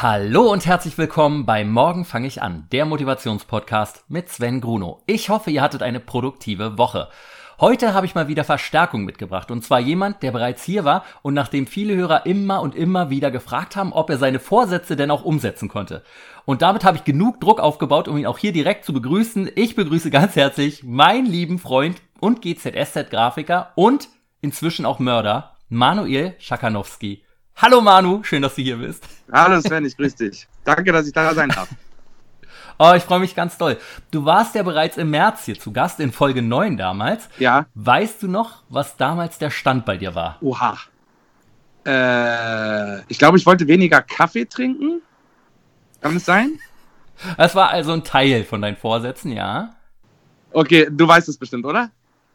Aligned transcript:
Hallo 0.00 0.52
und 0.52 0.64
herzlich 0.64 0.96
willkommen 0.96 1.44
bei 1.44 1.64
Morgen 1.64 2.04
fange 2.04 2.28
ich 2.28 2.40
an, 2.40 2.68
der 2.70 2.84
Motivationspodcast 2.84 4.04
mit 4.06 4.28
Sven 4.28 4.60
Gruno. 4.60 5.02
Ich 5.06 5.28
hoffe, 5.28 5.50
ihr 5.50 5.60
hattet 5.60 5.82
eine 5.82 5.98
produktive 5.98 6.78
Woche. 6.78 7.08
Heute 7.58 7.94
habe 7.94 8.06
ich 8.06 8.14
mal 8.14 8.28
wieder 8.28 8.44
Verstärkung 8.44 9.04
mitgebracht 9.04 9.50
und 9.50 9.64
zwar 9.64 9.80
jemand, 9.80 10.22
der 10.22 10.30
bereits 10.30 10.62
hier 10.62 10.84
war 10.84 11.04
und 11.22 11.34
nachdem 11.34 11.66
viele 11.66 11.96
Hörer 11.96 12.26
immer 12.26 12.62
und 12.62 12.76
immer 12.76 13.10
wieder 13.10 13.32
gefragt 13.32 13.74
haben, 13.74 13.92
ob 13.92 14.08
er 14.08 14.18
seine 14.18 14.38
Vorsätze 14.38 14.94
denn 14.94 15.10
auch 15.10 15.24
umsetzen 15.24 15.68
konnte. 15.68 16.04
Und 16.44 16.62
damit 16.62 16.84
habe 16.84 16.96
ich 16.96 17.02
genug 17.02 17.40
Druck 17.40 17.58
aufgebaut, 17.58 18.06
um 18.06 18.16
ihn 18.16 18.26
auch 18.26 18.38
hier 18.38 18.52
direkt 18.52 18.84
zu 18.84 18.92
begrüßen. 18.92 19.50
Ich 19.56 19.74
begrüße 19.74 20.10
ganz 20.12 20.36
herzlich 20.36 20.84
meinen 20.84 21.26
lieben 21.26 21.58
Freund 21.58 22.00
und 22.20 22.40
GZSZ-Grafiker 22.40 23.72
und 23.74 24.08
inzwischen 24.42 24.86
auch 24.86 25.00
Mörder, 25.00 25.56
Manuel 25.68 26.36
Schakanowski. 26.38 27.24
Hallo 27.60 27.80
Manu, 27.80 28.22
schön, 28.22 28.40
dass 28.40 28.54
du 28.54 28.62
hier 28.62 28.76
bist. 28.76 29.02
Hallo 29.32 29.60
Sven, 29.60 29.84
ich 29.84 29.96
grüße 29.96 30.16
dich. 30.16 30.46
Danke, 30.62 30.92
dass 30.92 31.08
ich 31.08 31.12
da 31.12 31.34
sein 31.34 31.48
darf. 31.50 31.68
Oh, 32.80 32.92
ich 32.94 33.02
freue 33.02 33.18
mich 33.18 33.34
ganz 33.34 33.58
doll. 33.58 33.76
Du 34.12 34.24
warst 34.24 34.54
ja 34.54 34.62
bereits 34.62 34.98
im 34.98 35.10
März 35.10 35.46
hier 35.46 35.58
zu 35.58 35.72
Gast, 35.72 35.98
in 35.98 36.12
Folge 36.12 36.42
9 36.42 36.76
damals. 36.76 37.28
Ja. 37.40 37.66
Weißt 37.74 38.22
du 38.22 38.28
noch, 38.28 38.62
was 38.68 38.96
damals 38.96 39.38
der 39.38 39.50
Stand 39.50 39.84
bei 39.84 39.96
dir 39.96 40.14
war? 40.14 40.38
Oha. 40.40 40.78
Äh, 41.84 43.00
ich 43.08 43.18
glaube, 43.18 43.36
ich 43.36 43.44
wollte 43.46 43.66
weniger 43.66 44.00
Kaffee 44.00 44.44
trinken. 44.44 45.02
Kann 46.00 46.14
es 46.14 46.24
sein? 46.24 46.60
Das 47.36 47.56
war 47.56 47.70
also 47.70 47.92
ein 47.92 48.04
Teil 48.04 48.44
von 48.44 48.62
deinen 48.62 48.76
Vorsätzen, 48.76 49.32
ja. 49.32 49.74
Okay, 50.52 50.86
du 50.88 51.08
weißt 51.08 51.28
es 51.28 51.36
bestimmt, 51.36 51.66
oder? 51.66 51.90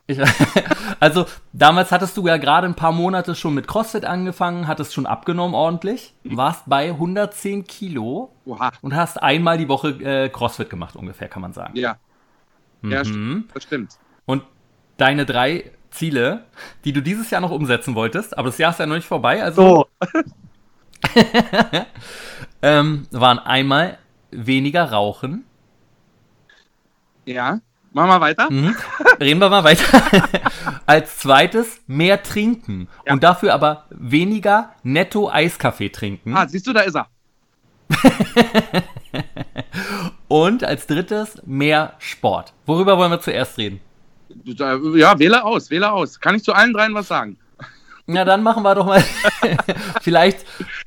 Ich, 0.06 0.20
also 1.00 1.26
damals 1.54 1.92
hattest 1.92 2.18
du 2.18 2.28
ja 2.28 2.38
gerade 2.38 2.68
ein 2.68 2.76
paar 2.76 2.92
Monate 2.92 3.36
schon 3.36 3.54
mit 3.54 3.68
CrossFit 3.68 4.06
angefangen, 4.06 4.68
hattest 4.68 4.94
schon 4.94 5.06
abgenommen 5.06 5.56
ordentlich, 5.56 6.14
warst 6.24 6.64
bei 6.66 6.90
110 6.90 7.66
Kilo 7.66 8.34
Oha. 8.46 8.72
und 8.82 8.96
hast 8.96 9.22
einmal 9.22 9.58
die 9.58 9.70
Woche 9.70 9.90
äh, 9.90 10.30
CrossFit 10.30 10.70
gemacht 10.70 10.96
ungefähr, 10.96 11.30
kann 11.30 11.42
man 11.42 11.54
sagen. 11.54 11.78
Ja. 11.78 11.98
Ja, 12.84 13.06
stimmt. 13.06 13.18
Mhm. 13.18 13.48
das 13.54 13.64
stimmt. 13.64 13.98
Und 14.26 14.44
deine 14.98 15.26
drei 15.26 15.72
Ziele, 15.90 16.46
die 16.84 16.92
du 16.92 17.02
dieses 17.02 17.30
Jahr 17.30 17.40
noch 17.40 17.52
umsetzen 17.52 17.96
wolltest, 17.96 18.38
aber 18.38 18.50
das 18.50 18.58
Jahr 18.58 18.72
ist 18.72 18.80
ja 18.80 18.86
noch 18.86 18.96
nicht 18.96 19.08
vorbei, 19.08 19.42
also 19.42 19.62
So. 19.62 20.10
ähm, 22.62 23.08
waren 23.12 23.40
einmal 23.40 23.98
weniger 24.32 24.92
rauchen. 24.92 25.46
Ja. 27.26 27.60
Machen 27.94 28.10
wir 28.10 28.22
weiter. 28.22 28.50
Mhm. 28.52 28.76
Reden 29.20 29.40
wir 29.40 29.50
mal 29.50 29.64
weiter. 29.64 30.02
Als 30.86 31.20
zweites 31.20 31.82
mehr 31.88 32.22
trinken 32.24 32.88
Ja. 33.06 33.14
und 33.14 33.24
dafür 33.24 33.54
aber 33.54 33.86
weniger 33.92 34.72
netto 34.84 35.30
Eiskaffee 35.30 35.90
trinken. 35.90 36.36
Ah, 36.36 36.48
siehst 36.48 36.66
du, 36.68 36.74
da 36.74 36.82
ist 36.82 36.96
er. 36.96 37.08
Und 40.28 40.64
als 40.64 40.88
drittes 40.88 41.42
mehr 41.46 41.94
Sport. 42.00 42.54
Worüber 42.66 42.98
wollen 42.98 43.12
wir 43.12 43.20
zuerst 43.22 43.58
reden? 43.58 43.80
Ja, 44.46 45.20
wähle 45.20 45.44
aus, 45.44 45.70
wähle 45.70 45.92
aus. 45.92 46.20
Kann 46.20 46.36
ich 46.36 46.44
zu 46.44 46.54
allen 46.54 46.74
dreien 46.74 46.96
was 46.96 47.08
sagen? 47.08 47.38
Na, 48.08 48.26
dann 48.26 48.42
machen 48.42 48.64
wir 48.64 48.74
doch 48.76 48.86
mal 48.88 49.04
vielleicht, 50.02 50.46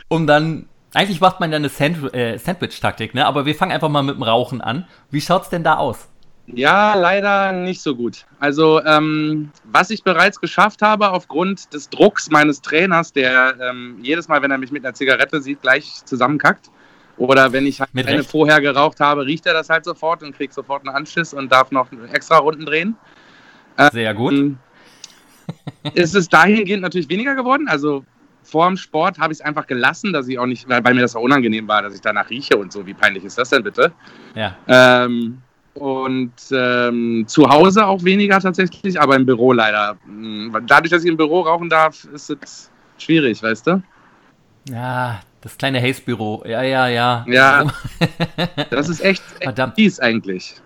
um 0.08 0.26
dann. 0.26 0.68
Eigentlich 0.94 1.20
macht 1.20 1.41
man 1.41 1.50
ja 1.52 1.56
eine 1.56 1.68
Sand 1.68 2.12
äh, 2.14 2.38
Sandwich-Taktik, 2.38 3.14
ne? 3.14 3.26
Aber 3.26 3.44
wir 3.44 3.54
fangen 3.54 3.70
einfach 3.72 3.88
mal 3.91 4.02
mit 4.02 4.16
dem 4.16 4.22
Rauchen 4.22 4.60
an. 4.62 4.86
Wie 5.10 5.20
schaut's 5.20 5.50
denn 5.50 5.62
da 5.62 5.76
aus? 5.76 6.08
Ja, 6.47 6.94
leider 6.94 7.52
nicht 7.52 7.80
so 7.80 7.97
gut. 7.97 8.25
Also, 8.39 8.83
ähm, 8.84 9.50
was 9.65 9.91
ich 9.91 10.04
bereits 10.04 10.41
geschafft 10.41 10.81
habe, 10.81 11.10
aufgrund 11.10 11.72
des 11.75 11.91
Drucks 11.91 12.31
meines 12.31 12.62
Trainers, 12.62 13.12
der 13.12 13.56
ähm, 13.60 13.98
jedes 14.00 14.28
Mal, 14.28 14.43
wenn 14.43 14.50
er 14.50 14.59
mich 14.59 14.70
mit 14.70 14.84
einer 14.84 14.94
Zigarette 14.94 15.41
sieht, 15.41 15.60
gleich 15.62 16.04
zusammenkackt. 16.04 16.70
Oder 17.16 17.53
wenn 17.53 17.66
ich 17.66 17.81
halt 17.81 17.94
Mit 17.94 18.06
eine 18.06 18.19
Recht. 18.19 18.31
vorher 18.31 18.60
geraucht 18.60 19.00
habe, 19.00 19.25
riecht 19.25 19.47
er 19.47 19.54
das 19.54 19.70
halt 19.70 19.84
sofort 19.84 20.22
und 20.22 20.37
kriegt 20.37 20.53
sofort 20.53 20.87
einen 20.87 20.94
Anschiss 20.94 21.32
und 21.32 21.50
darf 21.50 21.70
noch 21.70 21.88
extra 22.12 22.37
Runden 22.37 22.66
drehen. 22.66 22.97
Sehr 23.93 24.15
gut. 24.15 24.34
Ähm, 24.34 24.59
ist 25.94 26.15
es 26.15 26.28
dahingehend 26.28 26.82
natürlich 26.82 27.09
weniger 27.09 27.34
geworden. 27.34 27.69
Also 27.69 28.04
vor 28.43 28.66
dem 28.66 28.76
Sport 28.76 29.19
habe 29.19 29.32
ich 29.32 29.41
es 29.41 29.44
einfach 29.44 29.66
gelassen, 29.66 30.12
dass 30.12 30.28
ich 30.28 30.38
auch 30.38 30.47
nicht, 30.47 30.69
weil, 30.69 30.84
weil 30.84 30.94
mir 30.94 31.00
das 31.00 31.16
auch 31.16 31.22
unangenehm 31.22 31.66
war, 31.66 31.82
dass 31.82 31.94
ich 31.94 32.00
danach 32.00 32.31
rieche 32.31 32.56
und 32.56 32.72
so. 32.72 32.87
Wie 32.87 32.94
peinlich 32.94 33.25
ist 33.25 33.38
das 33.38 33.50
denn 33.50 33.62
bitte? 33.62 33.93
Ja. 34.34 34.56
Ähm, 34.69 35.43
und 35.76 36.32
ähm, 36.50 37.25
zu 37.26 37.48
Hause 37.48 37.87
auch 37.87 38.03
weniger 38.04 38.41
tatsächlich, 38.41 39.00
aber 39.00 39.16
im 39.16 39.26
Büro 39.26 39.53
leider. 39.53 39.97
Mm, 40.06 40.54
Dadurch, 40.66 40.91
dass 40.91 41.04
ich 41.04 41.10
im 41.10 41.16
Büro 41.16 41.42
rauchen 41.42 41.69
darf, 41.69 42.04
ist 42.04 42.31
es 42.31 42.70
schwierig, 42.98 43.42
weißt 43.42 43.66
du? 43.66 43.82
Ja, 44.69 45.20
das 45.41 45.59
kleine 45.59 45.81
Haze-Büro. 45.81 46.42
Ja, 46.47 46.62
ja, 46.62 46.88
ja. 46.88 47.25
Ja. 47.28 47.66
Das 48.70 48.88
ist 48.88 49.00
echt, 49.00 49.22
echt 49.34 49.44
Verdammt. 49.44 49.75
fies 49.76 50.00
eigentlich. 50.00 50.60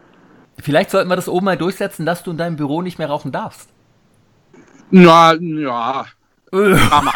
Vielleicht 0.58 0.90
sollten 0.90 1.08
wir 1.08 1.16
das 1.16 1.28
oben 1.28 1.44
mal 1.46 1.56
durchsetzen, 1.56 2.06
dass 2.06 2.22
du 2.22 2.30
in 2.30 2.36
deinem 2.36 2.56
Büro 2.56 2.82
nicht 2.82 2.98
mehr 2.98 3.08
rauchen 3.08 3.32
darfst. 3.32 3.68
Na, 4.90 5.34
ja. 5.34 6.06
Mama. 6.52 7.12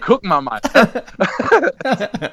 Gucken 0.00 0.28
wir 0.28 0.40
mal. 0.40 0.60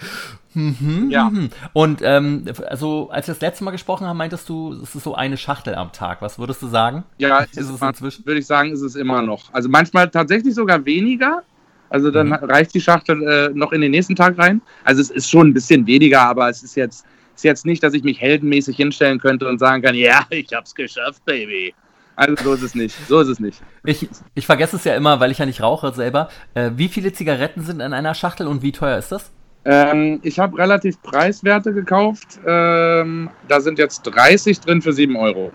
Mhm, 0.54 1.08
Ja. 1.10 1.30
mhm. 1.30 1.50
Und 1.72 2.00
ähm, 2.02 2.44
also 2.68 3.10
als 3.10 3.28
wir 3.28 3.34
das 3.34 3.40
letzte 3.40 3.64
Mal 3.64 3.70
gesprochen 3.70 4.06
haben, 4.06 4.16
meintest 4.16 4.48
du, 4.48 4.72
es 4.82 4.94
ist 4.94 5.04
so 5.04 5.14
eine 5.14 5.36
Schachtel 5.36 5.74
am 5.74 5.92
Tag. 5.92 6.22
Was 6.22 6.38
würdest 6.38 6.60
du 6.62 6.66
sagen? 6.68 7.04
Ja, 7.18 7.38
Ist 7.38 7.56
es 7.56 7.68
ist 7.68 7.74
es 7.76 7.82
inzwischen? 7.82 8.26
würde 8.26 8.40
ich 8.40 8.46
sagen, 8.46 8.72
ist 8.72 8.80
es 8.82 8.94
immer 8.96 9.22
noch. 9.22 9.52
Also 9.52 9.68
manchmal 9.68 10.08
tatsächlich 10.10 10.54
sogar 10.54 10.84
weniger. 10.84 11.42
Also 11.88 12.10
dann 12.10 12.28
Mhm. 12.28 12.34
reicht 12.34 12.74
die 12.74 12.80
Schachtel 12.80 13.22
äh, 13.22 13.50
noch 13.52 13.72
in 13.72 13.80
den 13.80 13.90
nächsten 13.90 14.14
Tag 14.16 14.38
rein. 14.38 14.60
Also 14.84 15.00
es 15.00 15.10
ist 15.10 15.28
schon 15.30 15.48
ein 15.48 15.54
bisschen 15.54 15.86
weniger, 15.86 16.22
aber 16.22 16.48
es 16.48 16.62
ist 16.62 16.74
jetzt, 16.76 17.04
ist 17.34 17.44
jetzt 17.44 17.66
nicht, 17.66 17.82
dass 17.82 17.94
ich 17.94 18.02
mich 18.04 18.20
heldenmäßig 18.20 18.76
hinstellen 18.76 19.18
könnte 19.18 19.48
und 19.48 19.58
sagen 19.58 19.82
kann, 19.82 19.94
ja, 19.94 20.20
ich 20.30 20.52
hab's 20.52 20.74
geschafft, 20.74 21.24
Baby. 21.24 21.74
Also 22.16 22.34
so 22.44 22.52
ist 22.54 22.62
es 22.62 22.74
nicht. 22.74 22.94
So 23.08 23.20
ist 23.20 23.28
es 23.28 23.40
nicht. 23.40 23.60
Ich, 23.84 24.06
ich 24.34 24.44
vergesse 24.46 24.76
es 24.76 24.84
ja 24.84 24.94
immer, 24.94 25.20
weil 25.20 25.30
ich 25.30 25.38
ja 25.38 25.46
nicht 25.46 25.62
rauche 25.62 25.92
selber. 25.94 26.28
Äh, 26.54 26.72
wie 26.76 26.88
viele 26.88 27.12
Zigaretten 27.12 27.62
sind 27.62 27.80
in 27.80 27.92
einer 27.94 28.14
Schachtel 28.14 28.46
und 28.46 28.62
wie 28.62 28.72
teuer 28.72 28.98
ist 28.98 29.10
das? 29.10 29.30
Ähm, 29.64 30.20
ich 30.22 30.38
habe 30.38 30.56
relativ 30.58 31.00
preiswerte 31.02 31.72
gekauft. 31.72 32.40
Ähm, 32.46 33.30
da 33.48 33.60
sind 33.60 33.78
jetzt 33.78 34.02
30 34.02 34.60
drin 34.60 34.82
für 34.82 34.92
7 34.92 35.16
Euro. 35.16 35.52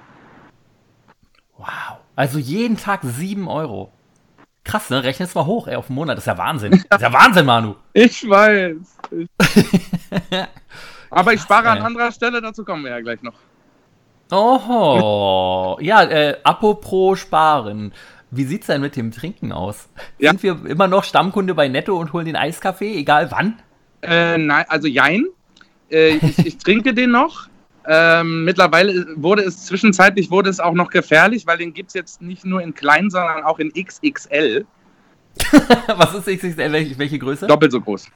Wow. 1.58 1.98
Also 2.16 2.38
jeden 2.38 2.78
Tag 2.78 3.02
7 3.04 3.48
Euro. 3.48 3.92
Krass, 4.64 4.90
ne? 4.90 5.04
Rechne 5.04 5.26
es 5.26 5.36
mal 5.36 5.46
hoch, 5.46 5.68
ey, 5.68 5.76
auf 5.76 5.88
den 5.88 5.96
Monat. 5.96 6.18
Das 6.18 6.24
ist 6.24 6.28
ja 6.28 6.38
Wahnsinn. 6.38 6.72
Das 6.90 7.02
ist 7.02 7.04
ja 7.04 7.14
Wahnsinn, 7.14 7.46
Manu. 7.46 7.76
Ich 7.94 8.28
weiß. 8.28 8.76
Ich 9.12 9.30
aber 11.10 11.34
ich 11.34 11.42
spare 11.42 11.70
an 11.70 11.78
ey. 11.78 11.84
anderer 11.84 12.12
Stelle, 12.12 12.42
dazu 12.42 12.64
kommen 12.64 12.84
wir 12.84 12.92
ja 12.92 13.02
gleich 13.02 13.22
noch. 13.22 13.36
Oho. 14.32 15.78
Ja, 15.82 16.04
äh, 16.04 16.38
apropos 16.44 17.20
sparen. 17.20 17.94
Wie 18.32 18.44
sieht's 18.44 18.68
denn 18.68 18.82
mit 18.82 18.96
dem 18.96 19.12
Trinken 19.12 19.52
aus? 19.52 19.88
Ja. 20.18 20.32
Sind 20.32 20.44
wir 20.44 20.66
immer 20.66 20.88
noch 20.88 21.04
Stammkunde 21.04 21.54
bei 21.54 21.68
Netto 21.68 21.96
und 21.96 22.12
holen 22.12 22.26
den 22.26 22.36
Eiskaffee, 22.36 22.98
egal 22.98 23.32
wann? 23.32 23.62
Äh, 24.08 24.38
nein, 24.38 24.66
also 24.68 24.88
jein. 24.88 25.26
Äh, 25.92 26.18
ich, 26.18 26.46
ich 26.46 26.58
trinke 26.58 26.94
den 26.94 27.12
noch. 27.12 27.48
Ähm, 27.88 28.46
mittlerweile 28.46 29.06
wurde 29.16 29.44
es 29.44 29.66
zwischenzeitlich 29.66 30.32
wurde 30.32 30.50
es 30.50 30.60
auch 30.60 30.74
noch 30.74 30.90
gefährlich, 30.90 31.46
weil 31.46 31.60
den 31.60 31.74
gibt 31.74 31.90
es 31.90 31.94
jetzt 31.94 32.22
nicht 32.22 32.44
nur 32.44 32.62
in 32.62 32.74
klein, 32.74 33.10
sondern 33.10 33.44
auch 33.44 33.60
in 33.60 33.72
XXL. 33.72 34.66
Was 35.96 36.16
ist 36.16 36.26
XXL? 36.26 36.72
Welche, 36.72 36.98
welche 36.98 37.20
Größe? 37.20 37.46
Doppelt 37.48 37.72
so 37.72 37.82
groß. 37.82 38.08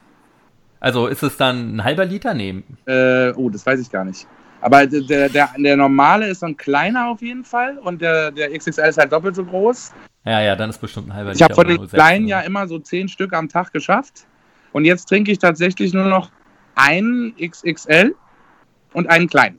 Also 0.80 1.08
ist 1.08 1.22
es 1.24 1.38
dann 1.38 1.76
ein 1.76 1.84
halber 1.84 2.06
Liter? 2.06 2.34
Nee. 2.34 2.64
Äh, 2.86 3.32
oh, 3.36 3.50
das 3.50 3.66
weiß 3.66 3.80
ich 3.80 3.92
gar 3.92 4.06
nicht. 4.06 4.26
Aber 4.62 4.86
der, 4.88 5.30
der, 5.30 5.50
der 5.58 5.78
normale 5.78 6.28
ist 6.28 6.40
so 6.42 6.48
ein 6.48 6.58
kleiner 6.58 7.10
auf 7.10 7.22
jeden 7.22 7.46
Fall 7.46 7.78
und 7.78 8.02
der, 8.02 8.32
der 8.32 8.58
XXL 8.58 8.90
ist 8.90 8.98
halt 8.98 9.12
doppelt 9.12 9.36
so 9.36 9.46
groß. 9.46 9.94
Ja, 10.26 10.42
ja, 10.42 10.56
dann 10.56 10.70
ist 10.70 10.80
bestimmt 10.80 11.10
ein 11.10 11.14
halber 11.14 11.32
Ich 11.32 11.42
habe 11.42 11.54
von 11.54 11.68
den 11.68 11.78
0,6 11.78 11.90
kleinen 11.94 12.28
ja 12.28 12.42
immer 12.42 12.68
so 12.68 12.80
zehn 12.80 13.08
Stück 13.08 13.34
am 13.34 13.48
Tag 13.48 13.72
geschafft. 13.72 14.26
Und 14.72 14.86
jetzt 14.86 15.06
trinke 15.06 15.32
ich 15.32 15.40
tatsächlich 15.40 15.94
nur 15.94 16.06
noch 16.06 16.30
einen 16.76 17.36
XXL 17.36 18.16
und 18.94 19.10
einen 19.10 19.28
kleinen. 19.28 19.58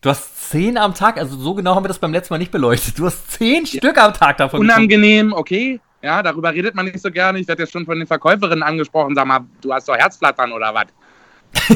Du 0.00 0.08
hast 0.08 0.50
zehn 0.50 0.78
am 0.78 0.94
Tag, 0.94 1.18
also 1.18 1.36
so 1.36 1.54
genau 1.54 1.74
haben 1.74 1.84
wir 1.84 1.88
das 1.88 1.98
beim 1.98 2.12
letzten 2.12 2.32
Mal 2.32 2.38
nicht 2.38 2.52
beleuchtet. 2.52 2.98
Du 2.98 3.06
hast 3.06 3.30
zehn 3.32 3.66
Stück 3.66 3.98
am 3.98 4.14
Tag 4.14 4.38
davon. 4.38 4.60
getrunken. 4.60 4.82
Unangenehm, 4.82 5.32
okay. 5.32 5.80
Ja, 6.02 6.22
darüber 6.22 6.54
redet 6.54 6.74
man 6.74 6.86
nicht 6.86 7.00
so 7.00 7.10
gerne. 7.10 7.38
Ich 7.38 7.46
werde 7.46 7.64
ja 7.64 7.66
schon 7.66 7.84
von 7.84 7.98
den 7.98 8.06
Verkäuferinnen 8.06 8.62
angesprochen. 8.62 9.14
Sag 9.14 9.26
mal, 9.26 9.40
du 9.60 9.72
hast 9.72 9.86
doch 9.88 9.96
Herzflattern 9.96 10.52
oder 10.52 10.74
was? 10.74 10.86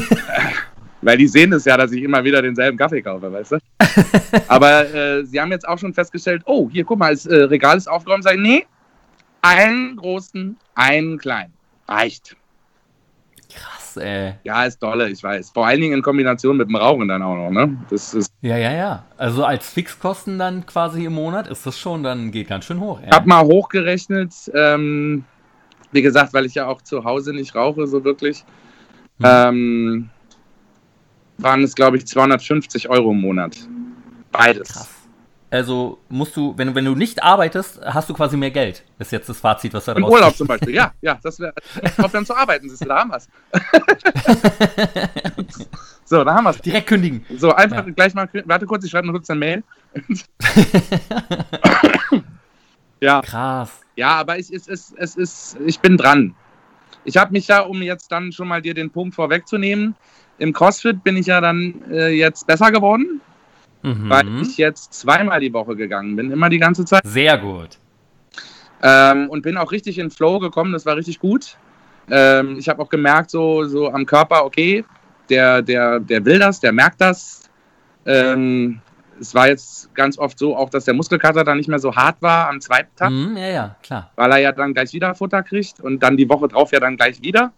Weil 1.01 1.17
die 1.17 1.27
sehen 1.27 1.53
es 1.53 1.65
ja, 1.65 1.77
dass 1.77 1.91
ich 1.91 2.01
immer 2.01 2.23
wieder 2.23 2.41
denselben 2.41 2.77
Kaffee 2.77 3.03
kaufe, 3.03 3.31
weißt 3.31 3.51
du? 3.51 3.57
Aber 4.47 4.91
äh, 4.91 5.23
sie 5.23 5.39
haben 5.39 5.51
jetzt 5.51 5.67
auch 5.67 5.77
schon 5.77 5.93
festgestellt, 5.93 6.41
oh, 6.45 6.67
hier, 6.71 6.83
guck 6.83 6.97
mal, 6.97 7.13
das 7.13 7.27
äh, 7.27 7.43
Regal 7.43 7.77
ist 7.77 7.87
aufgeräumt. 7.87 8.23
Sag 8.23 8.33
ich, 8.33 8.41
nee, 8.41 8.65
einen 9.45 9.95
großen, 9.97 10.57
einen 10.75 11.17
kleinen. 11.17 11.53
Reicht. 11.87 12.35
Krass, 13.53 13.95
ey. 13.97 14.33
Ja, 14.43 14.65
ist 14.65 14.79
dolle, 14.81 15.09
ich 15.09 15.21
weiß. 15.23 15.51
Vor 15.51 15.65
allen 15.67 15.79
Dingen 15.79 15.93
in 15.93 16.01
Kombination 16.01 16.57
mit 16.57 16.67
dem 16.67 16.75
Rauchen 16.75 17.07
dann 17.07 17.21
auch 17.21 17.35
noch, 17.35 17.51
ne? 17.51 17.77
Das 17.89 18.13
ist, 18.13 18.31
Ja, 18.41 18.57
ja, 18.57 18.71
ja. 18.73 19.05
Also 19.17 19.45
als 19.45 19.69
Fixkosten 19.69 20.37
dann 20.39 20.65
quasi 20.65 21.05
im 21.05 21.13
Monat 21.13 21.47
ist 21.47 21.65
das 21.65 21.79
schon, 21.79 22.03
dann 22.03 22.31
geht 22.31 22.47
ganz 22.47 22.65
schön 22.65 22.79
hoch. 22.79 22.99
ich 23.05 23.11
habe 23.11 23.27
mal 23.27 23.43
hochgerechnet, 23.45 24.33
ähm, 24.53 25.23
Wie 25.91 26.01
gesagt, 26.01 26.33
weil 26.33 26.45
ich 26.45 26.55
ja 26.55 26.65
auch 26.67 26.81
zu 26.81 27.03
Hause 27.05 27.31
nicht 27.33 27.55
rauche, 27.55 27.87
so 27.87 28.03
wirklich, 28.03 28.43
Hm. 29.19 29.25
ähm, 29.25 30.09
waren 31.37 31.63
es, 31.63 31.73
glaube 31.75 31.95
ich, 31.97 32.05
250 32.07 32.89
Euro 32.89 33.11
im 33.11 33.21
Monat. 33.21 33.55
Beides. 34.31 34.73
Krass. 34.73 34.89
Also 35.55 35.99
musst 36.09 36.35
du, 36.35 36.53
wenn, 36.57 36.67
du- 36.67 36.75
wenn 36.75 36.83
du 36.83 36.95
nicht 36.95 37.23
arbeitest, 37.23 37.79
hast 37.85 38.09
du 38.09 38.13
quasi 38.13 38.35
mehr 38.35 38.51
Geld. 38.51 38.83
Ist 38.99 39.13
jetzt 39.13 39.29
das 39.29 39.39
Fazit, 39.39 39.73
was 39.73 39.85
da 39.85 39.93
Im 39.93 40.03
Urlaub 40.03 40.35
zum 40.35 40.47
Beispiel, 40.47 40.73
ja, 40.75 40.91
ja, 41.01 41.17
das 41.23 41.39
wäre, 41.39 41.53
aufhören 41.97 42.25
zu 42.25 42.35
arbeiten, 42.35 42.67
siehst 42.69 42.81
du, 42.83 42.89
da 42.89 42.99
haben 42.99 43.11
wir's. 43.11 43.29
so, 46.05 46.23
da 46.25 46.33
haben 46.33 46.43
wir's. 46.43 46.59
Direkt 46.61 46.87
kündigen. 46.87 47.25
So, 47.37 47.53
einfach 47.53 47.85
Ja. 47.85 47.91
gleich 47.93 48.13
mal, 48.13 48.27
warte 48.45 48.65
kurz, 48.65 48.83
ich 48.83 48.91
schreibe 48.91 49.07
noch 49.07 49.13
kurz 49.13 49.29
eine 49.29 49.39
Mail. 49.39 49.63
ja, 52.99 53.21
Krass. 53.21 53.71
ja, 53.95 54.09
aber 54.09 54.39
es 54.39 54.49
ist, 54.49 54.67
es, 54.67 54.93
es 54.97 55.15
ist, 55.15 55.57
ich 55.65 55.79
bin 55.79 55.97
dran. 55.97 56.35
Ich 57.03 57.17
habe 57.17 57.31
mich 57.31 57.47
ja, 57.47 57.61
um 57.61 57.81
jetzt 57.81 58.11
dann 58.11 58.31
schon 58.31 58.47
mal 58.47 58.61
dir 58.61 58.73
den 58.73 58.89
Punkt 58.89 59.15
vorwegzunehmen, 59.15 59.95
im 60.37 60.53
CrossFit 60.53 61.03
bin 61.03 61.15
ich 61.17 61.27
ja 61.27 61.39
dann 61.39 61.81
äh, 61.91 62.09
jetzt 62.09 62.47
besser 62.47 62.71
geworden, 62.71 63.21
Mhm. 63.85 64.09
weil 64.09 64.41
ich 64.41 64.57
jetzt 64.57 64.93
zweimal 64.93 65.39
die 65.39 65.53
Woche 65.53 65.75
gegangen 65.75 66.15
bin, 66.15 66.31
immer 66.31 66.49
die 66.49 66.57
ganze 66.57 66.85
Zeit. 66.85 67.01
Sehr 67.05 67.37
gut. 67.37 67.77
Ähm, 68.81 69.29
und 69.29 69.41
bin 69.43 69.57
auch 69.57 69.71
richtig 69.71 69.99
in 69.99 70.09
Flow 70.11 70.39
gekommen, 70.39 70.73
das 70.73 70.85
war 70.85 70.95
richtig 70.95 71.19
gut. 71.19 71.57
Ähm, 72.09 72.57
ich 72.57 72.67
habe 72.67 72.81
auch 72.81 72.89
gemerkt, 72.89 73.31
so, 73.31 73.65
so 73.65 73.89
am 73.91 74.05
Körper, 74.05 74.45
okay, 74.45 74.83
der, 75.29 75.61
der, 75.61 75.99
der 75.99 76.25
will 76.25 76.39
das, 76.39 76.59
der 76.59 76.71
merkt 76.71 76.99
das. 77.01 77.43
Ähm, 78.05 78.81
es 79.19 79.33
war 79.33 79.47
jetzt 79.47 79.93
ganz 79.95 80.17
oft 80.17 80.37
so, 80.37 80.55
auch 80.55 80.69
dass 80.69 80.85
der 80.85 80.93
Muskelkater 80.93 81.43
dann 81.43 81.57
nicht 81.57 81.69
mehr 81.69 81.79
so 81.79 81.95
hart 81.95 82.21
war 82.21 82.49
am 82.49 82.59
zweiten 82.61 82.95
Tag, 82.95 83.11
Mhm, 83.11 83.37
ja, 83.37 83.47
ja, 83.47 83.75
klar. 83.81 84.11
weil 84.15 84.31
er 84.31 84.37
ja 84.39 84.51
dann 84.51 84.73
gleich 84.73 84.93
wieder 84.93 85.15
Futter 85.15 85.41
kriegt 85.41 85.79
und 85.79 86.01
dann 86.03 86.17
die 86.17 86.27
Woche 86.29 86.47
drauf 86.47 86.71
ja 86.71 86.79
dann 86.79 86.97
gleich 86.97 87.21
wieder. 87.21 87.53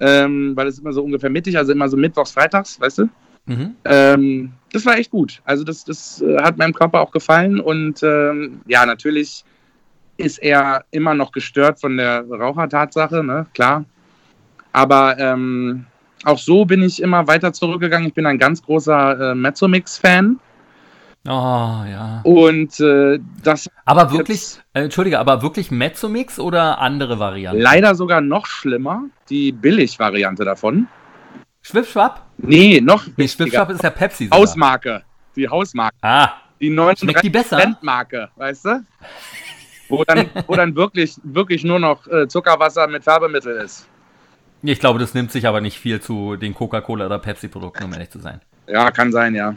Ähm, 0.00 0.52
weil 0.54 0.66
es 0.68 0.78
immer 0.78 0.92
so 0.92 1.02
ungefähr 1.02 1.30
mittig, 1.30 1.56
also 1.58 1.72
immer 1.72 1.88
so 1.88 1.96
mittwochs, 1.96 2.30
freitags, 2.32 2.80
weißt 2.80 2.98
du? 2.98 3.08
Mhm. 3.48 3.74
Ähm, 3.84 4.52
das 4.72 4.86
war 4.86 4.96
echt 4.98 5.10
gut. 5.10 5.40
Also 5.44 5.64
das, 5.64 5.84
das 5.84 6.22
äh, 6.22 6.40
hat 6.42 6.58
meinem 6.58 6.74
Körper 6.74 7.00
auch 7.00 7.10
gefallen 7.10 7.58
und 7.60 8.02
ähm, 8.02 8.60
ja, 8.66 8.86
natürlich 8.86 9.44
ist 10.16 10.38
er 10.38 10.84
immer 10.90 11.14
noch 11.14 11.32
gestört 11.32 11.80
von 11.80 11.96
der 11.96 12.24
Rauchertatsache, 12.28 13.24
ne? 13.24 13.46
klar. 13.54 13.84
Aber 14.72 15.18
ähm, 15.18 15.86
auch 16.24 16.38
so 16.38 16.64
bin 16.64 16.82
ich 16.82 17.00
immer 17.00 17.26
weiter 17.26 17.52
zurückgegangen. 17.52 18.08
Ich 18.08 18.14
bin 18.14 18.26
ein 18.26 18.38
ganz 18.38 18.62
großer 18.62 19.30
äh, 19.30 19.34
Mezzomix-Fan 19.34 20.38
Oh, 21.26 21.30
ja. 21.30 22.20
und 22.22 22.78
äh, 22.80 23.18
das 23.42 23.68
Aber 23.84 24.12
wirklich, 24.12 24.28
jetzt 24.28 24.62
äh, 24.72 24.84
Entschuldige, 24.84 25.18
aber 25.18 25.42
wirklich 25.42 25.70
Mezzomix 25.70 26.38
oder 26.38 26.78
andere 26.78 27.18
Varianten? 27.18 27.60
leider 27.60 27.94
sogar 27.94 28.20
noch 28.20 28.46
schlimmer, 28.46 29.02
die 29.28 29.52
Billig-Variante 29.52 30.44
davon. 30.44 30.88
Schwipschwapp? 31.68 32.22
Nee, 32.38 32.80
noch 32.80 33.06
Nee, 33.06 33.12
wichtiger. 33.16 33.44
Schwipschwapp 33.46 33.70
ist 33.70 33.82
ja 33.82 33.90
Pepsi. 33.90 34.24
sogar. 34.24 34.38
Hausmarke. 34.40 35.02
Die 35.36 35.48
Hausmarke. 35.48 35.96
Ah, 36.02 36.32
Die 36.60 36.68
Schmeckt 36.74 37.22
die 37.22 37.30
besser? 37.30 37.56
39 37.56 37.82
Marke, 37.82 38.28
weißt 38.36 38.64
du? 38.64 38.84
Wo 39.88 40.04
dann, 40.04 40.28
wo 40.46 40.54
dann 40.54 40.74
wirklich, 40.76 41.16
wirklich 41.22 41.64
nur 41.64 41.78
noch 41.78 42.06
äh, 42.08 42.26
Zuckerwasser 42.28 42.86
mit 42.88 43.04
Färbemittel 43.04 43.56
ist. 43.56 43.86
ich 44.62 44.80
glaube, 44.80 44.98
das 44.98 45.14
nimmt 45.14 45.30
sich 45.32 45.46
aber 45.46 45.60
nicht 45.60 45.78
viel 45.78 46.00
zu 46.00 46.36
den 46.36 46.54
Coca-Cola 46.54 47.06
oder 47.06 47.18
Pepsi-Produkten, 47.18 47.84
um 47.84 47.92
ehrlich 47.92 48.10
zu 48.10 48.18
sein. 48.18 48.40
Ja, 48.66 48.90
kann 48.90 49.12
sein, 49.12 49.34
ja. 49.34 49.54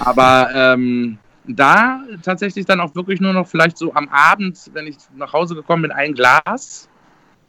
Aber 0.00 0.50
ähm, 0.54 1.18
da 1.46 2.02
tatsächlich 2.22 2.66
dann 2.66 2.80
auch 2.80 2.94
wirklich 2.94 3.20
nur 3.20 3.32
noch 3.32 3.46
vielleicht 3.46 3.78
so 3.78 3.94
am 3.94 4.08
Abend, 4.08 4.58
wenn 4.72 4.86
ich 4.86 4.96
nach 5.16 5.32
Hause 5.32 5.54
gekommen 5.54 5.82
bin, 5.82 5.92
ein 5.92 6.14
Glas 6.14 6.88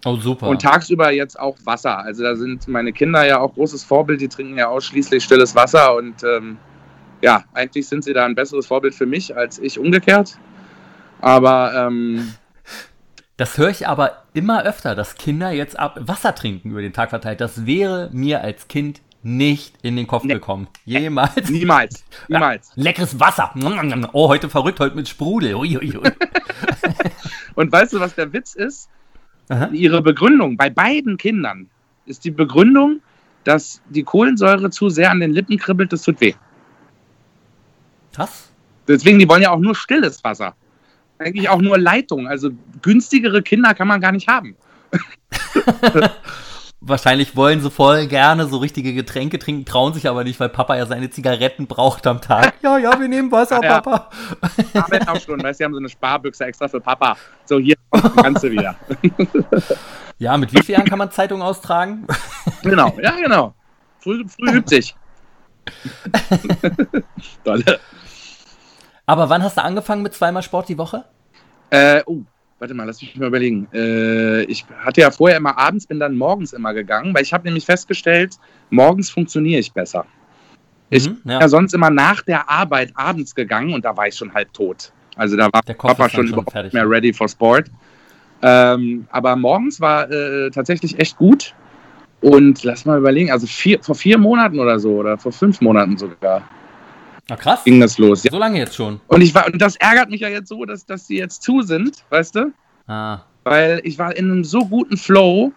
Oh, 0.06 0.16
super. 0.16 0.48
und 0.48 0.62
tagsüber 0.62 1.12
jetzt 1.12 1.40
auch 1.40 1.58
Wasser. 1.66 1.98
Also 2.00 2.24
da 2.24 2.36
sind 2.36 2.68
meine 2.68 2.94
Kinder 2.94 3.26
ja 3.26 3.40
auch 3.40 3.54
großes 3.54 3.84
Vorbild, 3.84 4.22
die 4.22 4.30
trinken 4.30 4.58
ja 4.58 4.68
ausschließlich 4.68 5.24
stilles 5.24 5.56
Wasser 5.56 5.96
und 5.96 6.24
ähm, 6.24 6.58
ja, 7.22 7.44
eigentlich 7.54 7.88
sind 7.88 8.04
sie 8.06 8.14
da 8.14 8.26
ein 8.26 8.36
besseres 8.36 8.68
Vorbild 8.68 8.96
für 8.96 9.06
mich 9.06 9.36
als 9.36 9.60
ich 9.60 9.78
umgekehrt. 9.78 10.38
Aber 11.22 11.74
ähm, 11.76 12.34
Das 13.36 13.58
höre 13.58 13.70
ich 13.70 13.88
aber 13.88 14.24
immer 14.34 14.64
öfter, 14.64 14.96
dass 14.96 15.16
Kinder 15.16 15.52
jetzt 15.52 15.78
ab 15.78 15.98
Wasser 16.02 16.34
trinken 16.34 16.72
über 16.72 16.82
den 16.82 16.94
Tag 16.94 17.10
verteilt. 17.10 17.42
Das 17.42 17.66
wäre 17.66 18.10
mir 18.14 18.42
als 18.42 18.68
Kind 18.70 19.02
nicht 19.22 19.76
in 19.82 19.98
den 19.98 20.08
Kopf 20.08 20.24
Nee. 20.24 20.36
gekommen. 20.36 20.68
Jemals. 20.86 21.50
niemals, 21.50 22.06
niemals. 22.30 22.72
Leckeres 22.76 23.20
Wasser. 23.20 23.54
Oh, 24.14 24.30
heute 24.30 24.48
verrückt, 24.50 24.80
heute 24.80 24.96
mit 24.96 25.10
Sprudel. 25.10 25.56
Ui, 25.56 25.78
ui, 25.78 25.98
ui. 25.98 26.04
Und 27.56 27.70
weißt 27.70 27.92
du, 27.94 28.00
was 28.00 28.16
der 28.16 28.32
Witz 28.32 28.56
ist? 28.56 28.90
Aha. 29.50 29.70
Ihre 29.72 30.02
Begründung 30.02 30.58
bei 30.58 30.70
beiden 30.70 31.18
Kindern 31.18 31.70
ist 32.06 32.24
die 32.24 32.32
Begründung, 32.32 33.02
dass 33.44 33.82
die 33.90 34.04
Kohlensäure 34.04 34.70
zu 34.70 34.90
sehr 34.90 35.12
an 35.12 35.20
den 35.20 35.32
Lippen 35.32 35.58
kribbelt, 35.58 35.92
das 35.92 36.04
tut 36.04 36.22
weh. 36.22 36.34
Krass. 38.14 38.52
Deswegen, 38.88 39.20
die 39.20 39.28
wollen 39.28 39.42
ja 39.42 39.52
auch 39.52 39.60
nur 39.60 39.76
stilles 39.76 40.24
Wasser. 40.24 40.56
Eigentlich 41.20 41.50
auch 41.50 41.62
nur 41.62 41.78
Leitung. 41.78 42.28
Also 42.28 42.50
günstigere 42.82 43.42
Kinder 43.42 43.74
kann 43.74 43.88
man 43.88 44.02
gar 44.02 44.12
nicht 44.12 44.28
haben. 44.28 44.56
Wahrscheinlich 46.82 47.36
wollen 47.36 47.60
sie 47.60 47.70
voll 47.70 48.08
gerne 48.08 48.48
so 48.48 48.58
richtige 48.58 48.94
Getränke 48.94 49.38
trinken, 49.38 49.66
trauen 49.66 49.94
sich 49.94 50.08
aber 50.08 50.24
nicht, 50.24 50.40
weil 50.40 50.48
Papa 50.48 50.78
ja 50.78 50.86
seine 50.86 51.10
Zigaretten 51.10 51.68
braucht 51.68 52.08
am 52.08 52.22
Tag. 52.22 52.54
Ja, 52.62 52.78
ja, 52.78 52.98
wir 52.98 53.08
nehmen 53.10 53.30
Wasser, 53.32 53.62
Ja. 53.62 53.82
Papa. 53.82 54.10
Arbeiten 54.74 55.08
auch 55.10 55.20
schon, 55.20 55.44
weißt 55.44 55.60
du, 55.60 55.62
die 55.62 55.66
haben 55.66 55.74
so 55.74 55.80
eine 55.80 55.90
Sparbüchse 55.90 56.46
extra 56.46 56.70
für 56.70 56.80
Papa. 56.80 57.18
So, 57.44 57.60
hier 57.60 57.76
kommt 57.90 58.06
das 58.06 58.16
Ganze 58.16 58.52
wieder. 58.52 58.76
Ja, 60.22 60.36
mit 60.36 60.54
wie 60.54 60.62
vielen 60.62 60.80
Jahren 60.80 60.90
kann 60.90 61.00
man 61.00 61.12
Zeitung 61.12 61.42
austragen? 61.42 62.06
Genau, 62.62 62.94
ja, 63.02 63.12
genau. 63.12 63.54
Früh, 64.00 64.26
früh 64.28 64.52
übt 64.52 64.68
sich. 64.68 64.94
Dolle. 67.46 67.80
Aber 69.06 69.30
wann 69.30 69.42
hast 69.42 69.56
du 69.56 69.64
angefangen 69.64 70.02
mit 70.02 70.14
zweimal 70.14 70.44
Sport 70.44 70.68
die 70.68 70.78
Woche? 70.78 71.06
Äh, 71.70 72.04
oh, 72.06 72.18
warte 72.60 72.74
mal, 72.74 72.84
lass 72.84 73.02
mich 73.02 73.16
mal 73.16 73.28
überlegen. 73.28 73.68
Äh, 73.74 74.44
ich 74.44 74.66
hatte 74.84 75.02
ja 75.02 75.12
vorher 75.12 75.38
immer 75.38 75.58
abends, 75.58 75.88
bin 75.88 76.00
dann 76.00 76.16
morgens 76.18 76.54
immer 76.54 76.74
gegangen, 76.74 77.14
weil 77.14 77.24
ich 77.24 77.34
habe 77.34 77.46
nämlich 77.46 77.66
festgestellt, 77.66 78.36
morgens 78.70 79.10
funktioniere 79.10 79.60
ich 79.60 79.72
besser. 79.72 80.06
Ich 80.90 81.08
Mhm, 81.10 81.18
bin 81.24 81.32
ja. 81.34 81.40
ja 81.42 81.48
sonst 81.48 81.74
immer 81.74 81.90
nach 81.90 82.22
der 82.22 82.50
Arbeit 82.50 82.92
abends 82.96 83.34
gegangen 83.34 83.74
und 83.74 83.86
da 83.86 83.96
war 83.96 84.08
ich 84.08 84.16
schon 84.16 84.34
halb 84.34 84.52
tot. 84.54 84.92
Also 85.16 85.36
da 85.36 85.50
war 85.52 85.62
Der 85.66 85.74
Papa 85.74 86.10
schon 86.10 86.22
schon 86.22 86.28
überhaupt 86.28 86.52
fertig. 86.52 86.74
nicht 86.74 86.82
mehr 86.82 86.90
ready 86.90 87.14
for 87.14 87.28
Sport. 87.28 87.70
Ähm, 88.42 89.06
aber 89.10 89.36
morgens 89.36 89.82
war 89.82 90.10
äh, 90.10 90.50
tatsächlich 90.50 91.00
echt 91.00 91.18
gut. 91.18 91.54
Und 92.22 92.64
lass 92.64 92.86
mal 92.86 92.98
überlegen, 92.98 93.32
also 93.32 93.48
vier, 93.48 93.82
vor 93.82 93.96
vier 93.96 94.18
Monaten 94.18 94.60
oder 94.60 94.80
so, 94.80 94.92
oder 94.96 95.18
vor 95.18 95.32
fünf 95.32 95.62
Monaten 95.62 95.98
sogar, 95.98 96.44
Na 97.30 97.36
krass. 97.36 97.64
ging 97.64 97.80
das 97.80 97.98
los. 97.98 98.24
Ja. 98.24 98.32
So 98.32 98.38
lange 98.38 98.60
jetzt 98.60 98.76
schon. 98.76 99.00
Und 99.08 99.22
ich 99.22 99.34
war, 99.36 99.46
und 99.48 99.62
das 99.62 99.76
ärgert 99.76 100.10
mich 100.10 100.22
ja 100.22 100.30
jetzt 100.30 100.50
so, 100.50 100.66
dass, 100.66 100.86
dass 100.86 101.08
die 101.08 101.18
jetzt 101.18 101.44
zu 101.44 101.62
sind, 101.62 102.04
weißt 102.10 102.36
du? 102.36 102.54
Ah. 102.88 103.22
weil 103.44 103.82
ich 103.84 104.00
war 104.00 104.16
in 104.16 104.32
einem 104.32 104.44
so 104.44 104.66
guten 104.66 104.98
Flow. 104.98 105.52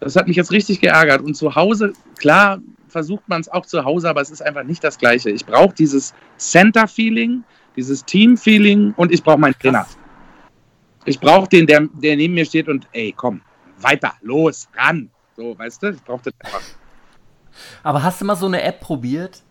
Das 0.00 0.16
hat 0.16 0.26
mich 0.26 0.36
jetzt 0.36 0.50
richtig 0.52 0.80
geärgert. 0.80 1.20
Und 1.20 1.34
zu 1.34 1.54
Hause, 1.54 1.92
klar, 2.18 2.60
versucht 2.88 3.28
man 3.28 3.40
es 3.40 3.48
auch 3.48 3.66
zu 3.66 3.84
Hause, 3.84 4.08
aber 4.08 4.20
es 4.20 4.30
ist 4.30 4.42
einfach 4.42 4.64
nicht 4.64 4.82
das 4.82 4.98
Gleiche. 4.98 5.30
Ich 5.30 5.44
brauche 5.44 5.74
dieses 5.74 6.14
Center-Feeling, 6.38 7.44
dieses 7.76 8.04
Team-Feeling 8.04 8.94
und 8.96 9.12
ich 9.12 9.22
brauche 9.22 9.38
meinen 9.38 9.54
Trainer. 9.58 9.86
Ich 11.04 11.20
brauche 11.20 11.48
den, 11.48 11.66
der, 11.66 11.88
der 11.92 12.16
neben 12.16 12.34
mir 12.34 12.44
steht 12.44 12.68
und, 12.68 12.86
ey, 12.92 13.12
komm, 13.16 13.40
weiter, 13.80 14.14
los, 14.22 14.68
ran. 14.76 15.10
So, 15.36 15.58
weißt 15.58 15.82
du, 15.82 15.90
ich 15.90 16.02
brauche 16.02 16.22
das 16.24 16.34
einfach. 16.38 16.62
Aber 17.82 18.02
hast 18.02 18.20
du 18.20 18.24
mal 18.24 18.36
so 18.36 18.46
eine 18.46 18.62
App 18.62 18.80
probiert? 18.80 19.42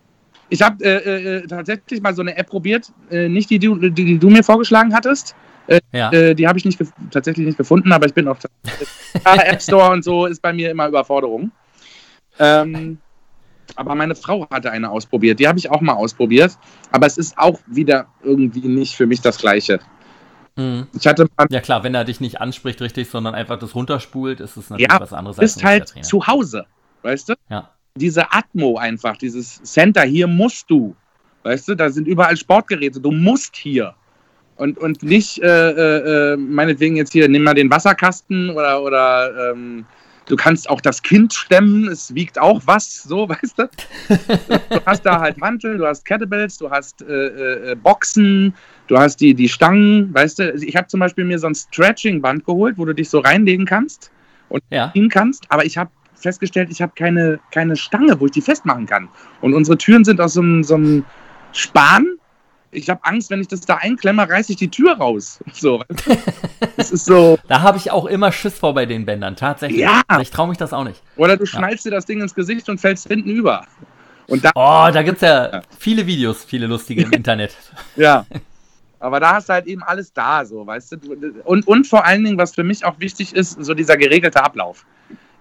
Ich 0.52 0.60
habe 0.62 0.84
äh, 0.84 1.36
äh, 1.38 1.46
tatsächlich 1.46 2.02
mal 2.02 2.14
so 2.14 2.20
eine 2.22 2.36
App 2.36 2.48
probiert, 2.50 2.92
äh, 3.10 3.28
nicht 3.28 3.48
die, 3.50 3.58
du- 3.58 3.76
die, 3.76 3.90
die 4.04 4.18
du 4.18 4.28
mir 4.28 4.42
vorgeschlagen 4.44 4.94
hattest. 4.94 5.34
Ja. 5.92 6.12
Äh, 6.12 6.34
die 6.34 6.46
habe 6.46 6.58
ich 6.58 6.64
nicht 6.64 6.78
tatsächlich 7.10 7.46
nicht 7.46 7.56
gefunden, 7.56 7.92
aber 7.92 8.04
ich 8.06 8.12
bin 8.12 8.28
auf 8.28 8.38
der 9.24 9.52
App 9.52 9.62
Store 9.62 9.90
und 9.92 10.04
so 10.04 10.26
ist 10.26 10.42
bei 10.42 10.52
mir 10.52 10.70
immer 10.70 10.88
Überforderung. 10.88 11.52
Ähm, 12.38 12.98
aber 13.76 13.94
meine 13.94 14.14
Frau 14.14 14.46
hatte 14.50 14.70
eine 14.70 14.90
ausprobiert. 14.90 15.38
Die 15.40 15.48
habe 15.48 15.58
ich 15.58 15.70
auch 15.70 15.80
mal 15.80 15.94
ausprobiert. 15.94 16.58
Aber 16.90 17.06
es 17.06 17.16
ist 17.16 17.38
auch 17.38 17.58
wieder 17.66 18.06
irgendwie 18.22 18.68
nicht 18.68 18.96
für 18.96 19.06
mich 19.06 19.20
das 19.22 19.38
Gleiche. 19.38 19.80
Mhm. 20.56 20.88
Ich 20.98 21.06
hatte 21.06 21.26
mal, 21.38 21.46
Ja 21.50 21.60
klar, 21.60 21.82
wenn 21.84 21.94
er 21.94 22.04
dich 22.04 22.20
nicht 22.20 22.40
anspricht 22.40 22.80
richtig, 22.82 23.08
sondern 23.08 23.34
einfach 23.34 23.58
das 23.58 23.74
runterspult, 23.74 24.40
ist 24.40 24.56
es 24.56 24.68
natürlich 24.68 24.90
Ja, 24.92 25.00
was 25.00 25.12
anderes 25.12 25.36
bist 25.38 25.60
ein 25.60 25.64
halt 25.66 26.04
zu 26.04 26.26
Hause. 26.26 26.66
Weißt 27.02 27.30
du? 27.30 27.34
Ja. 27.48 27.70
Diese 27.96 28.32
Atmo 28.32 28.78
einfach, 28.78 29.16
dieses 29.16 29.62
Center, 29.62 30.02
hier 30.02 30.26
musst 30.26 30.70
du. 30.70 30.94
Weißt 31.42 31.68
du, 31.68 31.74
da 31.74 31.90
sind 31.90 32.08
überall 32.08 32.36
Sportgeräte. 32.36 33.00
Du 33.00 33.10
musst 33.10 33.56
hier. 33.56 33.94
Und, 34.56 34.78
und 34.78 35.02
nicht, 35.02 35.42
äh, 35.42 35.70
äh, 35.70 36.32
äh, 36.32 36.36
meinetwegen 36.36 36.96
jetzt 36.96 37.12
hier, 37.12 37.28
nimm 37.28 37.42
mal 37.42 37.54
den 37.54 37.70
Wasserkasten 37.70 38.50
oder, 38.50 38.82
oder 38.82 39.50
ähm, 39.52 39.84
Du 40.26 40.36
kannst 40.36 40.70
auch 40.70 40.80
das 40.80 41.02
Kind 41.02 41.34
stemmen, 41.34 41.88
es 41.88 42.14
wiegt 42.14 42.38
auch 42.38 42.62
was, 42.64 43.02
so, 43.02 43.28
weißt 43.28 43.58
du? 43.58 43.68
du 44.70 44.80
hast 44.86 45.02
da 45.04 45.20
halt 45.20 45.36
Mantel, 45.38 45.78
du 45.78 45.86
hast 45.86 46.04
Kettlebells, 46.04 46.58
du 46.58 46.70
hast 46.70 47.02
äh, 47.02 47.72
äh, 47.72 47.74
Boxen, 47.74 48.54
du 48.86 48.98
hast 48.98 49.20
die, 49.20 49.34
die 49.34 49.48
Stangen, 49.48 50.12
weißt 50.14 50.38
du? 50.38 50.54
Ich 50.54 50.76
habe 50.76 50.86
zum 50.86 51.00
Beispiel 51.00 51.24
mir 51.24 51.38
so 51.38 51.48
ein 51.48 51.54
Stretching-Band 51.54 52.44
geholt, 52.44 52.78
wo 52.78 52.84
du 52.84 52.94
dich 52.94 53.10
so 53.10 53.18
reinlegen 53.18 53.66
kannst 53.66 54.10
und 54.48 54.62
Ja. 54.70 54.92
ziehen 54.92 55.08
kannst, 55.08 55.44
aber 55.50 55.64
ich 55.64 55.76
habe 55.76 55.90
festgestellt, 56.22 56.68
ich 56.70 56.80
habe 56.80 56.92
keine, 56.96 57.40
keine 57.50 57.76
Stange, 57.76 58.18
wo 58.20 58.26
ich 58.26 58.32
die 58.32 58.40
festmachen 58.40 58.86
kann. 58.86 59.08
Und 59.40 59.54
unsere 59.54 59.76
Türen 59.78 60.04
sind 60.04 60.20
aus 60.20 60.34
so 60.34 60.40
einem, 60.40 60.62
so 60.64 60.74
einem 60.74 61.04
Span. 61.52 62.06
Ich 62.70 62.88
habe 62.88 63.00
Angst, 63.04 63.28
wenn 63.30 63.40
ich 63.40 63.48
das 63.48 63.60
da 63.60 63.76
einklemme, 63.76 64.26
reiße 64.26 64.52
ich 64.52 64.58
die 64.58 64.70
Tür 64.70 64.94
raus. 64.96 65.40
So, 65.52 65.82
das 66.76 66.90
ist 66.90 67.04
so. 67.04 67.38
Da 67.48 67.60
habe 67.60 67.76
ich 67.76 67.90
auch 67.90 68.06
immer 68.06 68.32
Schiss 68.32 68.58
vor 68.58 68.72
bei 68.74 68.86
den 68.86 69.04
Bändern, 69.04 69.36
tatsächlich. 69.36 69.80
Ja. 69.80 70.00
Ich 70.20 70.30
traue 70.30 70.48
mich 70.48 70.56
das 70.58 70.72
auch 70.72 70.84
nicht. 70.84 71.02
Oder 71.16 71.36
du 71.36 71.44
schnallst 71.44 71.84
dir 71.84 71.90
das 71.90 72.06
Ding 72.06 72.20
ins 72.20 72.34
Gesicht 72.34 72.68
und 72.70 72.80
fällst 72.80 73.08
hinten 73.08 73.28
über. 73.30 73.66
Und 74.28 74.44
da, 74.44 74.50
Oh, 74.54 74.88
da 74.92 75.02
gibt's 75.02 75.20
ja 75.20 75.60
viele 75.78 76.06
Videos, 76.06 76.44
viele 76.44 76.66
lustige 76.66 77.02
im 77.02 77.12
Internet. 77.12 77.54
ja. 77.96 78.24
Aber 78.98 79.18
da 79.18 79.34
hast 79.34 79.48
du 79.48 79.54
halt 79.54 79.66
eben 79.66 79.82
alles 79.82 80.12
da, 80.12 80.44
so, 80.44 80.64
weißt 80.64 80.92
du. 80.92 80.96
Und, 81.42 81.66
und 81.66 81.88
vor 81.88 82.04
allen 82.04 82.22
Dingen, 82.24 82.38
was 82.38 82.54
für 82.54 82.62
mich 82.62 82.84
auch 82.84 83.00
wichtig 83.00 83.34
ist, 83.34 83.56
so 83.62 83.74
dieser 83.74 83.96
geregelte 83.96 84.40
Ablauf. 84.44 84.86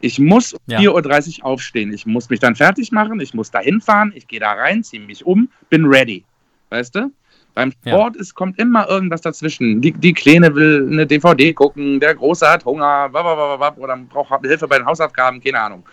Ich 0.01 0.19
muss 0.19 0.53
um 0.53 0.59
Ja. 0.67 0.79
4.30 0.79 1.39
Uhr 1.39 1.45
aufstehen. 1.45 1.93
Ich 1.93 2.05
muss 2.05 2.29
mich 2.29 2.39
dann 2.39 2.55
fertig 2.55 2.91
machen. 2.91 3.19
Ich 3.19 3.33
muss 3.33 3.51
da 3.51 3.59
hinfahren. 3.59 4.11
Ich 4.15 4.27
gehe 4.27 4.39
da 4.39 4.51
rein, 4.53 4.83
ziehe 4.83 5.01
mich 5.01 5.25
um, 5.25 5.49
bin 5.69 5.85
ready. 5.85 6.23
Weißt 6.69 6.95
du? 6.95 7.11
Beim 7.53 7.73
Ja. 7.83 7.91
Sport 7.93 8.15
es 8.15 8.33
kommt 8.33 8.57
immer 8.59 8.87
irgendwas 8.87 9.21
dazwischen. 9.21 9.81
Die, 9.81 9.91
die 9.91 10.13
Kleine 10.13 10.53
will 10.55 10.87
eine 10.89 11.05
DVD 11.05 11.53
gucken, 11.53 11.99
der 11.99 12.15
Große 12.15 12.47
hat 12.49 12.63
Hunger, 12.63 13.09
babababab, 13.09 13.77
oder 13.77 13.97
braucht 13.97 14.45
Hilfe 14.45 14.67
bei 14.67 14.77
den 14.77 14.85
Hausaufgaben, 14.85 15.41
keine 15.41 15.59
Ahnung. 15.59 15.83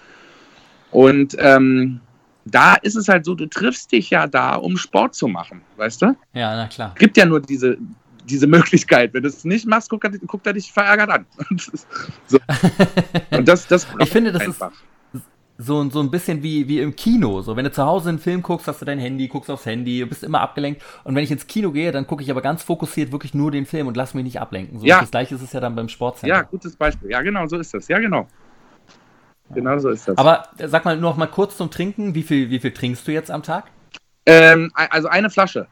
Und 0.93 1.37
ähm, 1.41 2.00
da 2.45 2.75
ist 2.77 2.95
es 2.95 3.09
halt 3.09 3.25
so, 3.25 3.35
du 3.35 3.47
triffst 3.47 3.93
dich 3.93 4.11
ja 4.11 4.27
da, 4.27 4.55
um 4.55 4.77
Sport 4.77 5.15
zu 5.15 5.27
machen, 5.29 5.61
weißt 5.77 6.00
du? 6.03 6.17
Ja, 6.33 6.55
na 6.57 6.67
klar. 6.69 6.95
gibt 6.99 7.17
ja 7.17 7.27
nur 7.27 7.41
diese, 7.41 7.77
diese 8.31 8.47
Möglichkeit. 8.47 9.13
Wenn 9.15 9.23
du 9.23 9.29
es 9.29 9.45
nicht 9.45 9.67
machst, 9.67 9.91
guckt 9.91 10.05
er, 10.05 10.11
guckt 10.27 10.47
er 10.47 10.53
dich 10.53 10.73
verärgert 10.73 11.11
an. 11.11 11.27
so. 12.27 12.39
Und 13.31 13.49
das, 13.49 13.67
das 13.67 13.87
Ich 14.01 14.11
finde, 14.11 14.33
das 14.33 14.43
ist- 14.43 14.63
einfach. 14.63 14.73
So, 15.61 15.91
so 15.91 15.99
ein 15.99 16.09
bisschen 16.09 16.41
wie, 16.45 16.69
wie 16.69 16.79
im 16.79 16.95
Kino. 16.95 17.43
So, 17.43 17.57
wenn 17.57 17.65
du 17.65 17.73
zu 17.73 17.85
Hause 17.85 18.11
einen 18.11 18.21
Film 18.21 18.43
guckst, 18.43 18.69
hast 18.69 18.81
du 18.81 18.85
dein 18.85 19.01
Handy, 19.01 19.27
guckst 19.27 19.51
aufs 19.51 19.67
Handy, 19.67 20.05
bist 20.05 20.23
immer 20.23 20.41
abgelenkt. 20.41 20.81
Und 21.03 21.17
wenn 21.17 21.25
ich 21.25 21.33
ins 21.33 21.49
Kino 21.49 21.73
gehe, 21.73 21.91
dann 21.91 22.07
gucke 22.07 22.23
ich 22.23 22.31
aber 22.31 22.43
ganz 22.43 22.63
fokussiert 22.63 23.11
wirklich 23.11 23.35
nur 23.35 23.51
den 23.51 23.67
Film 23.67 23.89
und 23.89 23.97
lass 23.97 24.15
mich 24.15 24.23
nicht 24.23 24.41
ablenken. 24.41 24.79
So, 24.79 24.87
Ja. 24.87 25.01
Das 25.01 25.11
gleiche 25.11 25.35
ist 25.35 25.43
es 25.43 25.53
ja 25.53 25.59
dann 25.59 25.75
beim 25.75 25.89
Sportcenter. 25.89 26.33
Ja, 26.33 26.43
gutes 26.43 26.77
Beispiel. 26.77 27.11
Ja, 27.11 27.23
genau, 27.23 27.45
so 27.49 27.57
ist 27.59 27.75
das. 27.75 27.89
Ja, 27.89 27.99
genau. 27.99 28.29
Genau 29.53 29.79
so 29.79 29.89
ist 29.89 30.07
das. 30.07 30.17
Aber 30.17 30.45
äh, 30.59 30.69
sag 30.69 30.85
mal 30.85 30.97
noch 30.97 31.17
mal 31.17 31.27
kurz 31.27 31.57
zum 31.57 31.73
Trinken. 31.73 32.15
Wie 32.15 32.23
viel, 32.23 32.51
wie 32.51 32.61
viel 32.61 32.71
trinkst 32.73 33.09
du 33.09 33.13
jetzt 33.13 33.31
am 33.33 33.43
Tag? 33.43 33.65
ähm, 34.27 34.71
also 34.75 35.09
eine 35.09 35.29
Flasche. 35.31 35.67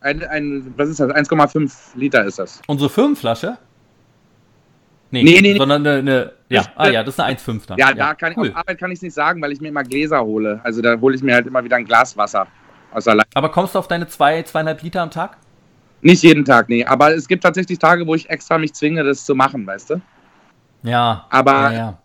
Ein, 0.00 0.22
ein, 0.24 0.74
was 0.76 0.88
ist 0.88 1.00
das? 1.00 1.10
1,5 1.10 1.72
Liter 1.94 2.24
ist 2.24 2.38
das. 2.38 2.62
Unsere 2.66 2.88
Firmenflasche? 2.88 3.58
Nee, 5.10 5.24
Nee, 5.24 5.40
nee, 5.40 5.56
sondern 5.56 5.86
eine, 5.86 5.98
eine 5.98 6.32
ja, 6.48 6.64
ah 6.76 6.88
ja, 6.88 7.02
das 7.02 7.14
ist 7.14 7.20
eine 7.20 7.36
1,5 7.36 7.66
dann. 7.66 7.78
Ja, 7.78 7.92
da 7.92 8.14
kann 8.14 8.32
cool. 8.36 8.46
ich, 8.46 8.52
auf 8.52 8.58
Arbeit 8.58 8.78
kann 8.78 8.90
ich 8.90 8.98
es 8.98 9.02
nicht 9.02 9.14
sagen, 9.14 9.42
weil 9.42 9.52
ich 9.52 9.60
mir 9.60 9.68
immer 9.68 9.82
Gläser 9.82 10.20
hole. 10.20 10.60
Also 10.62 10.80
da 10.82 10.98
hole 11.00 11.16
ich 11.16 11.22
mir 11.22 11.34
halt 11.34 11.46
immer 11.46 11.62
wieder 11.64 11.76
ein 11.76 11.84
Glas 11.84 12.16
Wasser. 12.16 12.46
Aus 12.92 13.04
der 13.04 13.16
Le 13.16 13.22
Aber 13.34 13.50
kommst 13.50 13.74
du 13.74 13.78
auf 13.78 13.88
deine 13.88 14.06
zwei, 14.08 14.42
zweieinhalb 14.42 14.82
Liter 14.82 15.02
am 15.02 15.10
Tag? 15.10 15.36
nicht 16.02 16.22
jeden 16.22 16.44
Tag, 16.44 16.68
nee. 16.68 16.84
Aber 16.84 17.14
es 17.14 17.28
gibt 17.28 17.42
tatsächlich 17.42 17.78
Tage, 17.78 18.06
wo 18.06 18.14
ich 18.14 18.28
extra 18.30 18.58
mich 18.58 18.72
zwinge, 18.74 19.04
das 19.04 19.24
zu 19.24 19.34
machen, 19.34 19.66
weißt 19.66 19.90
du? 19.90 20.00
Ja. 20.82 21.26
Aber 21.30 21.52
ja, 21.52 21.72
ja. 21.72 22.02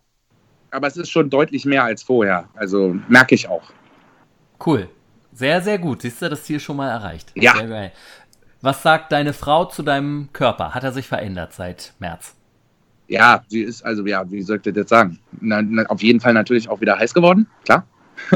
aber 0.71 0.87
es 0.87 0.97
ist 0.97 1.09
schon 1.09 1.29
deutlich 1.29 1.65
mehr 1.65 1.83
als 1.83 2.03
vorher. 2.03 2.49
Also 2.55 2.95
merke 3.07 3.35
ich 3.35 3.47
auch. 3.47 3.63
Cool. 4.65 4.89
Sehr, 5.35 5.61
sehr 5.61 5.77
gut. 5.77 6.01
Siehst 6.01 6.21
du 6.21 6.29
das 6.29 6.43
Ziel 6.45 6.59
schon 6.61 6.77
mal 6.77 6.89
erreicht? 6.89 7.31
Ja. 7.35 7.53
Sehr 7.55 7.67
geil. 7.67 7.91
Was 8.61 8.81
sagt 8.81 9.11
deine 9.11 9.33
Frau 9.33 9.65
zu 9.65 9.83
deinem 9.83 10.29
Körper? 10.31 10.73
Hat 10.73 10.83
er 10.83 10.93
sich 10.93 11.07
verändert 11.07 11.53
seit 11.53 11.93
März? 11.99 12.35
Ja, 13.07 13.43
sie 13.49 13.61
ist, 13.61 13.83
also 13.85 14.05
ja, 14.07 14.23
wie 14.31 14.41
soll 14.41 14.57
ich 14.57 14.63
das 14.63 14.75
jetzt 14.75 14.89
sagen? 14.89 15.19
Na, 15.41 15.61
na, 15.61 15.83
auf 15.87 16.01
jeden 16.01 16.19
Fall 16.21 16.33
natürlich 16.33 16.69
auch 16.69 16.79
wieder 16.81 16.97
heiß 16.97 17.13
geworden, 17.13 17.47
klar. 17.65 17.85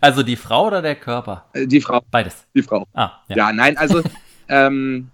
also 0.00 0.22
die 0.22 0.36
Frau 0.36 0.66
oder 0.66 0.82
der 0.82 0.96
Körper? 0.96 1.44
Äh, 1.52 1.66
Die 1.66 1.80
Frau, 1.80 2.00
Beides. 2.10 2.46
die 2.54 2.62
Frau. 2.62 2.86
Ah, 2.94 3.10
ja. 3.28 3.36
Ja, 3.36 3.52
nein, 3.52 3.76
also 3.76 4.02
ähm, 4.48 5.10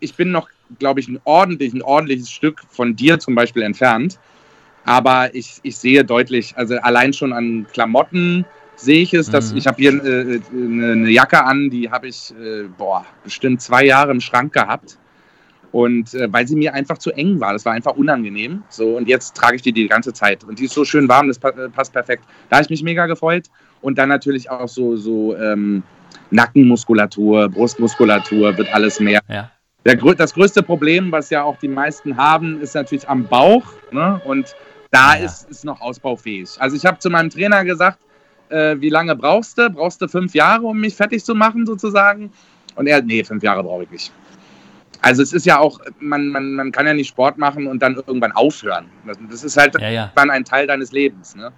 ich 0.00 0.14
bin 0.14 0.30
noch, 0.30 0.48
glaube 0.78 1.00
ich, 1.00 1.08
ein, 1.08 1.18
ordentlich, 1.24 1.72
ein 1.72 1.82
ordentliches 1.82 2.30
Stück 2.30 2.62
von 2.70 2.94
dir 2.94 3.18
zum 3.18 3.34
Beispiel 3.34 3.62
entfernt. 3.62 4.18
Aber 4.88 5.34
ich, 5.34 5.60
ich 5.62 5.76
sehe 5.76 6.02
deutlich, 6.02 6.54
also 6.56 6.76
allein 6.78 7.12
schon 7.12 7.34
an 7.34 7.66
Klamotten 7.72 8.46
sehe 8.76 9.02
ich 9.02 9.12
es, 9.12 9.28
dass 9.28 9.52
Mhm. 9.52 9.58
ich 9.58 9.66
habe 9.66 9.76
hier 9.76 9.92
äh, 9.92 10.40
eine, 10.50 10.92
eine 10.92 11.10
Jacke 11.10 11.44
an, 11.44 11.68
die 11.68 11.90
habe 11.90 12.08
ich, 12.08 12.32
äh, 12.40 12.68
boah, 12.78 13.04
bestimmt 13.22 13.60
zwei 13.60 13.84
Jahre 13.84 14.12
im 14.12 14.20
Schrank 14.20 14.52
gehabt. 14.54 14.96
Und 15.72 16.14
äh, 16.14 16.32
weil 16.32 16.48
sie 16.48 16.56
mir 16.56 16.72
einfach 16.72 16.96
zu 16.96 17.10
eng 17.12 17.38
war, 17.40 17.52
das 17.52 17.66
war 17.66 17.74
einfach 17.74 17.96
unangenehm. 17.96 18.62
So, 18.70 18.96
und 18.96 19.06
jetzt 19.08 19.36
trage 19.36 19.56
ich 19.56 19.62
die 19.62 19.72
die 19.72 19.88
ganze 19.88 20.14
Zeit. 20.14 20.42
Und 20.44 20.58
die 20.58 20.64
ist 20.64 20.72
so 20.72 20.86
schön 20.86 21.06
warm, 21.06 21.28
das 21.28 21.38
pa 21.38 21.50
äh, 21.50 21.68
passt 21.68 21.92
perfekt. 21.92 22.24
Da 22.48 22.56
habe 22.56 22.64
ich 22.64 22.70
mich 22.70 22.82
mega 22.82 23.04
gefreut. 23.06 23.48
Und 23.82 23.98
dann 23.98 24.08
natürlich 24.08 24.48
auch 24.48 24.68
so, 24.68 24.96
so 24.96 25.36
ähm, 25.36 25.82
Nackenmuskulatur, 26.30 27.50
Brustmuskulatur, 27.50 28.56
wird 28.56 28.72
alles 28.72 29.00
mehr. 29.00 29.20
ja. 29.28 29.50
Der, 29.84 29.96
das 29.96 30.34
größte 30.34 30.62
Problem, 30.62 31.12
was 31.12 31.30
ja 31.30 31.44
auch 31.44 31.56
die 31.58 31.68
meisten 31.68 32.16
haben, 32.16 32.60
ist 32.60 32.74
natürlich 32.74 33.08
am 33.08 33.24
Bauch. 33.24 33.64
Ne? 33.92 34.20
Und 34.24 34.54
da 34.90 35.16
Ja. 35.16 35.24
ist 35.24 35.48
es 35.50 35.64
noch 35.64 35.80
ausbaufähig. 35.80 36.50
Also 36.58 36.76
ich 36.76 36.84
habe 36.86 36.98
zu 36.98 37.10
meinem 37.10 37.30
Trainer 37.30 37.64
gesagt, 37.64 37.98
äh, 38.48 38.76
wie 38.80 38.88
lange 38.90 39.14
brauchst 39.16 39.58
du? 39.58 39.68
Brauchst 39.70 40.00
du 40.00 40.08
fünf 40.08 40.34
Jahre, 40.34 40.66
um 40.66 40.78
mich 40.80 40.94
fertig 40.94 41.24
zu 41.24 41.34
machen, 41.34 41.66
sozusagen? 41.66 42.32
Und 42.76 42.86
er, 42.86 43.02
nee, 43.02 43.22
fünf 43.24 43.42
Jahre 43.42 43.62
brauche 43.62 43.82
ich 43.84 43.90
nicht. 43.90 44.12
Also 45.00 45.22
es 45.22 45.32
ist 45.32 45.46
ja 45.46 45.58
auch, 45.58 45.78
man, 46.00 46.28
man, 46.28 46.54
man 46.54 46.72
kann 46.72 46.86
ja 46.86 46.94
nicht 46.94 47.08
Sport 47.08 47.38
machen 47.38 47.66
und 47.66 47.80
dann 47.82 47.94
irgendwann 47.94 48.32
aufhören. 48.32 48.86
Das, 49.30 49.44
ist 49.44 49.56
halt 49.56 49.80
Ja, 49.80 49.88
ja. 49.90 50.12
dann 50.16 50.30
ein 50.30 50.44
Teil 50.44 50.66
deines 50.66 50.90
Lebens. 50.92 51.36
Ne? 51.36 51.52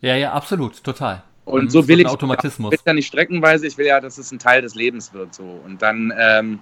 Ja, 0.00 0.16
ja, 0.16 0.32
absolut, 0.32 0.82
total. 0.82 1.22
Und 1.44 1.64
Mhm, 1.64 1.70
so 1.70 1.88
will 1.88 2.00
ich 2.00 2.06
Automatismus. 2.06 2.72
Ich 2.74 2.80
will 2.80 2.84
ja 2.86 2.92
nicht 2.94 3.06
streckenweise, 3.06 3.66
ich 3.66 3.78
will 3.78 3.86
ja, 3.86 4.00
dass 4.00 4.18
es 4.18 4.30
ein 4.30 4.38
Teil 4.38 4.62
des 4.62 4.74
Lebens 4.74 5.12
wird. 5.14 5.34
So. 5.34 5.60
Und 5.64 5.80
dann 5.80 6.12
ähm, 6.18 6.60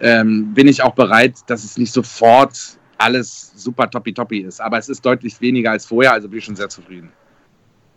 ähm, 0.00 0.52
bin 0.54 0.68
ich 0.68 0.82
auch 0.82 0.94
bereit, 0.94 1.36
dass 1.46 1.64
es 1.64 1.78
nicht 1.78 1.92
sofort 1.92 2.78
alles 3.02 3.52
super 3.56 3.90
toppi-toppi 3.90 4.38
ist. 4.38 4.60
Aber 4.60 4.78
es 4.78 4.88
ist 4.88 5.04
deutlich 5.04 5.40
weniger 5.40 5.72
als 5.72 5.86
vorher, 5.86 6.12
also 6.12 6.28
bin 6.28 6.38
ich 6.38 6.44
schon 6.44 6.56
sehr 6.56 6.68
zufrieden. 6.68 7.10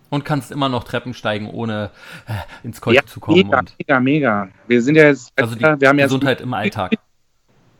Und 0.10 0.24
kannst 0.24 0.52
immer 0.52 0.70
noch 0.70 0.84
Treppen 0.84 1.14
steigen, 1.14 1.50
ohne 1.50 1.92
äh, 2.28 2.34
ins 2.66 2.80
Keuch 2.80 3.02
zu 3.06 3.20
kommen. 3.20 3.38
mega, 3.38 3.64
mega, 3.80 4.00
mega. 4.00 4.50
Wir 4.68 4.82
sind 4.82 4.96
ja 4.96 5.06
jetzt, 5.06 5.32
also 5.36 5.56
die 5.56 5.62
wir 5.62 5.90
haben 5.90 5.98
Gesundheit 5.98 6.42
im 6.42 6.54
Alltag. 6.54 6.96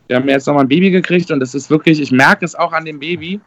wir 0.08 0.16
haben 0.16 0.28
jetzt 0.28 0.46
nochmal 0.46 0.64
ein 0.64 0.68
Baby 0.68 0.90
gekriegt 0.90 1.30
und 1.30 1.42
es 1.42 1.54
ist 1.54 1.70
wirklich, 1.70 2.00
ich 2.00 2.12
merke 2.12 2.44
es 2.44 2.54
auch 2.54 2.72
an 2.72 2.84
dem 2.84 2.98
Baby. 2.98 3.40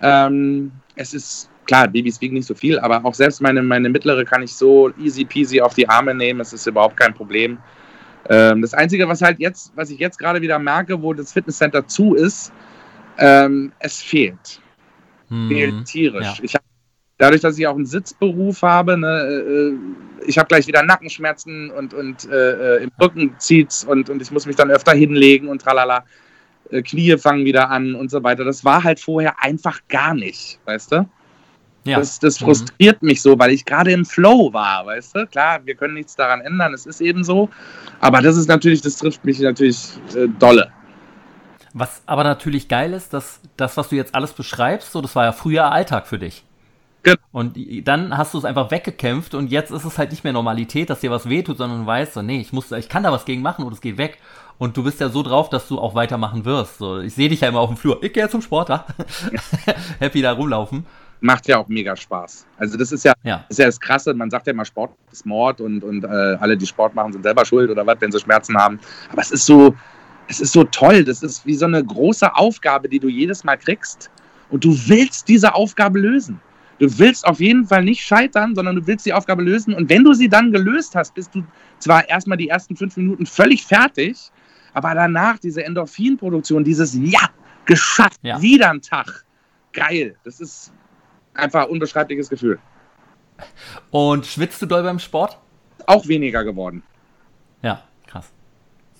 Ähm, 0.00 0.72
es 0.96 1.12
ist, 1.12 1.50
klar, 1.66 1.88
Babys 1.88 2.20
wiegen 2.20 2.34
nicht 2.34 2.46
so 2.46 2.54
viel, 2.54 2.78
aber 2.78 3.04
auch 3.04 3.14
selbst 3.14 3.40
meine, 3.40 3.62
meine 3.62 3.88
mittlere 3.88 4.24
kann 4.24 4.42
ich 4.42 4.54
so 4.54 4.90
easy 4.98 5.24
peasy 5.24 5.60
auf 5.60 5.74
die 5.74 5.88
Arme 5.88 6.14
nehmen. 6.14 6.40
Es 6.40 6.52
ist 6.52 6.66
überhaupt 6.66 6.96
kein 6.96 7.14
Problem. 7.14 7.58
Ähm, 8.28 8.62
das 8.62 8.74
Einzige, 8.74 9.08
was 9.08 9.22
halt 9.22 9.38
jetzt, 9.38 9.72
was 9.74 9.90
ich 9.90 9.98
jetzt 9.98 10.18
gerade 10.18 10.40
wieder 10.40 10.58
merke, 10.58 11.02
wo 11.02 11.12
das 11.12 11.32
Fitnesscenter 11.32 11.86
zu 11.86 12.14
ist, 12.14 12.52
ähm, 13.18 13.72
es 13.78 14.02
fehlt. 14.02 14.60
Fehlt 15.48 15.74
Hm. 15.74 15.84
tierisch. 15.84 16.38
Ja. 16.38 16.44
Ich 16.44 16.54
hab, 16.54 16.62
dadurch, 17.18 17.40
dass 17.40 17.58
ich 17.58 17.66
auch 17.66 17.74
einen 17.76 17.86
Sitzberuf 17.86 18.62
habe, 18.62 18.96
ne, 18.96 19.08
äh, 19.08 20.26
ich 20.26 20.38
habe 20.38 20.48
gleich 20.48 20.66
wieder 20.66 20.82
Nackenschmerzen 20.82 21.70
und, 21.70 21.94
und 21.94 22.28
äh, 22.30 22.76
äh, 22.76 22.82
im 22.84 22.90
Rücken 23.00 23.34
zieht's 23.38 23.84
und, 23.84 24.10
und 24.10 24.22
ich 24.22 24.30
muss 24.30 24.46
mich 24.46 24.56
dann 24.56 24.70
öfter 24.70 24.92
hinlegen 24.92 25.48
und 25.48 25.62
tralala. 25.62 26.04
Äh, 26.70 26.82
Knie 26.82 27.16
fangen 27.18 27.44
wieder 27.44 27.70
an 27.70 27.94
und 27.94 28.10
so 28.10 28.22
weiter. 28.22 28.44
Das 28.44 28.64
war 28.64 28.84
halt 28.84 29.00
vorher 29.00 29.42
einfach 29.42 29.80
gar 29.88 30.14
nicht, 30.14 30.58
weißt 30.64 30.92
du? 30.92 31.08
Ja. 31.84 31.98
Das, 31.98 32.18
das 32.18 32.40
Mhm. 32.40 32.46
frustriert 32.46 33.02
mich 33.02 33.20
so, 33.20 33.38
weil 33.38 33.50
ich 33.50 33.64
gerade 33.64 33.92
im 33.92 34.06
Flow 34.06 34.52
war, 34.54 34.86
weißt 34.86 35.16
du? 35.16 35.26
Klar, 35.26 35.60
wir 35.66 35.74
können 35.74 35.94
nichts 35.94 36.16
daran 36.16 36.40
ändern, 36.40 36.72
es 36.72 36.86
ist 36.86 37.00
eben 37.02 37.22
so. 37.24 37.50
Aber 38.00 38.22
das 38.22 38.36
ist 38.38 38.48
natürlich, 38.48 38.80
das 38.80 38.96
trifft 38.96 39.22
mich 39.24 39.38
natürlich 39.40 39.78
äh, 40.16 40.26
dolle. 40.38 40.72
Was 41.74 42.02
aber 42.06 42.22
natürlich 42.24 42.68
geil 42.68 42.92
ist, 42.92 43.12
dass 43.12 43.40
das, 43.56 43.76
was 43.76 43.88
du 43.88 43.96
jetzt 43.96 44.14
alles 44.14 44.32
beschreibst, 44.32 44.92
so, 44.92 45.00
das 45.00 45.14
war 45.16 45.24
ja 45.24 45.32
früher 45.32 45.72
Alltag 45.72 46.06
für 46.06 46.18
dich. 46.20 46.44
Genau. 47.02 47.18
Und 47.32 47.58
dann 47.86 48.16
hast 48.16 48.32
du 48.32 48.38
es 48.38 48.44
einfach 48.46 48.70
weggekämpft 48.70 49.34
und 49.34 49.50
jetzt 49.50 49.70
ist 49.70 49.84
es 49.84 49.98
halt 49.98 50.10
nicht 50.10 50.24
mehr 50.24 50.32
Normalität, 50.32 50.88
dass 50.88 51.00
dir 51.00 51.10
was 51.10 51.28
wehtut, 51.28 51.58
sondern 51.58 51.80
du 51.80 51.86
weißt 51.86 52.14
so, 52.14 52.22
nee, 52.22 52.40
ich 52.40 52.52
muss, 52.52 52.72
ich 52.72 52.88
kann 52.88 53.02
da 53.02 53.12
was 53.12 53.24
gegen 53.26 53.42
machen 53.42 53.64
und 53.64 53.72
es 53.74 53.80
geht 53.82 53.98
weg. 53.98 54.18
Und 54.56 54.76
du 54.76 54.84
bist 54.84 55.00
ja 55.00 55.08
so 55.08 55.22
drauf, 55.22 55.50
dass 55.50 55.66
du 55.68 55.80
auch 55.80 55.94
weitermachen 55.96 56.44
wirst. 56.44 56.78
So, 56.78 57.00
ich 57.00 57.12
sehe 57.14 57.28
dich 57.28 57.40
ja 57.40 57.48
immer 57.48 57.58
auf 57.60 57.68
dem 57.70 57.76
Flur. 57.76 58.02
Ich 58.02 58.12
gehe 58.12 58.28
zum 58.28 58.40
Sport, 58.40 58.68
ja. 58.68 58.86
Happy 59.98 60.22
da 60.22 60.32
rumlaufen. 60.32 60.86
Macht 61.20 61.48
ja 61.48 61.58
auch 61.58 61.68
mega 61.68 61.96
Spaß. 61.96 62.46
Also 62.56 62.78
das 62.78 62.92
ist 62.92 63.04
ja, 63.04 63.12
Ja. 63.24 63.38
das 63.48 63.50
ist 63.50 63.58
ja 63.58 63.66
das 63.66 63.80
Krasse, 63.80 64.14
man 64.14 64.30
sagt 64.30 64.46
ja 64.46 64.52
immer, 64.52 64.64
Sport 64.64 64.92
ist 65.10 65.26
Mord 65.26 65.60
und, 65.60 65.82
und 65.82 66.04
äh, 66.04 66.06
alle, 66.06 66.56
die 66.56 66.66
Sport 66.66 66.94
machen, 66.94 67.12
sind 67.12 67.22
selber 67.22 67.44
schuld 67.44 67.68
oder 67.70 67.84
was, 67.86 68.00
wenn 68.00 68.12
sie 68.12 68.20
Schmerzen 68.20 68.56
haben. 68.56 68.78
Aber 69.10 69.20
es 69.22 69.32
ist 69.32 69.44
so, 69.44 69.74
es 70.28 70.40
ist 70.40 70.52
so 70.52 70.64
toll. 70.64 71.04
Das 71.04 71.22
ist 71.22 71.44
wie 71.46 71.54
so 71.54 71.66
eine 71.66 71.84
große 71.84 72.34
Aufgabe, 72.34 72.88
die 72.88 72.98
du 72.98 73.08
jedes 73.08 73.44
Mal 73.44 73.56
kriegst. 73.56 74.10
Und 74.50 74.64
du 74.64 74.76
willst 74.88 75.28
diese 75.28 75.54
Aufgabe 75.54 75.98
lösen. 75.98 76.40
Du 76.78 76.98
willst 76.98 77.26
auf 77.26 77.40
jeden 77.40 77.66
Fall 77.66 77.84
nicht 77.84 78.02
scheitern, 78.02 78.54
sondern 78.54 78.76
du 78.76 78.86
willst 78.86 79.06
die 79.06 79.12
Aufgabe 79.12 79.42
lösen. 79.42 79.74
Und 79.74 79.88
wenn 79.88 80.04
du 80.04 80.12
sie 80.12 80.28
dann 80.28 80.52
gelöst 80.52 80.94
hast, 80.94 81.14
bist 81.14 81.34
du 81.34 81.44
zwar 81.78 82.08
erstmal 82.08 82.36
die 82.36 82.48
ersten 82.48 82.76
fünf 82.76 82.96
Minuten 82.96 83.26
völlig 83.26 83.64
fertig, 83.64 84.30
aber 84.72 84.94
danach 84.94 85.38
diese 85.38 85.64
Endorphinproduktion, 85.64 86.64
dieses 86.64 86.94
Ja, 86.94 87.30
geschafft, 87.64 88.18
ja. 88.22 88.40
wieder 88.42 88.70
ein 88.70 88.82
Tag. 88.82 89.24
Geil. 89.72 90.16
Das 90.24 90.40
ist 90.40 90.72
einfach 91.34 91.64
ein 91.64 91.70
unbeschreibliches 91.70 92.28
Gefühl. 92.28 92.58
Und 93.90 94.26
schwitzt 94.26 94.60
du 94.62 94.66
doll 94.66 94.82
beim 94.82 94.98
Sport? 94.98 95.38
Auch 95.86 96.06
weniger 96.06 96.44
geworden. 96.44 96.82
Ja, 97.62 97.82
krass. 98.06 98.32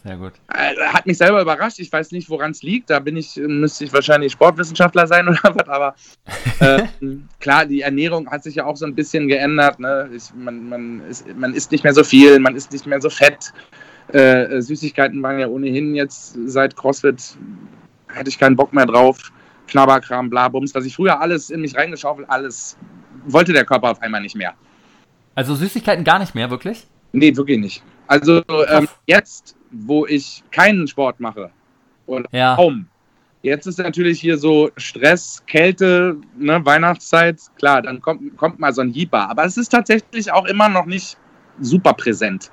Sehr 0.05 0.19
gut. 0.19 0.33
Äh, 0.53 0.75
hat 0.93 1.07
mich 1.07 1.17
selber 1.17 1.41
überrascht. 1.41 1.79
Ich 1.79 1.91
weiß 1.91 2.13
nicht, 2.13 2.29
woran 2.29 2.51
es 2.51 2.63
liegt. 2.63 2.91
Da 2.91 2.99
bin 2.99 3.17
ich, 3.17 3.37
müsste 3.37 3.85
ich 3.85 3.93
wahrscheinlich 3.93 4.33
Sportwissenschaftler 4.33 5.07
sein 5.07 5.27
oder 5.29 5.41
was. 5.43 5.69
Aber 5.69 5.95
äh, 6.61 6.83
klar, 7.41 7.65
die 7.65 7.81
Ernährung 7.81 8.31
hat 8.31 8.43
sich 8.43 8.57
ja 8.57 8.67
auch 8.67 8.77
so 8.77 8.85
ein 8.85 8.95
bisschen 8.95 9.29
geändert. 9.29 9.81
Ne? 9.81 10.11
Ich, 10.15 10.25
man, 10.35 10.69
man, 10.69 11.01
ist, 11.09 11.27
man 11.37 11.55
isst 11.55 11.73
nicht 11.73 11.85
mehr 11.85 11.95
so 11.95 12.05
viel, 12.05 12.39
man 12.39 12.55
isst 12.55 12.73
nicht 12.73 12.87
mehr 12.87 13.01
so 13.01 13.09
fett. 13.09 13.53
Äh, 14.09 14.61
Süßigkeiten 14.61 15.23
waren 15.23 15.39
ja 15.39 15.49
ohnehin 15.49 15.95
jetzt 15.95 16.37
seit 16.47 16.77
CrossFit, 16.77 17.39
hatte 18.09 18.29
ich 18.29 18.39
keinen 18.39 18.57
Bock 18.57 18.75
mehr 18.75 18.85
drauf. 18.85 19.33
Knabberkram, 19.69 20.29
Blabums, 20.29 20.75
was 20.75 20.85
ich 20.85 20.95
früher 20.95 21.19
alles 21.21 21.49
in 21.49 21.63
mich 21.63 21.75
reingeschaufelt, 21.75 22.29
alles 22.29 22.77
wollte 23.25 23.55
der 23.55 23.65
Körper 23.65 23.91
auf 23.91 24.03
einmal 24.03 24.21
nicht 24.21 24.37
mehr. 24.37 24.53
Also 25.35 25.55
Süßigkeiten 25.55 26.05
gar 26.05 26.19
nicht 26.19 26.35
mehr, 26.35 26.51
wirklich? 26.51 26.87
Nee, 27.13 27.35
wirklich 27.35 27.59
nicht. 27.59 27.83
Also 28.07 28.43
ähm, 28.69 28.87
jetzt, 29.07 29.57
wo 29.75 30.07
ich 30.07 30.43
keinen 30.51 30.87
Sport 30.87 31.21
mache, 31.21 31.51
oder 32.07 32.27
ja. 32.33 32.55
kaum, 32.57 32.87
jetzt 33.43 33.67
ist 33.67 33.79
natürlich 33.79 34.21
hier 34.21 34.39
so 34.39 34.71
Stress, 34.77 35.43
Kälte, 35.47 36.17
ne, 36.37 36.65
Weihnachtszeit, 36.65 37.41
klar, 37.57 37.83
dann 37.83 38.01
kommt, 38.01 38.37
kommt 38.37 38.59
mal 38.59 38.73
so 38.73 38.83
ein 38.83 38.91
Jeeper. 38.91 39.29
Aber 39.31 39.45
es 39.45 39.57
ist 39.57 39.71
tatsächlich 39.71 40.31
auch 40.33 40.45
immer 40.47 40.69
noch 40.69 40.87
nicht 40.87 41.17
super 41.61 41.95
präsent. 41.95 42.51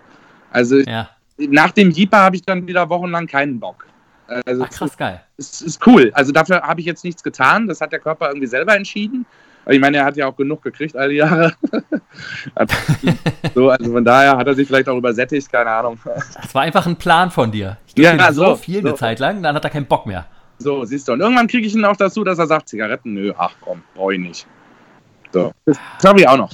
Also 0.52 0.80
ja 0.80 1.10
nach 1.50 1.72
dem 1.72 1.92
Jeeper 1.92 2.18
habe 2.18 2.36
ich 2.36 2.44
dann 2.44 2.68
wieder 2.68 2.90
wochenlang 2.90 3.28
keinen 3.28 3.60
Bock. 3.60 3.86
Also 4.46 4.64
Ach, 4.64 4.70
krass, 4.70 4.98
geil. 4.98 5.22
Es 5.38 5.62
ist 5.62 5.86
cool. 5.86 6.12
Also 6.14 6.32
dafür 6.32 6.62
habe 6.62 6.80
ich 6.80 6.86
jetzt 6.86 7.04
nichts 7.04 7.22
getan. 7.24 7.68
Das 7.68 7.82
hat 7.82 7.92
der 7.92 8.00
Körper 8.00 8.30
irgendwie 8.30 8.48
selber 8.48 8.76
entschieden. 8.76 9.26
Ich 9.70 9.80
meine, 9.80 9.98
er 9.98 10.06
hat 10.06 10.18
ja 10.18 10.28
auch 10.28 10.36
genug 10.36 10.64
gekriegt 10.64 10.96
all 10.96 11.10
die 11.10 11.18
Jahre. 11.18 11.54
so, 13.56 13.70
also 13.70 13.92
von 13.92 14.04
daher 14.04 14.38
hat 14.38 14.48
er 14.48 14.56
sich 14.56 14.68
vielleicht 14.68 14.90
auch 14.90 14.98
übersättigt, 14.98 15.52
keine 15.52 15.70
Ahnung. 15.70 16.00
Das 16.04 16.54
war 16.56 16.64
einfach 16.64 16.88
ein 16.88 16.96
Plan 16.96 17.30
von 17.30 17.52
dir. 17.52 17.78
Ich 17.88 17.96
gebe 17.96 18.08
ja, 18.08 18.34
so, 18.34 18.46
so 18.46 18.56
viel 18.56 18.82
so. 18.82 18.88
eine 18.88 18.98
Zeit 18.98 19.20
lang, 19.20 19.44
dann 19.44 19.56
hat 19.56 19.64
er 19.64 19.70
keinen 19.70 19.86
Bock 19.86 20.08
mehr. 20.08 20.26
So, 20.58 20.84
siehst 20.84 21.08
du. 21.08 21.14
Und 21.14 21.22
irgendwann 21.22 21.48
kriege 21.48 21.66
ich 21.66 21.76
ihn 21.76 21.86
auch 21.86 21.96
dazu, 21.96 22.24
dass 22.24 22.40
er 22.40 22.48
sagt, 22.48 22.70
Zigaretten, 22.70 23.14
nö, 23.14 23.34
ach 23.38 23.54
komm, 23.62 23.84
brauche 23.96 24.14
ich 24.14 24.20
nicht. 24.20 24.48
So, 25.32 25.52
das 25.66 25.78
habe 26.04 26.20
ich 26.20 26.28
auch 26.28 26.38
noch. 26.38 26.52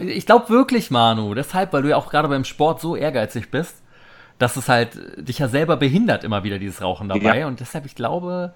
Ich 0.00 0.26
glaube 0.26 0.48
wirklich, 0.50 0.90
Manu, 0.90 1.34
deshalb, 1.34 1.72
weil 1.72 1.82
du 1.82 1.90
ja 1.90 1.96
auch 1.96 2.10
gerade 2.10 2.28
beim 2.28 2.44
Sport 2.44 2.80
so 2.80 2.96
ehrgeizig 2.96 3.50
bist, 3.50 3.82
dass 4.38 4.56
es 4.56 4.68
halt 4.68 4.98
dich 5.16 5.38
ja 5.38 5.48
selber 5.48 5.76
behindert, 5.76 6.24
immer 6.24 6.44
wieder 6.44 6.58
dieses 6.58 6.82
Rauchen 6.82 7.08
dabei. 7.08 7.40
Ja. 7.40 7.46
Und 7.46 7.60
deshalb, 7.60 7.86
ich 7.86 7.94
glaube, 7.94 8.52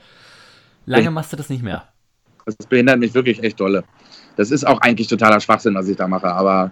lange 0.84 1.10
machst 1.10 1.32
du 1.32 1.36
das 1.36 1.48
nicht 1.48 1.62
mehr. 1.62 1.84
Das 2.56 2.66
behindert 2.66 2.98
mich 2.98 3.14
wirklich 3.14 3.42
echt 3.42 3.60
dolle. 3.60 3.84
Das 4.36 4.50
ist 4.50 4.66
auch 4.66 4.80
eigentlich 4.80 5.08
totaler 5.08 5.40
Schwachsinn, 5.40 5.74
was 5.74 5.88
ich 5.88 5.96
da 5.96 6.08
mache. 6.08 6.28
Aber 6.28 6.70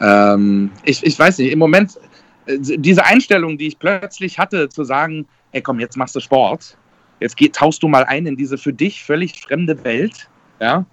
ähm, 0.00 0.70
ich, 0.84 1.04
ich 1.04 1.18
weiß 1.18 1.38
nicht, 1.38 1.52
im 1.52 1.58
Moment, 1.58 1.98
äh, 2.46 2.58
diese 2.58 3.04
Einstellung, 3.04 3.58
die 3.58 3.68
ich 3.68 3.78
plötzlich 3.78 4.38
hatte, 4.38 4.68
zu 4.68 4.84
sagen, 4.84 5.26
ey 5.52 5.62
komm, 5.62 5.80
jetzt 5.80 5.96
machst 5.96 6.14
du 6.16 6.20
Sport, 6.20 6.76
jetzt 7.20 7.36
geh, 7.36 7.48
tauchst 7.48 7.82
du 7.82 7.88
mal 7.88 8.04
ein 8.04 8.26
in 8.26 8.36
diese 8.36 8.58
für 8.58 8.72
dich 8.72 9.02
völlig 9.04 9.40
fremde 9.40 9.84
Welt, 9.84 10.28
ja, 10.60 10.86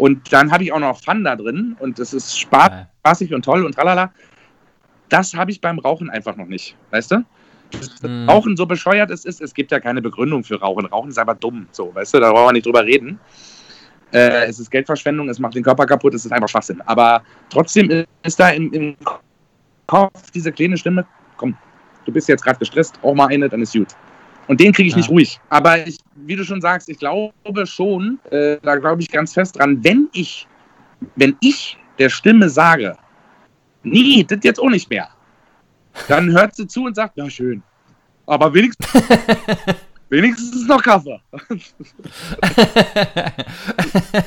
und 0.00 0.32
dann 0.32 0.50
habe 0.50 0.64
ich 0.64 0.72
auch 0.72 0.80
noch 0.80 0.98
Fun 0.98 1.24
da 1.24 1.36
drin 1.36 1.76
und 1.78 1.98
es 1.98 2.14
ist 2.14 2.38
spaßig 2.40 3.34
und 3.34 3.44
toll 3.44 3.66
und 3.66 3.74
tralala. 3.74 4.12
Das 5.10 5.34
habe 5.34 5.50
ich 5.50 5.60
beim 5.60 5.78
Rauchen 5.78 6.08
einfach 6.08 6.36
noch 6.36 6.46
nicht, 6.46 6.74
weißt 6.90 7.10
du? 7.10 7.24
Mhm. 8.02 8.28
Rauchen 8.28 8.56
so 8.56 8.64
bescheuert 8.66 9.10
es 9.10 9.24
ist, 9.26 9.40
es 9.40 9.52
gibt 9.52 9.70
ja 9.70 9.78
keine 9.78 10.00
Begründung 10.00 10.42
für 10.42 10.58
Rauchen. 10.58 10.86
Rauchen 10.86 11.10
ist 11.10 11.18
aber 11.18 11.34
dumm, 11.34 11.66
so, 11.70 11.94
weißt 11.94 12.14
du, 12.14 12.20
da 12.20 12.32
brauchen 12.32 12.48
wir 12.48 12.52
nicht 12.54 12.66
drüber 12.66 12.84
reden. 12.84 13.20
Äh, 14.12 14.46
es 14.46 14.58
ist 14.58 14.70
Geldverschwendung, 14.70 15.28
es 15.28 15.38
macht 15.38 15.54
den 15.54 15.62
Körper 15.62 15.86
kaputt, 15.86 16.14
es 16.14 16.24
ist 16.24 16.32
einfach 16.32 16.48
Schwachsinn. 16.48 16.80
Aber 16.86 17.22
trotzdem 17.48 18.04
ist 18.22 18.40
da 18.40 18.50
im, 18.50 18.72
im 18.72 18.96
Kopf 19.86 20.30
diese 20.32 20.52
kleine 20.52 20.76
Stimme, 20.76 21.06
komm, 21.36 21.56
du 22.04 22.12
bist 22.12 22.28
jetzt 22.28 22.42
gerade 22.42 22.58
gestresst, 22.58 22.98
auch 23.02 23.14
mal 23.14 23.26
eine, 23.26 23.48
dann 23.48 23.62
ist 23.62 23.72
gut. 23.72 23.88
Und 24.48 24.58
den 24.58 24.72
kriege 24.72 24.88
ich 24.88 24.94
ja. 24.94 24.98
nicht 24.98 25.10
ruhig. 25.10 25.40
Aber 25.48 25.86
ich, 25.86 25.98
wie 26.16 26.34
du 26.34 26.44
schon 26.44 26.60
sagst, 26.60 26.88
ich 26.88 26.98
glaube 26.98 27.66
schon, 27.66 28.18
äh, 28.30 28.56
da 28.62 28.76
glaube 28.76 29.00
ich 29.02 29.10
ganz 29.10 29.32
fest 29.32 29.58
dran, 29.58 29.82
wenn 29.84 30.08
ich, 30.12 30.48
wenn 31.14 31.36
ich 31.40 31.78
der 31.98 32.08
Stimme 32.08 32.48
sage, 32.48 32.96
nee, 33.82 34.24
das 34.26 34.40
jetzt 34.42 34.58
auch 34.58 34.70
nicht 34.70 34.90
mehr, 34.90 35.08
dann 36.08 36.32
hört 36.32 36.56
sie 36.56 36.66
zu 36.66 36.84
und 36.84 36.96
sagt, 36.96 37.16
ja 37.16 37.28
schön. 37.30 37.62
Aber 38.26 38.52
wenigstens, 38.52 38.86
wenigstens 40.10 40.66
noch 40.66 40.82
Kaffee. 40.82 41.20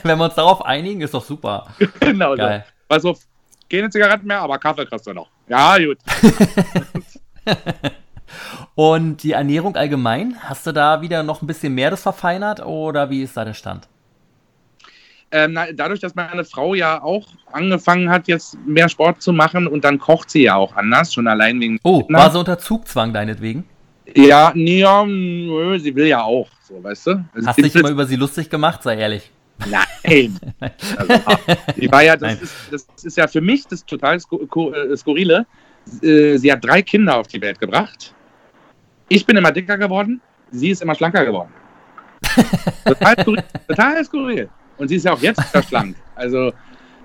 wenn 0.04 0.18
wir 0.18 0.26
uns 0.26 0.36
darauf 0.36 0.66
einigen, 0.66 1.02
ist 1.02 1.14
doch 1.14 1.24
super. 1.24 1.68
Genau 2.00 2.36
Geil. 2.36 2.66
so. 2.68 2.74
Also 2.90 3.18
keine 3.70 3.90
Zigaretten 3.90 4.28
mehr, 4.28 4.42
aber 4.42 4.58
Kaffee 4.60 4.86
kriegst 4.86 5.08
du 5.08 5.14
noch. 5.14 5.30
Ja, 5.48 5.78
gut. 5.78 5.98
Und 8.76 9.24
die 9.24 9.34
Ernährung 9.34 9.76
allgemein, 9.76 10.36
hast 10.42 10.66
du 10.66 10.72
da 10.72 11.02
wieder 11.02 11.24
noch 11.24 11.42
ein 11.42 11.48
bisschen 11.48 11.76
mehr 11.76 11.92
das 11.92 12.02
verfeinert 12.02 12.66
oder 12.66 13.10
wie 13.10 13.22
ist 13.22 13.38
da 13.38 13.46
der 13.46 13.54
Stand? 13.54 13.88
Ähm, 15.32 15.54
na, 15.54 15.72
dadurch, 15.72 16.00
dass 16.00 16.14
meine 16.14 16.46
Frau 16.46 16.76
ja 16.76 17.02
auch 17.02 17.28
angefangen 17.52 18.10
hat, 18.10 18.28
jetzt 18.28 18.56
mehr 18.68 18.88
Sport 18.88 19.22
zu 19.22 19.34
machen 19.34 19.68
und 19.68 19.84
dann 19.84 19.98
kocht 19.98 20.30
sie 20.30 20.44
ja 20.44 20.56
auch 20.56 20.76
anders, 20.76 21.12
schon 21.14 21.28
allein 21.28 21.60
wegen. 21.60 21.80
Oh, 21.84 22.04
war 22.10 22.32
sie 22.32 22.38
unter 22.38 22.60
Zugzwang 22.60 23.14
deinetwegen? 23.14 23.66
Ja, 24.16 24.52
nee, 24.54 24.80
ja, 24.80 25.06
nö, 25.06 25.80
sie 25.80 25.96
will 25.96 26.08
ja 26.08 26.24
auch, 26.24 26.50
so, 26.62 26.84
weißt 26.84 27.08
du? 27.08 27.26
Also 27.34 27.48
Hast 27.48 27.58
du 27.58 27.62
dich 27.64 27.76
immer 27.76 27.90
über 27.90 28.06
sie 28.06 28.16
lustig 28.16 28.50
gemacht, 28.50 28.84
sei 28.84 28.98
ehrlich. 28.98 29.32
Nein. 29.70 30.40
also, 30.98 31.14
die 31.78 31.92
war 31.92 32.04
ja, 32.04 32.18
das, 32.18 32.42
Ist, 32.42 32.56
das 32.72 33.04
ist 33.04 33.18
ja 33.18 33.28
für 33.28 33.42
mich 33.42 33.66
das 33.68 33.86
total 33.86 34.18
äh, 34.18 34.98
Skurrile. 34.98 35.46
Äh, 36.02 36.38
sie 36.38 36.52
hat 36.52 36.64
drei 36.64 36.82
Kinder 36.82 37.18
auf 37.18 37.28
die 37.28 37.40
Welt 37.42 37.60
gebracht 37.60 38.14
ich 39.14 39.26
bin 39.26 39.38
immer 39.38 39.52
dicker 39.52 39.78
geworden, 39.78 40.22
sie 40.52 40.70
ist 40.70 40.82
immer 40.82 40.96
schlanker 40.96 41.26
geworden. 41.26 41.54
total, 42.86 43.16
skurril, 43.20 43.44
total 43.68 44.06
skurril. 44.06 44.50
Und 44.78 44.88
sie 44.88 44.96
ist 44.96 45.06
ja 45.06 45.14
auch 45.14 45.22
jetzt 45.22 45.40
wieder 45.54 45.64
schlank. 45.64 45.96
Also, 46.16 46.52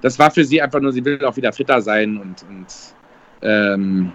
das 0.01 0.19
war 0.19 0.31
für 0.31 0.45
sie 0.45 0.63
einfach 0.63 0.81
nur, 0.81 0.93
sie 0.93 1.05
will 1.05 1.23
auch 1.25 1.37
wieder 1.37 1.53
fitter 1.53 1.83
sein 1.83 2.17
und, 2.17 2.45
und 2.49 2.67
ähm, 3.43 4.13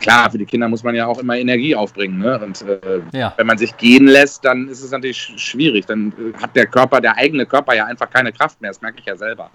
klar, 0.00 0.30
für 0.30 0.38
die 0.38 0.46
Kinder 0.46 0.68
muss 0.68 0.82
man 0.82 0.94
ja 0.94 1.06
auch 1.06 1.18
immer 1.18 1.36
Energie 1.36 1.74
aufbringen. 1.74 2.18
Ne? 2.18 2.38
Und 2.38 2.62
äh, 2.62 3.00
ja. 3.12 3.34
wenn 3.36 3.46
man 3.46 3.58
sich 3.58 3.76
gehen 3.76 4.06
lässt, 4.06 4.44
dann 4.44 4.68
ist 4.68 4.82
es 4.82 4.90
natürlich 4.90 5.18
schwierig. 5.36 5.86
Dann 5.86 6.12
hat 6.40 6.54
der 6.54 6.66
Körper, 6.66 7.00
der 7.00 7.16
eigene 7.16 7.46
Körper 7.46 7.74
ja 7.74 7.84
einfach 7.86 8.10
keine 8.10 8.32
Kraft 8.32 8.60
mehr. 8.60 8.70
Das 8.70 8.80
merke 8.80 8.98
ich 9.00 9.06
ja 9.06 9.16
selber. 9.16 9.50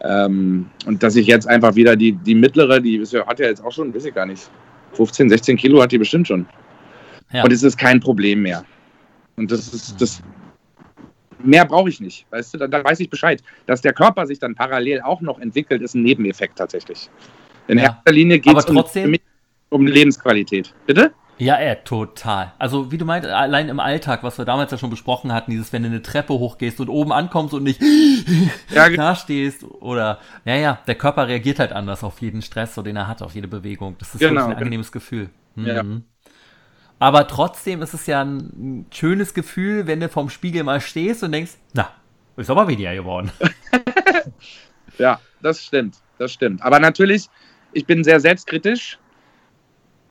Ähm, 0.00 0.66
und 0.86 1.02
dass 1.02 1.16
ich 1.16 1.26
jetzt 1.26 1.48
einfach 1.48 1.74
wieder 1.74 1.96
die, 1.96 2.12
die 2.12 2.34
mittlere, 2.34 2.80
die 2.80 3.02
hat 3.26 3.40
ja 3.40 3.46
jetzt 3.46 3.64
auch 3.64 3.72
schon, 3.72 3.94
weiß 3.94 4.04
ich 4.04 4.14
gar 4.14 4.26
nicht, 4.26 4.50
15, 4.92 5.28
16 5.28 5.56
Kilo 5.56 5.82
hat 5.82 5.92
die 5.92 5.98
bestimmt 5.98 6.28
schon. 6.28 6.46
Ja. 7.32 7.42
Und 7.44 7.52
es 7.52 7.62
ist 7.62 7.76
kein 7.76 8.00
Problem 8.00 8.42
mehr. 8.42 8.64
Und 9.36 9.50
das 9.50 9.72
ist 9.72 10.00
das. 10.00 10.22
Mehr 11.38 11.66
brauche 11.66 11.90
ich 11.90 12.00
nicht, 12.00 12.26
weißt 12.30 12.54
du? 12.54 12.58
Da, 12.58 12.66
da, 12.66 12.82
weiß 12.82 12.98
ich 13.00 13.10
Bescheid. 13.10 13.42
Dass 13.66 13.82
der 13.82 13.92
Körper 13.92 14.26
sich 14.26 14.38
dann 14.38 14.54
parallel 14.54 15.02
auch 15.02 15.20
noch 15.20 15.38
entwickelt, 15.38 15.82
ist 15.82 15.94
ein 15.94 16.02
Nebeneffekt 16.02 16.56
tatsächlich. 16.56 17.10
In 17.68 17.78
ja. 17.78 17.84
erster 17.84 18.12
Linie 18.12 18.38
geht 18.38 18.56
es 18.56 18.64
um, 18.64 18.82
um 19.70 19.86
Lebensqualität. 19.86 20.74
Bitte? 20.86 21.12
Ja, 21.38 21.58
äh, 21.58 21.76
total. 21.84 22.54
Also, 22.58 22.90
wie 22.90 22.98
du 22.98 23.04
meint, 23.04 23.26
allein 23.26 23.68
im 23.68 23.78
Alltag, 23.78 24.22
was 24.22 24.38
wir 24.38 24.46
damals 24.46 24.72
ja 24.72 24.78
schon 24.78 24.88
besprochen 24.88 25.32
hatten, 25.32 25.50
dieses, 25.50 25.70
wenn 25.72 25.82
du 25.82 25.88
eine 25.88 26.00
Treppe 26.00 26.32
hochgehst 26.32 26.80
und 26.80 26.88
oben 26.88 27.12
ankommst 27.12 27.52
und 27.52 27.62
nicht 27.62 27.82
ja, 28.70 28.88
da 28.96 29.14
stehst 29.14 29.62
oder, 29.64 30.18
ja, 30.46 30.54
ja, 30.54 30.78
der 30.86 30.94
Körper 30.94 31.28
reagiert 31.28 31.58
halt 31.58 31.72
anders 31.72 32.04
auf 32.04 32.22
jeden 32.22 32.40
Stress, 32.40 32.74
so 32.74 32.80
den 32.80 32.96
er 32.96 33.06
hat, 33.06 33.20
auf 33.20 33.34
jede 33.34 33.48
Bewegung. 33.48 33.96
Das 33.98 34.14
ist 34.14 34.20
genau, 34.20 34.42
ein 34.42 34.46
genau. 34.46 34.56
angenehmes 34.56 34.92
Gefühl. 34.92 35.28
Mhm. 35.56 35.66
Ja. 35.66 35.84
Aber 36.98 37.28
trotzdem 37.28 37.82
ist 37.82 37.92
es 37.92 38.06
ja 38.06 38.24
ein 38.24 38.86
schönes 38.90 39.34
Gefühl, 39.34 39.86
wenn 39.86 40.00
du 40.00 40.08
vorm 40.08 40.30
Spiegel 40.30 40.64
mal 40.64 40.80
stehst 40.80 41.22
und 41.22 41.32
denkst, 41.32 41.52
na, 41.74 41.90
ist 42.38 42.48
aber 42.48 42.66
weniger 42.66 42.94
geworden. 42.94 43.30
ja, 44.98 45.20
das 45.42 45.62
stimmt, 45.62 45.96
das 46.18 46.32
stimmt. 46.32 46.62
Aber 46.62 46.80
natürlich, 46.80 47.28
ich 47.72 47.84
bin 47.84 48.02
sehr 48.04 48.20
selbstkritisch. 48.20 48.98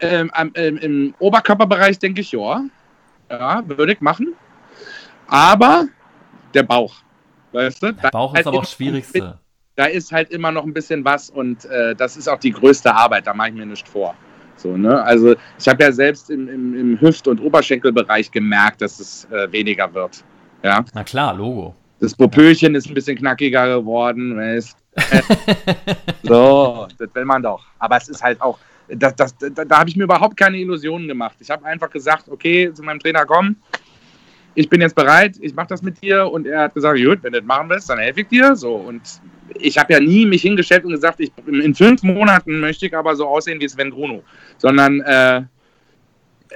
Ähm, 0.05 0.31
ähm, 0.55 0.77
Im 0.77 1.15
Oberkörperbereich 1.19 1.99
denke 1.99 2.21
ich, 2.21 2.31
ja, 2.31 2.63
ja, 3.29 3.63
würde 3.65 3.93
ich 3.93 4.01
machen. 4.01 4.33
Aber 5.27 5.87
der 6.53 6.63
Bauch, 6.63 6.95
weißt 7.51 7.83
du? 7.83 7.93
Der 7.93 8.09
Bauch 8.09 8.33
ist 8.33 8.37
halt 8.37 8.47
aber 8.47 8.57
auch 8.57 8.61
das 8.61 8.71
Schwierigste. 8.71 9.39
Da 9.75 9.85
ist 9.85 10.11
halt 10.11 10.29
immer 10.29 10.51
noch 10.51 10.63
ein 10.63 10.73
bisschen 10.73 11.03
was 11.03 11.29
und 11.29 11.65
äh, 11.65 11.95
das 11.95 12.15
ist 12.15 12.29
auch 12.29 12.39
die 12.39 12.51
größte 12.51 12.95
Arbeit, 12.95 13.27
da 13.27 13.33
mache 13.33 13.49
ich 13.49 13.55
mir 13.55 13.65
nicht 13.65 13.87
vor. 13.87 14.15
So, 14.55 14.77
ne? 14.77 15.03
Also 15.03 15.35
ich 15.59 15.67
habe 15.67 15.83
ja 15.83 15.91
selbst 15.91 16.29
im, 16.29 16.47
im, 16.47 16.79
im 16.79 17.01
Hüft- 17.01 17.27
und 17.27 17.41
Oberschenkelbereich 17.41 18.31
gemerkt, 18.31 18.81
dass 18.81 18.99
es 18.99 19.25
äh, 19.31 19.51
weniger 19.51 19.93
wird. 19.93 20.23
Ja? 20.63 20.83
Na 20.93 21.03
klar, 21.03 21.33
Logo. 21.33 21.75
Das 21.99 22.15
Popöchen 22.15 22.75
ist 22.75 22.87
ein 22.87 22.93
bisschen 22.93 23.17
knackiger 23.17 23.79
geworden. 23.79 24.37
Weißt? 24.37 24.77
so, 26.23 26.87
das 26.97 27.13
will 27.13 27.25
man 27.25 27.43
doch. 27.43 27.63
Aber 27.79 27.97
es 27.97 28.07
ist 28.07 28.23
halt 28.23 28.41
auch, 28.41 28.57
das, 28.89 29.15
das, 29.15 29.35
da, 29.37 29.65
da 29.65 29.79
habe 29.79 29.89
ich 29.89 29.95
mir 29.95 30.03
überhaupt 30.03 30.37
keine 30.37 30.57
Illusionen 30.57 31.07
gemacht. 31.07 31.35
Ich 31.39 31.49
habe 31.49 31.65
einfach 31.65 31.89
gesagt, 31.89 32.29
okay, 32.29 32.71
zu 32.73 32.83
meinem 32.83 32.99
Trainer, 32.99 33.25
komm, 33.25 33.55
ich 34.53 34.69
bin 34.69 34.81
jetzt 34.81 34.95
bereit, 34.95 35.35
ich 35.41 35.53
mache 35.53 35.67
das 35.67 35.81
mit 35.81 36.01
dir. 36.01 36.31
Und 36.31 36.47
er 36.47 36.61
hat 36.63 36.73
gesagt, 36.73 36.97
gut, 36.97 37.19
wenn 37.23 37.33
du 37.33 37.39
das 37.39 37.47
machen 37.47 37.69
willst, 37.69 37.89
dann 37.89 37.97
helfe 37.99 38.21
ich 38.21 38.27
dir. 38.27 38.55
So, 38.55 38.75
und 38.75 39.01
ich 39.59 39.77
habe 39.77 39.93
ja 39.93 39.99
nie 39.99 40.25
mich 40.25 40.41
hingestellt 40.43 40.85
und 40.85 40.91
gesagt, 40.91 41.19
ich, 41.19 41.31
in 41.45 41.75
fünf 41.75 42.03
Monaten 42.03 42.59
möchte 42.59 42.85
ich 42.85 42.95
aber 42.95 43.15
so 43.15 43.27
aussehen 43.27 43.59
wie 43.59 43.67
Sven 43.67 43.89
Bruno. 43.91 44.23
Sondern 44.57 45.01
äh, 45.01 45.43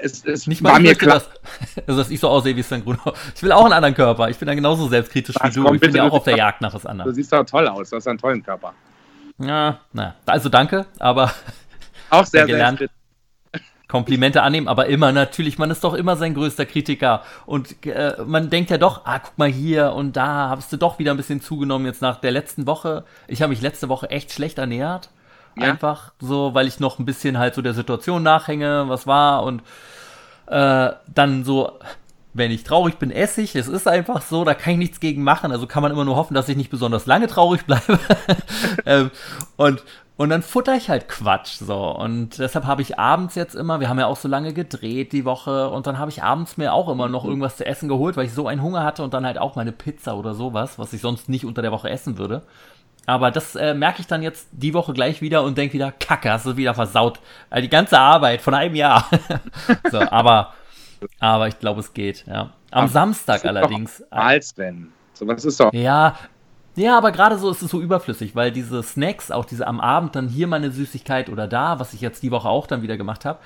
es, 0.02 0.24
es 0.26 0.48
Nicht 0.48 0.62
mal 0.62 0.74
war 0.74 0.80
mir 0.80 0.96
klar. 0.96 1.16
Dass, 1.16 1.30
also, 1.88 2.02
dass 2.02 2.10
ich 2.12 2.20
so 2.20 2.30
aussehe 2.30 2.56
wie 2.56 2.64
Sven 2.64 2.84
Gruno. 2.84 3.00
Ich 3.36 3.44
will 3.44 3.52
auch 3.52 3.66
einen 3.66 3.74
anderen 3.74 3.96
Körper. 3.96 4.30
Ich 4.30 4.38
bin 4.38 4.48
dann 4.48 4.56
genauso 4.56 4.88
selbstkritisch 4.88 5.36
Was, 5.40 5.52
wie 5.52 5.56
du. 5.60 5.64
komm, 5.66 5.76
ich 5.76 5.82
bin 5.82 5.94
ja 5.96 6.04
auch 6.04 6.12
du 6.12 6.16
auf 6.18 6.24
der 6.24 6.38
Jagd 6.38 6.62
nach 6.62 6.74
was 6.74 6.84
Du 6.84 6.90
anderem. 6.90 7.14
siehst 7.14 7.34
doch 7.34 7.44
toll 7.44 7.68
aus, 7.68 7.90
du 7.90 7.98
hast 7.98 8.08
einen 8.08 8.18
tollen 8.18 8.42
Körper. 8.44 8.74
Ja, 9.40 9.80
na, 9.94 10.16
also 10.26 10.50
danke, 10.50 10.86
aber 11.00 11.32
Auch 12.10 12.26
sehr, 12.26 12.46
sehr 12.46 12.48
gelernt. 12.48 12.78
kritisch. 12.80 12.96
Komplimente 13.88 14.44
annehmen, 14.44 14.68
aber 14.68 14.86
immer 14.86 15.12
natürlich, 15.12 15.58
man 15.58 15.72
ist 15.72 15.84
doch 15.84 15.96
immer 15.96 16.16
sein 16.16 16.36
größter 16.36 16.68
Kritiker 16.68 17.24
und 17.48 17.84
äh, 17.88 18.18
man 18.24 18.52
denkt 18.52 18.70
ja 18.70 18.78
doch, 18.78 19.02
ah, 19.06 19.18
guck 19.18 19.36
mal 19.40 19.50
hier 19.50 19.94
und 19.94 20.16
da 20.16 20.50
hast 20.50 20.72
du 20.72 20.78
doch 20.78 21.00
wieder 21.00 21.10
ein 21.10 21.18
bisschen 21.18 21.42
zugenommen 21.42 21.88
jetzt 21.88 22.00
nach 22.04 22.18
der 22.22 22.30
letzten 22.30 22.68
Woche. 22.68 23.04
Ich 23.28 23.42
habe 23.42 23.50
mich 23.50 23.62
letzte 23.62 23.90
Woche 23.90 24.12
echt 24.12 24.32
schlecht 24.32 24.60
ernährt, 24.60 25.10
Ja? 25.58 25.72
einfach 25.72 26.14
so, 26.20 26.54
weil 26.54 26.68
ich 26.68 26.80
noch 26.80 27.00
ein 27.00 27.06
bisschen 27.06 27.40
halt 27.40 27.56
so 27.56 27.64
der 27.64 27.74
Situation 27.74 28.22
nachhänge, 28.22 28.86
was 28.90 29.08
war 29.08 29.42
und 29.42 29.64
äh, 30.46 30.92
dann 31.08 31.44
so, 31.44 31.80
wenn 32.36 32.52
ich 32.52 32.64
traurig 32.64 32.98
bin, 33.00 33.10
esse 33.10 33.42
ich. 33.42 33.56
Es 33.56 33.68
ist 33.68 33.88
einfach 33.88 34.22
so, 34.22 34.44
da 34.46 34.54
kann 34.54 34.74
ich 34.74 34.80
nichts 34.80 35.00
gegen 35.00 35.24
machen. 35.24 35.52
Also 35.52 35.66
kann 35.66 35.82
man 35.82 35.92
immer 35.92 36.06
nur 36.06 36.16
hoffen, 36.16 36.36
dass 36.36 36.48
ich 36.48 36.58
nicht 36.58 36.70
besonders 36.70 37.08
lange 37.08 37.26
traurig 37.26 37.66
bleibe. 37.66 38.00
ähm, 38.86 39.10
und, 39.58 39.84
und 40.20 40.28
dann 40.28 40.42
futter 40.42 40.76
ich 40.76 40.90
halt 40.90 41.08
Quatsch. 41.08 41.60
So. 41.60 41.96
Und 41.96 42.40
deshalb 42.40 42.66
habe 42.66 42.82
ich 42.82 43.00
abends 43.00 43.36
jetzt 43.36 43.56
immer, 43.56 43.80
wir 43.80 43.88
haben 43.88 44.00
ja 44.00 44.08
auch 44.08 44.18
so 44.18 44.28
lange 44.28 44.52
gedreht 44.52 45.14
die 45.14 45.24
Woche, 45.24 45.70
und 45.70 45.88
dann 45.88 45.98
habe 45.98 46.12
ich 46.12 46.22
abends 46.22 46.58
mir 46.58 46.74
auch 46.74 46.90
immer 46.90 47.08
noch 47.08 47.24
irgendwas 47.24 47.56
zu 47.56 47.66
essen 47.66 47.88
geholt, 47.88 48.18
weil 48.18 48.26
ich 48.26 48.34
so 48.34 48.46
einen 48.46 48.62
Hunger 48.62 48.84
hatte 48.84 49.02
und 49.02 49.14
dann 49.14 49.26
halt 49.26 49.38
auch 49.38 49.56
meine 49.56 49.72
Pizza 49.72 50.18
oder 50.18 50.34
sowas, 50.34 50.78
was 50.78 50.92
ich 50.92 51.00
sonst 51.00 51.30
nicht 51.30 51.46
unter 51.46 51.62
der 51.62 51.72
Woche 51.72 51.90
essen 51.90 52.18
würde. 52.18 52.42
Aber 53.06 53.32
das 53.32 53.56
äh, 53.56 53.74
merke 53.74 54.02
ich 54.02 54.08
dann 54.08 54.22
jetzt 54.22 54.50
die 54.52 54.74
Woche 54.74 54.92
gleich 54.92 55.22
wieder 55.22 55.42
und 55.42 55.58
denke 55.58 55.76
wieder, 55.76 55.94
Kacke, 55.94 56.30
hast 56.34 56.46
du 56.46 56.58
wieder 56.58 56.74
versaut. 56.74 57.22
Also 57.50 57.62
die 57.62 57.70
ganze 57.70 57.98
Arbeit 57.98 58.42
von 58.42 58.54
einem 58.54 58.76
Jahr. 58.76 59.10
so, 59.90 60.00
aber, 60.00 60.54
aber 61.22 61.48
ich 61.48 61.58
glaube, 61.60 61.80
es 61.80 61.94
geht, 61.94 62.26
ja. 62.28 62.52
Am 62.72 62.84
Aber 62.84 62.88
Samstag 62.90 63.46
allerdings. 63.46 64.00
Doch 64.00 64.18
mal, 64.18 64.42
Sven. 64.42 64.92
So 65.14 65.26
was 65.26 65.46
ist 65.46 65.62
doch. 65.62 65.72
Ja, 65.72 66.18
ja, 66.80 66.98
aber 66.98 67.12
gerade 67.12 67.38
so 67.38 67.50
ist 67.52 67.62
es 67.62 67.72
so 67.72 67.82
überflüssig, 67.82 68.36
weil 68.36 68.52
diese 68.52 68.82
Snacks, 68.82 69.32
auch 69.32 69.46
diese 69.46 69.68
am 69.68 69.80
Abend 69.80 70.16
dann 70.16 70.28
hier 70.28 70.48
meine 70.48 70.72
Süßigkeit 70.72 71.30
oder 71.30 71.48
da, 71.48 71.80
was 71.80 71.94
ich 71.94 72.02
jetzt 72.02 72.24
die 72.24 72.32
Woche 72.32 72.48
auch 72.48 72.68
dann 72.68 72.82
wieder 72.82 72.98
gemacht 72.98 73.26
habe, 73.26 73.40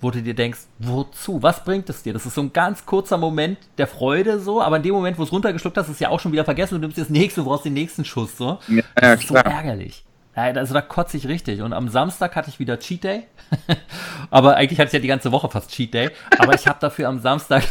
wo 0.00 0.10
du 0.10 0.22
dir 0.22 0.34
denkst, 0.34 0.60
wozu? 0.78 1.42
Was 1.42 1.64
bringt 1.64 1.88
es 1.88 2.02
dir? 2.02 2.12
Das 2.12 2.26
ist 2.26 2.34
so 2.34 2.42
ein 2.42 2.52
ganz 2.52 2.84
kurzer 2.84 3.16
Moment 3.16 3.58
der 3.78 3.86
Freude 3.86 4.38
so, 4.40 4.60
aber 4.60 4.76
in 4.76 4.82
dem 4.82 4.94
Moment, 4.94 5.18
wo 5.18 5.22
es 5.22 5.32
runtergeschluckt 5.32 5.76
hast, 5.78 5.86
ist 5.86 5.94
es 5.94 6.00
ja 6.00 6.10
auch 6.10 6.20
schon 6.20 6.32
wieder 6.32 6.44
vergessen 6.44 6.74
und 6.74 6.82
du 6.82 6.86
nimmst 6.88 6.98
das 7.00 7.08
nächste, 7.08 7.40
du 7.40 7.46
brauchst 7.46 7.64
den 7.64 7.72
nächsten 7.72 8.04
Schuss 8.04 8.36
so. 8.36 8.58
Ja, 8.68 8.82
Das 8.94 9.20
ist 9.20 9.28
so 9.28 9.34
klar. 9.34 9.46
ärgerlich. 9.46 10.04
Ja, 10.36 10.42
Also 10.42 10.74
da 10.74 10.82
kotze 10.82 11.16
ich 11.16 11.26
richtig. 11.28 11.62
Und 11.62 11.72
am 11.72 11.88
Samstag 11.88 12.36
hatte 12.36 12.50
ich 12.50 12.58
wieder 12.58 12.78
Cheat 12.78 13.04
Day. 13.04 13.22
aber 14.30 14.56
eigentlich 14.56 14.78
hatte 14.78 14.88
ich 14.88 14.92
ja 14.92 14.98
die 14.98 15.08
ganze 15.08 15.32
Woche 15.32 15.48
fast 15.48 15.70
Cheat 15.70 15.94
Day. 15.94 16.10
Aber 16.38 16.54
ich 16.54 16.66
habe 16.68 16.78
dafür 16.78 17.08
am 17.08 17.20
Samstag 17.20 17.62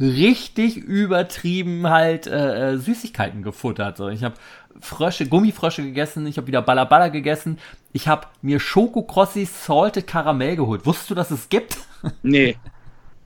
richtig 0.00 0.76
übertrieben 0.76 1.88
halt 1.88 2.26
äh, 2.26 2.72
äh, 2.72 2.76
Süßigkeiten 2.78 3.42
gefuttert. 3.42 3.96
So. 3.96 4.08
Ich 4.08 4.24
habe 4.24 4.34
Frösche, 4.80 5.26
Gummifrösche 5.26 5.82
gegessen, 5.82 6.26
ich 6.26 6.36
habe 6.36 6.46
wieder 6.46 6.62
Ballaballa 6.62 7.08
gegessen. 7.08 7.58
Ich 7.92 8.06
habe 8.08 8.26
mir 8.42 8.60
Schokokrossi 8.60 9.44
Salted 9.44 10.06
Karamell 10.06 10.56
geholt. 10.56 10.86
Wusstest 10.86 11.10
du, 11.10 11.14
dass 11.14 11.30
es 11.30 11.48
gibt? 11.48 11.78
Nee. 12.22 12.56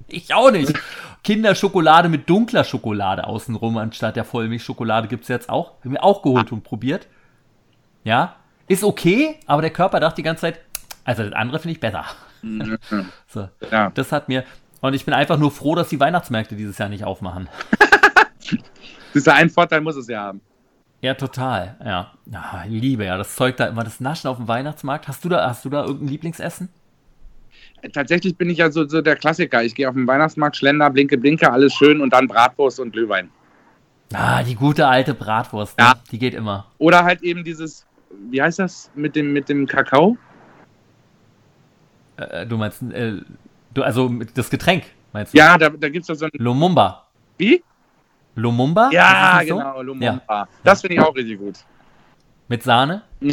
Ich 0.09 0.33
auch 0.35 0.51
nicht. 0.51 0.73
Kinderschokolade 1.25 2.09
mit 2.09 2.29
dunkler 2.29 2.65
Schokolade 2.65 3.27
außenrum 3.27 3.77
anstatt 3.77 4.17
der 4.17 4.25
Vollmilchschokolade 4.25 5.09
gibt's 5.09 5.29
jetzt 5.29 5.49
auch. 5.51 5.73
Haben 5.85 5.93
wir 5.93 6.03
auch 6.05 6.23
geholt 6.23 6.53
und 6.53 6.63
probiert. 6.65 7.07
Ja, 8.05 8.37
ist 8.69 8.83
okay, 8.83 9.37
aber 9.47 9.61
der 9.63 9.71
Körper 9.71 10.01
dachte 10.01 10.17
die 10.17 10.23
ganze 10.23 10.41
Zeit, 10.43 10.61
also 11.05 11.23
das 11.23 11.33
andere 11.35 11.59
finde 11.61 11.73
ich 11.73 11.81
besser. 11.81 12.05
So, 13.29 13.49
Ja. 13.71 13.91
das 13.91 14.11
hat 14.11 14.29
mir 14.29 14.45
und 14.83 14.95
ich 14.95 15.05
bin 15.05 15.15
einfach 15.15 15.39
nur 15.39 15.51
froh, 15.51 15.75
dass 15.75 15.89
die 15.89 16.01
Weihnachtsmärkte 16.01 16.57
dieses 16.57 16.77
Jahr 16.77 16.89
nicht 16.89 17.05
aufmachen. 17.05 17.49
Dieser 19.15 19.35
ein 19.35 19.49
Vorteil 19.49 19.81
muss 19.81 19.97
es 19.97 20.09
ja 20.09 20.21
haben. 20.21 20.41
Ja, 21.01 21.15
total. 21.15 21.77
Ja, 21.85 22.13
ja 22.31 22.65
ich 22.67 22.81
liebe 22.81 23.05
ja 23.05 23.17
das 23.17 23.35
Zeug 23.37 23.57
da 23.57 23.67
immer 23.67 23.85
das 23.85 24.01
Naschen 24.01 24.29
auf 24.29 24.37
dem 24.37 24.49
Weihnachtsmarkt. 24.49 25.09
Hast 25.09 25.25
du 25.25 25.29
da 25.29 25.49
hast 25.49 25.65
du 25.65 25.71
da 25.71 25.85
irgendein 25.85 26.09
Lieblingsessen? 26.09 26.69
Tatsächlich 27.93 28.37
bin 28.37 28.51
ich 28.51 28.59
ja 28.59 28.71
so, 28.71 28.87
so 28.87 29.03
der 29.03 29.17
Klassiker. 29.17 29.63
Ich 29.65 29.75
gehe 29.75 29.89
auf 29.89 29.95
den 29.95 30.07
Weihnachtsmarkt, 30.07 30.57
Schlender, 30.57 30.91
blinke, 30.91 31.19
blinke, 31.19 31.51
alles 31.51 31.75
schön 31.75 32.01
und 32.01 32.13
dann 32.13 32.29
Bratwurst 32.29 32.79
und 32.79 32.93
Glühwein. 32.93 33.31
Ah, 34.13 34.43
die 34.43 34.55
gute 34.55 34.87
alte 34.87 35.15
Bratwurst. 35.15 35.79
Ne? 35.79 35.85
Ja. 35.85 35.95
Die 36.11 36.19
geht 36.19 36.35
immer. 36.35 36.67
Oder 36.79 37.05
halt 37.05 37.23
eben 37.23 37.45
dieses, 37.45 37.87
wie 38.31 38.41
heißt 38.41 38.59
das, 38.59 38.91
mit 38.95 39.17
dem, 39.17 39.33
mit 39.33 39.49
dem 39.49 39.67
Kakao? 39.67 40.17
Äh, 42.17 42.47
du 42.47 42.57
meinst 42.57 42.83
äh, 42.83 43.21
du 43.75 43.83
also 43.83 44.09
das 44.35 44.51
Getränk 44.51 44.85
meinst 45.13 45.33
du? 45.35 45.39
Ja, 45.39 45.57
da, 45.59 45.69
da 45.71 45.89
gibt 45.89 46.03
es 46.03 46.07
doch 46.09 46.15
so 46.15 46.25
ein, 46.27 46.31
Lumumba. 46.35 47.07
wie? 47.39 47.63
Lumumba? 48.35 48.89
Ja, 48.93 49.41
so? 49.47 49.57
genau, 49.57 49.83
Lumumba. 49.83 50.49
Das 50.65 50.81
finde 50.81 50.95
ich 50.95 51.01
auch 51.01 51.15
richtig 51.15 51.39
gut. 51.39 51.59
Mit 52.49 52.63
Sahne? 52.63 53.03
Oh, 53.23 53.29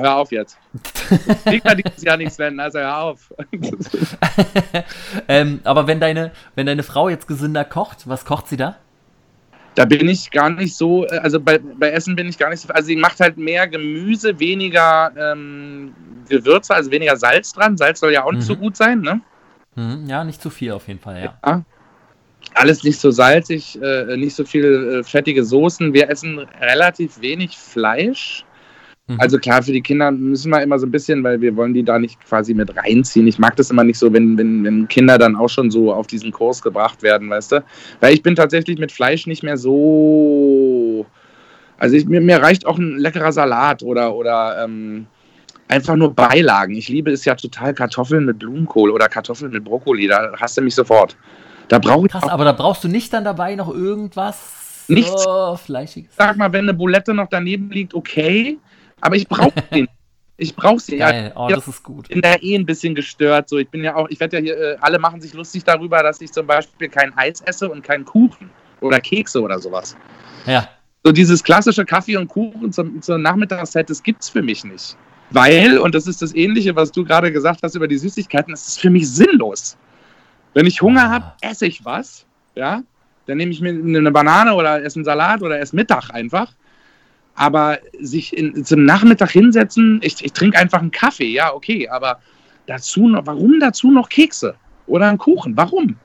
hör 0.00 0.16
auf 0.16 0.30
jetzt. 0.32 0.58
Kriegt 1.44 1.64
man 1.64 1.76
dieses 1.76 2.02
Jahr 2.02 2.16
nichts, 2.16 2.36
Sven, 2.36 2.58
also 2.60 2.78
hör 2.78 2.98
auf. 2.98 3.32
ähm, 5.28 5.60
aber 5.64 5.86
wenn 5.86 6.00
deine, 6.00 6.32
wenn 6.54 6.66
deine 6.66 6.82
Frau 6.82 7.08
jetzt 7.08 7.26
gesünder 7.26 7.64
kocht, 7.64 8.08
was 8.08 8.24
kocht 8.24 8.48
sie 8.48 8.56
da? 8.56 8.76
Da 9.74 9.84
bin 9.86 10.08
ich 10.08 10.30
gar 10.30 10.50
nicht 10.50 10.76
so, 10.76 11.04
äh, 11.06 11.18
also 11.18 11.40
bei, 11.40 11.58
bei 11.58 11.90
Essen 11.90 12.14
bin 12.16 12.28
ich 12.28 12.38
gar 12.38 12.48
nicht 12.50 12.60
so, 12.60 12.68
also 12.72 12.86
sie 12.86 12.96
macht 12.96 13.20
halt 13.20 13.36
mehr 13.36 13.66
Gemüse, 13.66 14.38
weniger 14.38 15.12
ähm, 15.16 15.92
Gewürze, 16.28 16.74
also 16.74 16.90
weniger 16.90 17.16
Salz 17.16 17.52
dran. 17.52 17.76
Salz 17.76 18.00
soll 18.00 18.12
ja 18.12 18.24
auch 18.24 18.30
nicht 18.32 18.42
Mhm. 18.42 18.46
so 18.46 18.56
gut 18.56 18.76
sein, 18.76 19.00
ne? 19.00 19.20
Hm, 19.74 20.06
ja, 20.08 20.24
nicht 20.24 20.40
zu 20.40 20.50
viel 20.50 20.72
auf 20.72 20.88
jeden 20.88 21.00
Fall, 21.00 21.22
ja. 21.22 21.38
Ja. 21.44 21.64
Alles 22.54 22.84
nicht 22.84 23.00
so 23.00 23.10
salzig, 23.10 23.80
äh, 23.82 24.16
nicht 24.16 24.36
so 24.36 24.44
viel 24.44 25.00
äh, 25.00 25.04
fettige 25.04 25.44
Soßen. 25.44 25.92
Wir 25.92 26.10
essen 26.10 26.38
relativ 26.60 27.20
wenig 27.20 27.56
Fleisch. 27.56 28.44
Mhm. 29.06 29.20
Also 29.20 29.38
klar, 29.38 29.62
für 29.62 29.72
die 29.72 29.82
Kinder 29.82 30.10
müssen 30.10 30.50
wir 30.50 30.62
immer 30.62 30.78
so 30.78 30.86
ein 30.86 30.90
bisschen, 30.90 31.22
weil 31.24 31.40
wir 31.40 31.56
wollen 31.56 31.74
die 31.74 31.82
da 31.82 31.98
nicht 31.98 32.24
quasi 32.24 32.54
mit 32.54 32.74
reinziehen. 32.76 33.26
Ich 33.26 33.38
mag 33.38 33.56
das 33.56 33.70
immer 33.70 33.84
nicht 33.84 33.98
so, 33.98 34.12
wenn, 34.12 34.38
wenn, 34.38 34.64
wenn 34.64 34.88
Kinder 34.88 35.18
dann 35.18 35.36
auch 35.36 35.48
schon 35.48 35.70
so 35.70 35.92
auf 35.92 36.06
diesen 36.06 36.32
Kurs 36.32 36.62
gebracht 36.62 37.02
werden, 37.02 37.28
weißt 37.28 37.52
du? 37.52 37.64
Weil 38.00 38.14
ich 38.14 38.22
bin 38.22 38.34
tatsächlich 38.34 38.78
mit 38.78 38.92
Fleisch 38.92 39.26
nicht 39.26 39.42
mehr 39.42 39.56
so. 39.56 41.06
Also 41.76 41.96
ich, 41.96 42.06
mir, 42.06 42.20
mir 42.20 42.40
reicht 42.40 42.66
auch 42.66 42.78
ein 42.78 42.98
leckerer 42.98 43.32
Salat 43.32 43.82
oder, 43.82 44.14
oder 44.14 44.64
ähm, 44.64 45.06
einfach 45.68 45.96
nur 45.96 46.14
Beilagen. 46.14 46.74
Ich 46.74 46.88
liebe 46.88 47.10
es 47.10 47.24
ja 47.24 47.34
total 47.34 47.74
Kartoffeln 47.74 48.24
mit 48.24 48.38
Blumenkohl 48.38 48.90
oder 48.90 49.08
Kartoffeln 49.08 49.52
mit 49.52 49.64
Brokkoli. 49.64 50.06
Da 50.06 50.32
hast 50.38 50.56
du 50.56 50.62
mich 50.62 50.74
sofort. 50.74 51.16
Da 51.68 51.78
brauche 51.78 52.06
ich 52.06 52.12
Krass, 52.12 52.28
aber 52.28 52.44
da 52.44 52.52
brauchst 52.52 52.84
du 52.84 52.88
nicht 52.88 53.12
dann 53.12 53.24
dabei 53.24 53.54
noch 53.54 53.72
irgendwas 53.72 54.84
Nichts. 54.88 55.22
so 55.22 55.56
Fleischiges. 55.56 56.14
sag 56.16 56.36
mal, 56.36 56.52
wenn 56.52 56.64
eine 56.64 56.74
Bulette 56.74 57.14
noch 57.14 57.28
daneben 57.28 57.70
liegt, 57.70 57.94
okay. 57.94 58.58
Aber 59.00 59.16
ich 59.16 59.26
brauche 59.28 59.52
den. 59.72 59.88
Ich 60.36 60.56
brauche 60.56 60.80
sie. 60.80 60.96
Ja, 60.96 61.30
oh, 61.36 61.48
ja. 61.48 61.56
das 61.56 61.68
ist 61.68 61.82
gut. 61.84 62.08
bin 62.08 62.20
da 62.20 62.34
eh 62.40 62.56
ein 62.56 62.66
bisschen 62.66 62.94
gestört. 62.94 63.48
So, 63.48 63.58
ich 63.58 63.68
bin 63.68 63.84
ja 63.84 63.94
auch, 63.94 64.08
ich 64.10 64.18
werde 64.18 64.38
ja 64.38 64.42
hier, 64.42 64.58
äh, 64.58 64.76
alle 64.80 64.98
machen 64.98 65.20
sich 65.20 65.32
lustig 65.32 65.62
darüber, 65.62 66.02
dass 66.02 66.20
ich 66.20 66.32
zum 66.32 66.46
Beispiel 66.46 66.88
kein 66.88 67.16
Eis 67.16 67.40
esse 67.42 67.70
und 67.70 67.82
keinen 67.84 68.04
Kuchen 68.04 68.50
oder 68.80 69.00
Kekse 69.00 69.40
oder 69.40 69.60
sowas. 69.60 69.96
Ja, 70.44 70.68
So 71.04 71.12
dieses 71.12 71.42
klassische 71.44 71.84
Kaffee 71.84 72.16
und 72.16 72.26
Kuchen 72.26 72.72
zum, 72.72 73.00
zur 73.00 73.16
Nachmittagszeit, 73.16 73.88
das 73.88 74.02
gibt's 74.02 74.28
für 74.28 74.42
mich 74.42 74.64
nicht. 74.64 74.96
Weil, 75.30 75.78
und 75.78 75.94
das 75.94 76.06
ist 76.06 76.22
das 76.22 76.34
Ähnliche, 76.34 76.76
was 76.76 76.92
du 76.92 77.04
gerade 77.04 77.32
gesagt 77.32 77.60
hast 77.62 77.74
über 77.74 77.88
die 77.88 77.98
Süßigkeiten, 77.98 78.52
das 78.52 78.68
ist 78.68 78.80
für 78.80 78.90
mich 78.90 79.10
sinnlos. 79.10 79.76
Wenn 80.52 80.66
ich 80.66 80.80
Hunger 80.80 81.04
Ah. 81.04 81.10
habe, 81.10 81.32
esse 81.40 81.66
ich 81.66 81.84
was, 81.84 82.24
ja, 82.54 82.82
dann 83.26 83.36
nehme 83.38 83.50
ich 83.52 83.60
mir 83.60 83.70
eine 83.70 84.12
Banane 84.12 84.54
oder 84.54 84.82
esse 84.84 84.96
einen 84.96 85.04
Salat 85.04 85.42
oder 85.42 85.58
esse 85.58 85.74
Mittag 85.74 86.10
einfach. 86.10 86.52
Aber 87.34 87.78
sich 88.00 88.36
in, 88.36 88.64
zum 88.64 88.84
Nachmittag 88.84 89.30
hinsetzen, 89.30 89.98
ich, 90.04 90.24
ich 90.24 90.32
trinke 90.32 90.56
einfach 90.58 90.80
einen 90.80 90.92
Kaffee, 90.92 91.32
ja, 91.32 91.52
okay, 91.52 91.88
aber 91.88 92.20
dazu 92.66 93.08
noch, 93.08 93.26
warum 93.26 93.58
dazu 93.58 93.90
noch 93.90 94.08
Kekse 94.08 94.54
oder 94.86 95.08
einen 95.08 95.18
Kuchen? 95.18 95.56
Warum? 95.56 95.96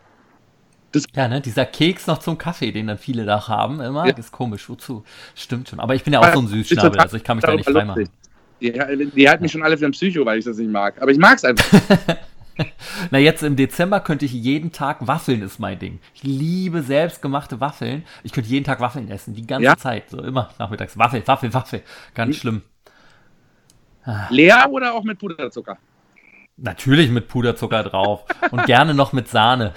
ja, 1.16 1.28
ne, 1.28 1.40
dieser 1.40 1.68
Keks 1.68 2.08
noch 2.08 2.18
zum 2.18 2.40
Kaffee, 2.40 2.72
den 2.72 2.88
dann 2.88 2.98
viele 2.98 3.26
da 3.26 3.48
haben, 3.48 3.80
immer, 3.80 4.08
Ja. 4.08 4.16
ist 4.16 4.32
komisch, 4.32 4.68
wozu? 4.70 5.04
Stimmt 5.36 5.70
schon. 5.70 5.80
Aber 5.80 5.94
ich 5.94 6.04
bin 6.04 6.14
ja 6.14 6.20
auch 6.20 6.34
so 6.34 6.40
ein 6.42 6.48
Süßschnabel, 6.48 7.00
also 7.00 7.16
ich 7.18 7.24
kann 7.24 7.38
mich 7.38 7.46
da 7.46 7.54
nicht 7.54 7.70
freimachen. 7.70 8.10
Die, 8.62 8.72
die 8.72 9.30
halten 9.30 9.44
mich 9.44 9.52
schon 9.52 9.64
alle 9.64 9.78
für 9.78 9.86
ein 9.86 9.92
Psycho, 9.92 10.26
weil 10.26 10.40
ich 10.40 10.46
das 10.46 10.58
nicht 10.58 10.70
mag. 10.72 11.02
Aber 11.02 11.12
ich 11.12 11.18
mag 11.18 11.38
es 11.38 11.46
einfach. 11.46 11.66
Na, 13.12 13.18
jetzt 13.18 13.42
im 13.42 13.56
Dezember 13.56 14.02
könnte 14.02 14.26
ich 14.26 14.34
jeden 14.34 14.74
Tag 14.74 15.08
Waffeln 15.08 15.42
ist 15.42 15.60
mein 15.60 15.80
Ding. 15.80 16.00
Ich 16.14 16.24
liebe 16.24 16.82
selbstgemachte 16.82 17.62
Waffeln. 17.62 18.04
Ich 18.24 18.34
könnte 18.34 18.50
jeden 18.50 18.66
Tag 18.66 18.82
Waffeln 18.82 19.10
essen, 19.10 19.34
die 19.34 19.48
ganze 19.48 19.64
Ja? 19.66 19.78
Zeit. 19.78 20.10
So 20.10 20.22
immer 20.22 20.50
nachmittags. 20.60 20.98
Waffel, 20.98 21.26
Waffel, 21.26 21.54
Waffel. 21.54 21.84
Ganz 22.16 22.36
Hm. 22.36 22.40
schlimm. 22.42 22.62
Leer 24.30 24.68
oder 24.72 24.94
auch 24.94 25.04
mit 25.04 25.20
Puderzucker? 25.20 25.78
Natürlich 26.58 27.10
mit 27.10 27.28
Puderzucker 27.30 27.84
drauf. 27.84 28.26
Und 28.52 28.66
gerne 28.66 28.94
noch 28.94 29.14
mit 29.14 29.28
Sahne. 29.30 29.74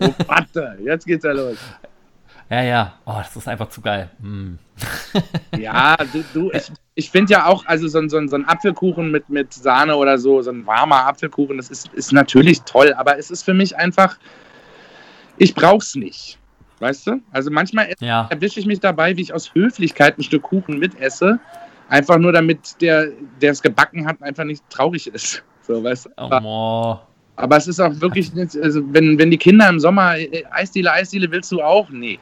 Oh, 0.00 0.12
warte, 0.26 0.76
jetzt 0.82 1.06
geht's 1.06 1.24
ja 1.24 1.32
los. 1.32 1.56
Ja, 2.50 2.62
ja. 2.62 2.94
Oh, 3.04 3.14
das 3.18 3.36
ist 3.36 3.46
einfach 3.46 3.68
zu 3.68 3.80
geil. 3.80 4.10
Mm. 4.18 4.54
Ja, 5.56 5.96
du, 5.96 6.24
du 6.34 6.50
ich, 6.52 6.72
ich 6.94 7.10
finde 7.10 7.32
ja 7.32 7.46
auch, 7.46 7.66
also 7.66 7.88
so 7.88 7.98
ein, 7.98 8.08
so 8.08 8.24
so 8.26 8.36
ein 8.36 8.46
Apfelkuchen 8.46 9.10
mit, 9.10 9.28
mit 9.28 9.52
Sahne 9.52 9.96
oder 9.96 10.18
so, 10.18 10.40
so 10.42 10.50
ein 10.50 10.66
warmer 10.66 11.06
Apfelkuchen, 11.06 11.56
das 11.56 11.70
ist, 11.70 11.88
ist 11.94 12.12
natürlich 12.12 12.62
toll, 12.62 12.94
aber 12.96 13.18
es 13.18 13.30
ist 13.30 13.42
für 13.42 13.54
mich 13.54 13.76
einfach, 13.76 14.16
ich 15.36 15.54
brauch's 15.54 15.94
nicht. 15.96 16.38
Weißt 16.80 17.06
du? 17.06 17.20
Also 17.32 17.50
manchmal 17.50 17.94
Ja. 18.00 18.28
erwische 18.30 18.60
ich 18.60 18.66
mich 18.66 18.80
dabei, 18.80 19.16
wie 19.16 19.22
ich 19.22 19.32
aus 19.32 19.54
Höflichkeit 19.54 20.18
ein 20.18 20.22
Stück 20.22 20.42
Kuchen 20.42 20.78
mitesse, 20.78 21.40
einfach 21.88 22.18
nur 22.18 22.32
damit 22.32 22.80
der, 22.80 23.08
der 23.40 23.52
es 23.52 23.62
gebacken 23.62 24.06
hat, 24.06 24.22
einfach 24.22 24.44
nicht 24.44 24.62
traurig 24.70 25.06
ist. 25.08 25.42
So, 25.62 25.82
weißt 25.82 26.06
du? 26.06 26.10
Oh, 26.18 26.98
Aber, 27.36 27.56
es 27.56 27.66
ist 27.66 27.80
auch 27.80 28.00
wirklich, 28.00 28.30
also 28.62 28.82
wenn, 28.92 29.18
wenn 29.18 29.30
die 29.30 29.38
Kinder 29.38 29.68
im 29.68 29.80
Sommer 29.80 30.16
äh, 30.16 30.44
Eisdiele, 30.50 30.92
Eisdiele 30.92 31.30
willst 31.30 31.50
du 31.50 31.62
auch? 31.62 31.88
Nee. 31.90 32.20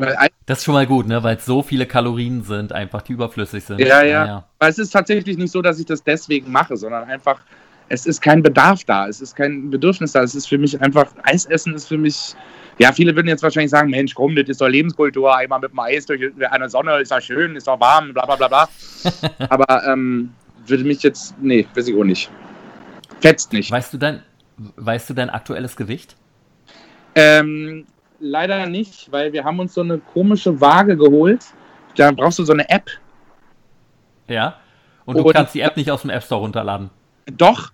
Eis- 0.00 0.30
Das 0.46 0.58
ist 0.58 0.64
schon 0.64 0.74
mal 0.74 0.86
gut, 0.86 1.06
ne? 1.06 1.22
Weil 1.22 1.36
es 1.36 1.44
so 1.46 1.62
viele 1.62 1.86
Kalorien 1.86 2.42
sind, 2.42 2.72
einfach 2.72 3.02
die 3.02 3.12
überflüssig 3.12 3.64
sind. 3.64 3.80
Ja, 3.80 4.02
ja. 4.02 4.44
Aber 4.58 4.68
es 4.68 4.78
ist 4.78 4.90
tatsächlich 4.90 5.36
nicht 5.36 5.50
so, 5.50 5.62
dass 5.62 5.78
ich 5.78 5.86
das 5.86 6.02
deswegen 6.02 6.50
mache, 6.52 6.76
sondern 6.76 7.04
einfach, 7.04 7.40
es 7.88 8.06
ist 8.06 8.20
kein 8.20 8.42
Bedarf 8.42 8.84
da, 8.84 9.06
es 9.08 9.20
ist 9.20 9.34
kein 9.36 9.70
Bedürfnis 9.70 10.12
da. 10.12 10.22
Es 10.22 10.34
ist 10.34 10.48
für 10.48 10.58
mich 10.58 10.80
einfach, 10.80 11.06
Eisessen 11.22 11.74
ist 11.74 11.86
für 11.88 11.98
mich, 11.98 12.34
ja, 12.78 12.92
viele 12.92 13.14
würden 13.14 13.28
jetzt 13.28 13.42
wahrscheinlich 13.42 13.70
sagen, 13.70 13.90
Mensch, 13.90 14.14
komm, 14.14 14.34
das 14.36 14.48
ist 14.48 14.60
doch 14.60 14.68
Lebenskultur, 14.68 15.34
einmal 15.36 15.60
mit 15.60 15.72
dem 15.72 15.78
Eis 15.78 16.06
durch 16.06 16.20
eine 16.50 16.68
Sonne, 16.68 17.00
ist 17.00 17.10
doch 17.12 17.20
schön, 17.20 17.56
ist 17.56 17.66
doch 17.66 17.80
warm, 17.80 18.12
bla 18.12 18.26
bla 18.26 18.36
bla 18.36 18.48
bla. 18.48 18.68
Aber 19.48 19.84
ähm, 19.86 20.32
würde 20.66 20.84
mich 20.84 21.02
jetzt, 21.02 21.34
nee, 21.40 21.66
weiß 21.74 21.88
ich 21.88 21.96
auch 21.96 22.04
nicht. 22.04 22.30
Fetzt 23.20 23.52
nicht. 23.52 23.70
Weißt 23.70 23.92
du 23.92 23.98
dein, 23.98 24.22
weißt 24.76 25.08
du 25.10 25.14
dein 25.14 25.30
aktuelles 25.30 25.76
Gewicht? 25.76 26.16
Ähm, 27.14 27.86
leider 28.18 28.66
nicht, 28.66 29.10
weil 29.12 29.32
wir 29.32 29.44
haben 29.44 29.58
uns 29.60 29.74
so 29.74 29.80
eine 29.82 29.98
komische 29.98 30.60
Waage 30.60 30.96
geholt. 30.96 31.44
Da 31.96 32.10
brauchst 32.12 32.38
du 32.38 32.44
so 32.44 32.52
eine 32.52 32.68
App. 32.68 32.90
Ja. 34.28 34.56
Und 35.04 35.16
du 35.18 35.22
Und- 35.22 35.32
kannst 35.32 35.54
die 35.54 35.60
App 35.60 35.76
nicht 35.76 35.90
aus 35.90 36.02
dem 36.02 36.10
App 36.10 36.22
Store 36.22 36.40
runterladen. 36.40 36.90
Doch, 37.36 37.72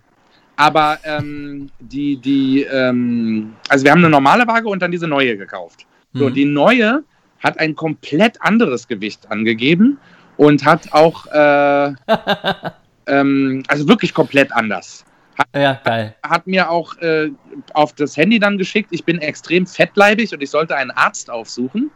aber 0.55 0.99
ähm, 1.03 1.69
die, 1.79 2.17
die, 2.17 2.63
ähm, 2.63 3.53
also 3.69 3.83
wir 3.85 3.91
haben 3.91 3.99
eine 3.99 4.09
normale 4.09 4.47
Waage 4.47 4.67
und 4.67 4.81
dann 4.81 4.91
diese 4.91 5.07
neue 5.07 5.37
gekauft. 5.37 5.85
So, 6.13 6.29
Mhm. 6.29 6.33
die 6.33 6.45
neue 6.45 7.03
hat 7.43 7.59
ein 7.59 7.75
komplett 7.75 8.41
anderes 8.41 8.87
Gewicht 8.87 9.29
angegeben 9.31 9.97
und 10.37 10.63
hat 10.65 10.93
auch, 10.93 11.25
äh, 11.27 11.93
ähm, 13.07 13.63
also 13.67 13.87
wirklich 13.87 14.13
komplett 14.13 14.51
anders. 14.53 15.05
Ja, 15.55 15.79
geil. 15.83 16.15
Hat 16.23 16.45
mir 16.47 16.69
auch 16.69 16.95
äh, 16.97 17.31
auf 17.73 17.93
das 17.93 18.15
Handy 18.17 18.39
dann 18.39 18.57
geschickt, 18.57 18.89
ich 18.91 19.03
bin 19.03 19.19
extrem 19.19 19.65
fettleibig 19.65 20.33
und 20.33 20.41
ich 20.41 20.49
sollte 20.49 20.75
einen 20.75 20.91
Arzt 20.91 21.29
aufsuchen. 21.29 21.91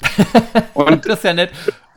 Und 0.74 1.06
Das 1.06 1.18
ist 1.18 1.24
ja 1.24 1.32
nett. 1.34 1.50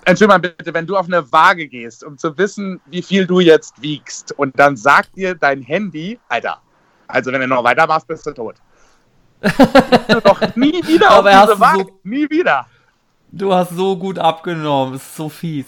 Entschuldigung 0.06 0.42
bitte, 0.42 0.74
wenn 0.74 0.88
du 0.88 0.98
auf 0.98 1.06
eine 1.06 1.32
Waage 1.32 1.68
gehst, 1.68 2.04
um 2.04 2.18
zu 2.18 2.36
wissen, 2.38 2.82
wie 2.88 3.04
viel 3.04 3.28
du 3.28 3.40
jetzt 3.40 3.80
wiegst, 3.82 4.32
und 4.40 4.58
dann 4.58 4.76
sagt 4.76 5.16
dir 5.16 5.36
dein 5.36 5.62
Handy, 5.62 6.18
Alter, 6.28 6.60
also 7.08 7.32
wenn 7.32 7.42
du 7.42 7.48
noch 7.48 7.64
weitermachst, 7.64 8.08
bist 8.08 8.26
du 8.26 8.32
tot. 8.32 8.56
du 9.42 10.20
doch 10.22 10.56
nie 10.56 10.82
wieder 10.88 11.10
Aber 11.12 11.30
auf 11.44 11.46
diese 11.50 11.60
Waage, 11.60 11.84
so- 11.84 12.00
nie 12.04 12.28
wieder. 12.32 12.66
Du 13.32 13.54
hast 13.54 13.70
so 13.72 13.96
gut 13.96 14.18
abgenommen. 14.18 14.94
Das 14.94 15.04
ist 15.04 15.16
so 15.16 15.30
fies. 15.30 15.66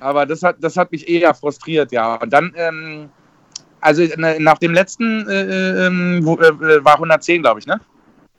Aber 0.00 0.24
das 0.26 0.42
hat, 0.42 0.56
das 0.60 0.76
hat 0.76 0.90
mich 0.90 1.06
eher 1.08 1.34
frustriert, 1.34 1.92
ja. 1.92 2.14
Und 2.16 2.32
dann, 2.32 2.52
ähm, 2.56 3.10
also 3.84 4.02
ne, 4.16 4.38
nach 4.40 4.58
dem 4.58 4.72
letzten 4.72 5.28
äh, 5.28 5.86
ähm, 5.86 6.20
wo, 6.22 6.38
äh, 6.38 6.84
war 6.84 6.94
110, 6.94 7.42
glaube 7.42 7.60
ich, 7.60 7.66
ne? 7.66 7.80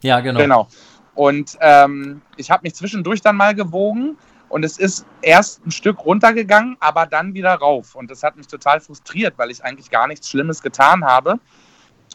Ja, 0.01 0.19
genau. 0.19 0.39
Genau. 0.39 0.67
Und 1.13 1.57
ähm, 1.61 2.21
ich 2.35 2.49
habe 2.49 2.63
mich 2.63 2.73
zwischendurch 2.73 3.21
dann 3.21 3.35
mal 3.35 3.53
gewogen 3.53 4.17
und 4.49 4.65
es 4.65 4.79
ist 4.79 5.05
erst 5.21 5.65
ein 5.65 5.71
Stück 5.71 6.03
runtergegangen, 6.03 6.77
aber 6.79 7.05
dann 7.05 7.35
wieder 7.35 7.53
rauf. 7.53 7.93
Und 7.93 8.09
das 8.09 8.23
hat 8.23 8.35
mich 8.37 8.47
total 8.47 8.79
frustriert, 8.79 9.35
weil 9.37 9.51
ich 9.51 9.63
eigentlich 9.63 9.91
gar 9.91 10.07
nichts 10.07 10.29
Schlimmes 10.29 10.63
getan 10.63 11.05
habe. 11.05 11.39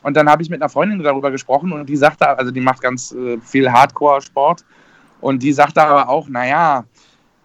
Und 0.02 0.16
dann 0.16 0.28
habe 0.28 0.42
ich 0.42 0.50
mit 0.50 0.60
einer 0.60 0.68
Freundin 0.68 1.00
darüber 1.02 1.30
gesprochen 1.30 1.72
und 1.72 1.88
die 1.88 1.96
sagte, 1.96 2.26
also 2.26 2.50
die 2.50 2.60
macht 2.60 2.82
ganz 2.82 3.12
äh, 3.12 3.38
viel 3.40 3.70
Hardcore-Sport 3.70 4.64
und 5.20 5.42
die 5.42 5.52
sagte 5.52 5.82
aber 5.82 6.08
auch, 6.08 6.28
naja, 6.28 6.84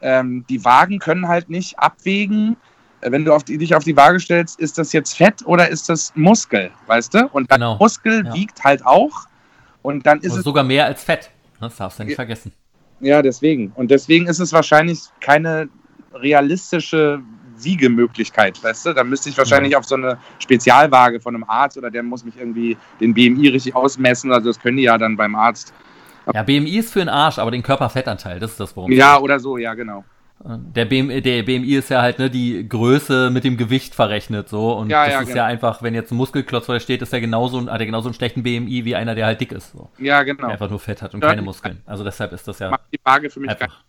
ähm, 0.02 0.46
die 0.50 0.66
Wagen 0.66 0.98
können 0.98 1.28
halt 1.28 1.50
nicht 1.50 1.78
abwägen, 1.78 2.54
äh, 2.54 2.75
wenn 3.12 3.26
du 3.26 3.34
auf 3.34 3.44
die, 3.44 3.58
dich 3.58 3.76
auf 3.76 3.84
die 3.84 3.96
Waage 3.96 4.20
stellst, 4.20 4.60
ist 4.60 4.78
das 4.78 4.92
jetzt 4.94 5.16
Fett 5.18 5.46
oder 5.46 5.70
ist 5.70 5.90
das 5.90 6.12
Muskel, 6.16 6.72
weißt 6.88 7.14
du? 7.14 7.28
Und 7.28 7.52
dann 7.52 7.60
Genau. 7.60 7.78
Muskel 7.78 8.26
Ja. 8.26 8.34
wiegt 8.34 8.64
halt 8.64 8.86
auch 8.86 9.26
und 9.82 10.06
dann 10.06 10.20
ist 10.20 10.26
Also 10.32 10.38
es 10.40 10.44
sogar 10.44 10.64
mehr 10.64 10.86
als 10.86 11.04
Fett. 11.04 11.30
Das 11.60 11.76
darfst 11.78 12.00
du 12.00 12.04
ja 12.04 12.06
nicht 12.06 12.14
Ja. 12.14 12.16
vergessen. 12.18 12.52
Ja, 13.02 13.22
deswegen. 13.22 13.72
Und 13.76 13.92
deswegen 13.92 14.28
ist 14.28 14.40
es 14.40 14.54
wahrscheinlich 14.54 15.00
keine 15.22 15.70
realistische 16.14 17.22
Wiegemöglichkeit, 17.58 18.62
weißt 18.64 18.88
du? 18.88 18.94
Da 18.94 19.04
müsste 19.04 19.30
ich 19.30 19.38
wahrscheinlich 19.38 19.76
auf 19.76 19.86
so 19.86 19.96
eine 19.96 20.18
Spezialwaage 20.40 21.20
von 21.22 21.36
einem 21.36 21.46
Arzt 21.46 21.78
oder 21.78 21.90
der 21.90 22.04
muss 22.04 22.26
mich 22.26 22.38
irgendwie 22.38 22.78
den 23.00 23.14
BMI 23.14 23.48
richtig 23.50 23.76
ausmessen. 23.76 24.32
Also 24.34 24.50
das 24.50 24.60
können 24.60 24.78
die 24.78 24.84
ja 24.84 24.98
dann 24.98 25.16
beim 25.16 25.36
Arzt. 25.36 25.74
Ja, 26.34 26.44
BMI 26.44 26.78
ist 26.78 26.92
für 26.92 27.00
den 27.00 27.10
Arsch, 27.10 27.38
aber 27.38 27.52
den 27.52 27.64
Körperfettanteil, 27.64 28.40
das 28.40 28.52
ist 28.52 28.60
das, 28.60 28.76
worum 28.76 28.92
Ja, 28.92 29.20
oder 29.20 29.40
so, 29.40 29.58
ja, 29.58 29.74
genau. 29.76 30.04
Der 30.44 30.86
BMI, 30.86 31.22
der 31.22 31.44
BMI 31.44 31.76
ist 31.76 31.90
ja 31.90 32.02
halt 32.02 32.20
ne, 32.20 32.30
die 32.30 32.68
Größe 32.68 33.30
mit 33.32 33.44
dem 33.46 33.58
Gewicht 33.58 33.96
verrechnet 33.96 34.50
so 34.50 34.74
und 34.74 34.90
Ja, 34.90 35.06
das 35.06 35.14
ja, 35.14 35.20
ist 35.22 35.28
genau. 35.28 35.38
ja 35.38 35.46
einfach, 35.46 35.82
wenn 35.82 35.96
jetzt 35.96 36.12
ein 36.12 36.18
Muskelklotz 36.18 36.66
vor 36.66 36.76
dir 36.76 36.82
steht, 36.82 37.02
ist 37.02 37.14
der 37.14 37.22
genauso, 37.22 37.68
hat 37.72 37.80
er 37.80 37.86
genauso 37.86 38.10
einen 38.10 38.14
schlechten 38.16 38.44
BMI 38.44 38.86
wie 38.86 38.96
einer, 38.96 39.16
der 39.16 39.26
halt 39.26 39.40
dick 39.42 39.54
ist, 39.54 39.72
so. 39.72 39.90
Ja, 39.98 40.22
genau. 40.24 40.42
der 40.44 40.50
einfach 40.52 40.70
nur 40.70 40.80
Fett 40.80 41.02
hat 41.02 41.14
und 41.14 41.24
Ja. 41.24 41.30
keine 41.30 41.42
Muskeln. 41.42 41.82
Also 41.86 42.04
deshalb 42.04 42.34
ist 42.34 42.48
das 42.48 42.60
ja 42.60 42.70
Macht 42.70 42.82
die 42.94 43.00
Waage 43.04 43.30
für 43.30 43.40
mich 43.40 43.50
einfach. 43.50 43.84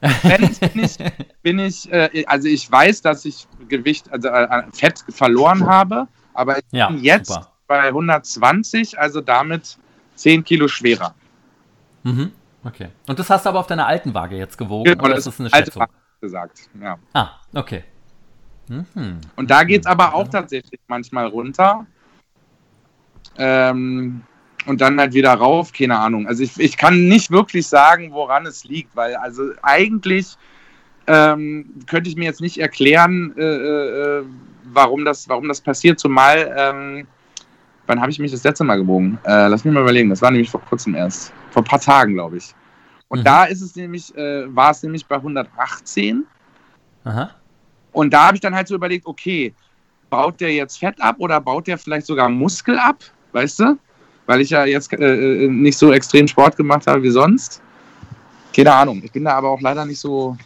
Wenn 0.00 0.40
bin 0.72 0.84
ich, 0.84 0.96
bin 1.42 1.58
ich 1.58 1.90
äh, 1.92 2.24
also 2.26 2.46
ich 2.46 2.70
weiß, 2.70 3.02
dass 3.02 3.24
ich 3.24 3.48
Gewicht, 3.68 4.12
also 4.12 4.28
äh, 4.28 4.62
Fett 4.72 5.04
verloren 5.08 5.66
habe, 5.66 6.06
aber 6.34 6.58
ich 6.58 6.64
Ja, 6.70 6.88
bin 6.88 7.02
jetzt 7.02 7.28
super. 7.32 7.52
bei 7.66 7.88
120, 7.88 8.98
also 8.98 9.20
damit 9.20 9.76
10 10.14 10.44
Kilo 10.44 10.68
schwerer. 10.68 11.14
Mhm. 12.04 12.30
Okay. 12.64 12.88
Und 13.06 13.18
das 13.18 13.30
hast 13.30 13.44
du 13.44 13.50
aber 13.50 13.60
auf 13.60 13.66
deiner 13.66 13.86
alten 13.86 14.14
Waage 14.14 14.36
jetzt 14.36 14.58
gewogen 14.58 14.84
Genau, 14.84 15.04
oder 15.04 15.14
das 15.14 15.26
ist 15.26 15.38
das 15.38 15.40
eine 15.40 15.52
alte 15.52 15.66
Schätzung? 15.66 15.82
Waage 15.82 15.92
gesagt. 16.20 16.70
Ja. 16.80 16.98
Ah, 17.12 17.30
okay. 17.54 17.84
Mhm. 18.68 19.20
Und 19.36 19.50
da 19.50 19.64
geht 19.64 19.82
es 19.82 19.86
aber 19.86 20.14
auch 20.14 20.28
tatsächlich 20.28 20.80
manchmal 20.88 21.26
runter. 21.26 21.86
Ähm, 23.38 24.22
und 24.66 24.80
dann 24.80 24.98
halt 24.98 25.14
wieder 25.14 25.32
rauf, 25.32 25.72
keine 25.72 25.98
Ahnung. 25.98 26.26
Also 26.26 26.42
ich, 26.42 26.58
ich 26.58 26.76
kann 26.76 27.06
nicht 27.08 27.30
wirklich 27.30 27.66
sagen, 27.66 28.12
woran 28.12 28.44
es 28.46 28.64
liegt, 28.64 28.94
weil 28.94 29.16
also 29.16 29.52
eigentlich 29.62 30.36
ähm, 31.06 31.70
könnte 31.86 32.10
ich 32.10 32.16
mir 32.16 32.24
jetzt 32.24 32.40
nicht 32.40 32.58
erklären, 32.58 33.34
äh, 33.38 33.42
äh, 33.42 34.24
warum, 34.64 35.04
das, 35.04 35.28
warum 35.28 35.48
das 35.48 35.60
passiert, 35.60 35.98
zumal 35.98 36.54
ähm, 36.56 37.06
wann 37.88 38.00
habe 38.00 38.10
ich 38.10 38.18
mich 38.18 38.30
das 38.30 38.44
letzte 38.44 38.64
Mal 38.64 38.76
gewogen? 38.76 39.18
Äh, 39.24 39.48
lass 39.48 39.64
mich 39.64 39.74
mal 39.74 39.80
überlegen, 39.82 40.10
das 40.10 40.22
war 40.22 40.30
nämlich 40.30 40.50
vor 40.50 40.60
kurzem 40.60 40.94
erst. 40.94 41.32
Vor 41.50 41.62
ein 41.62 41.64
paar 41.64 41.80
Tagen, 41.80 42.14
glaube 42.14 42.36
ich. 42.36 42.54
Und 43.08 43.20
Mhm. 43.20 43.24
da 43.24 43.44
ist 43.44 43.62
es 43.62 43.74
nämlich, 43.74 44.14
äh, 44.16 44.54
war 44.54 44.70
es 44.70 44.82
nämlich 44.82 45.06
bei 45.06 45.20
118. 45.20 46.24
Aha. 47.04 47.30
Und 47.92 48.12
da 48.12 48.26
habe 48.26 48.36
ich 48.36 48.40
dann 48.40 48.54
halt 48.54 48.68
so 48.68 48.74
überlegt, 48.74 49.06
okay, 49.06 49.54
baut 50.10 50.40
der 50.40 50.52
jetzt 50.52 50.78
Fett 50.78 51.00
ab 51.00 51.16
oder 51.18 51.40
baut 51.40 51.66
der 51.66 51.78
vielleicht 51.78 52.06
sogar 52.06 52.28
Muskel 52.28 52.78
ab? 52.78 53.02
Weißt 53.32 53.60
du? 53.60 53.78
Weil 54.26 54.42
ich 54.42 54.50
ja 54.50 54.66
jetzt 54.66 54.92
äh, 54.92 55.44
äh, 55.44 55.48
nicht 55.48 55.78
so 55.78 55.92
extrem 55.92 56.28
Sport 56.28 56.56
gemacht 56.56 56.86
habe 56.86 57.02
wie 57.02 57.10
sonst. 57.10 57.62
Keine 58.54 58.72
Ahnung. 58.72 59.00
Ich 59.02 59.12
bin 59.12 59.24
da 59.24 59.32
aber 59.32 59.48
auch 59.48 59.60
leider 59.60 59.86
nicht 59.86 60.00
so, 60.00 60.36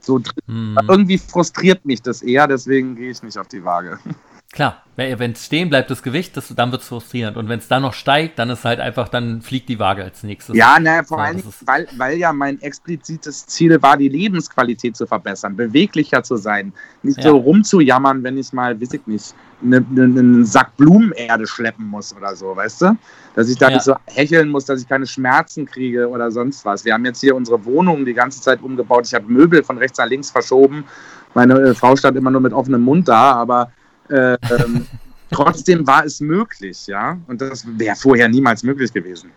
so 0.00 0.18
drin. 0.18 0.34
Hm. 0.46 0.78
Irgendwie 0.88 1.16
frustriert 1.16 1.84
mich 1.86 2.02
das 2.02 2.20
eher, 2.20 2.46
deswegen 2.46 2.94
gehe 2.94 3.10
ich 3.10 3.22
nicht 3.22 3.38
auf 3.38 3.48
die 3.48 3.64
Waage. 3.64 3.98
Klar, 4.52 4.82
wenn 4.96 5.32
es 5.32 5.46
stehen 5.46 5.70
bleibt, 5.70 5.90
das 5.90 6.02
Gewicht, 6.02 6.36
das, 6.36 6.54
dann 6.54 6.70
wird 6.72 6.82
es 6.82 6.88
frustrierend. 6.88 7.38
Und 7.38 7.48
wenn 7.48 7.58
es 7.58 7.68
dann 7.68 7.80
noch 7.80 7.94
steigt, 7.94 8.38
dann 8.38 8.50
ist 8.50 8.66
halt 8.66 8.80
einfach, 8.80 9.08
dann 9.08 9.40
fliegt 9.40 9.70
die 9.70 9.78
Waage 9.78 10.04
als 10.04 10.22
nächstes. 10.24 10.54
Ja, 10.54 10.78
naja, 10.78 11.02
vor 11.04 11.16
Ja, 11.18 11.24
allem, 11.24 11.42
weil, 11.64 11.88
weil 11.96 12.18
ja 12.18 12.34
mein 12.34 12.60
explizites 12.60 13.46
Ziel 13.46 13.80
war, 13.80 13.96
die 13.96 14.10
Lebensqualität 14.10 14.94
zu 14.94 15.06
verbessern, 15.06 15.56
beweglicher 15.56 16.22
zu 16.22 16.36
sein, 16.36 16.74
nicht 17.02 17.16
Ja. 17.24 17.30
so 17.30 17.38
rumzujammern, 17.38 18.22
wenn 18.22 18.36
ich 18.36 18.52
mal, 18.52 18.78
weiß 18.78 18.92
ich 18.92 19.06
nicht, 19.06 19.34
ne- 19.62 19.84
ne- 19.90 20.02
einen 20.04 20.44
Sack 20.44 20.76
Blumenerde 20.76 21.46
schleppen 21.46 21.86
muss 21.86 22.14
oder 22.14 22.36
so, 22.36 22.54
weißt 22.54 22.82
du? 22.82 22.96
Dass 23.34 23.48
ich 23.48 23.56
da 23.56 23.68
Ja. 23.70 23.76
nicht 23.76 23.84
so 23.84 23.96
hecheln 24.04 24.50
muss, 24.50 24.66
dass 24.66 24.82
ich 24.82 24.86
keine 24.88 25.06
Schmerzen 25.06 25.64
kriege 25.64 26.06
oder 26.06 26.30
sonst 26.30 26.62
was. 26.66 26.84
Wir 26.84 26.92
haben 26.92 27.06
jetzt 27.06 27.20
hier 27.22 27.34
unsere 27.34 27.64
Wohnung 27.64 28.04
die 28.04 28.12
ganze 28.12 28.42
Zeit 28.42 28.60
umgebaut. 28.62 29.06
Ich 29.06 29.14
habe 29.14 29.24
Möbel 29.32 29.62
von 29.62 29.78
rechts 29.78 29.96
nach 29.96 30.06
links 30.08 30.30
verschoben. 30.30 30.84
Meine 31.32 31.54
äh, 31.58 31.74
Frau 31.74 31.96
stand 31.96 32.18
immer 32.18 32.30
nur 32.30 32.42
mit 32.42 32.52
offenem 32.52 32.82
Mund 32.82 33.08
da, 33.08 33.32
aber 33.32 33.72
ähm, 34.08 34.86
trotzdem 35.30 35.86
war 35.86 36.04
es 36.04 36.20
möglich, 36.20 36.86
ja. 36.86 37.18
Und 37.26 37.40
das 37.40 37.64
wäre 37.78 37.96
vorher 37.96 38.28
niemals 38.28 38.62
möglich 38.62 38.92
gewesen. 38.92 39.32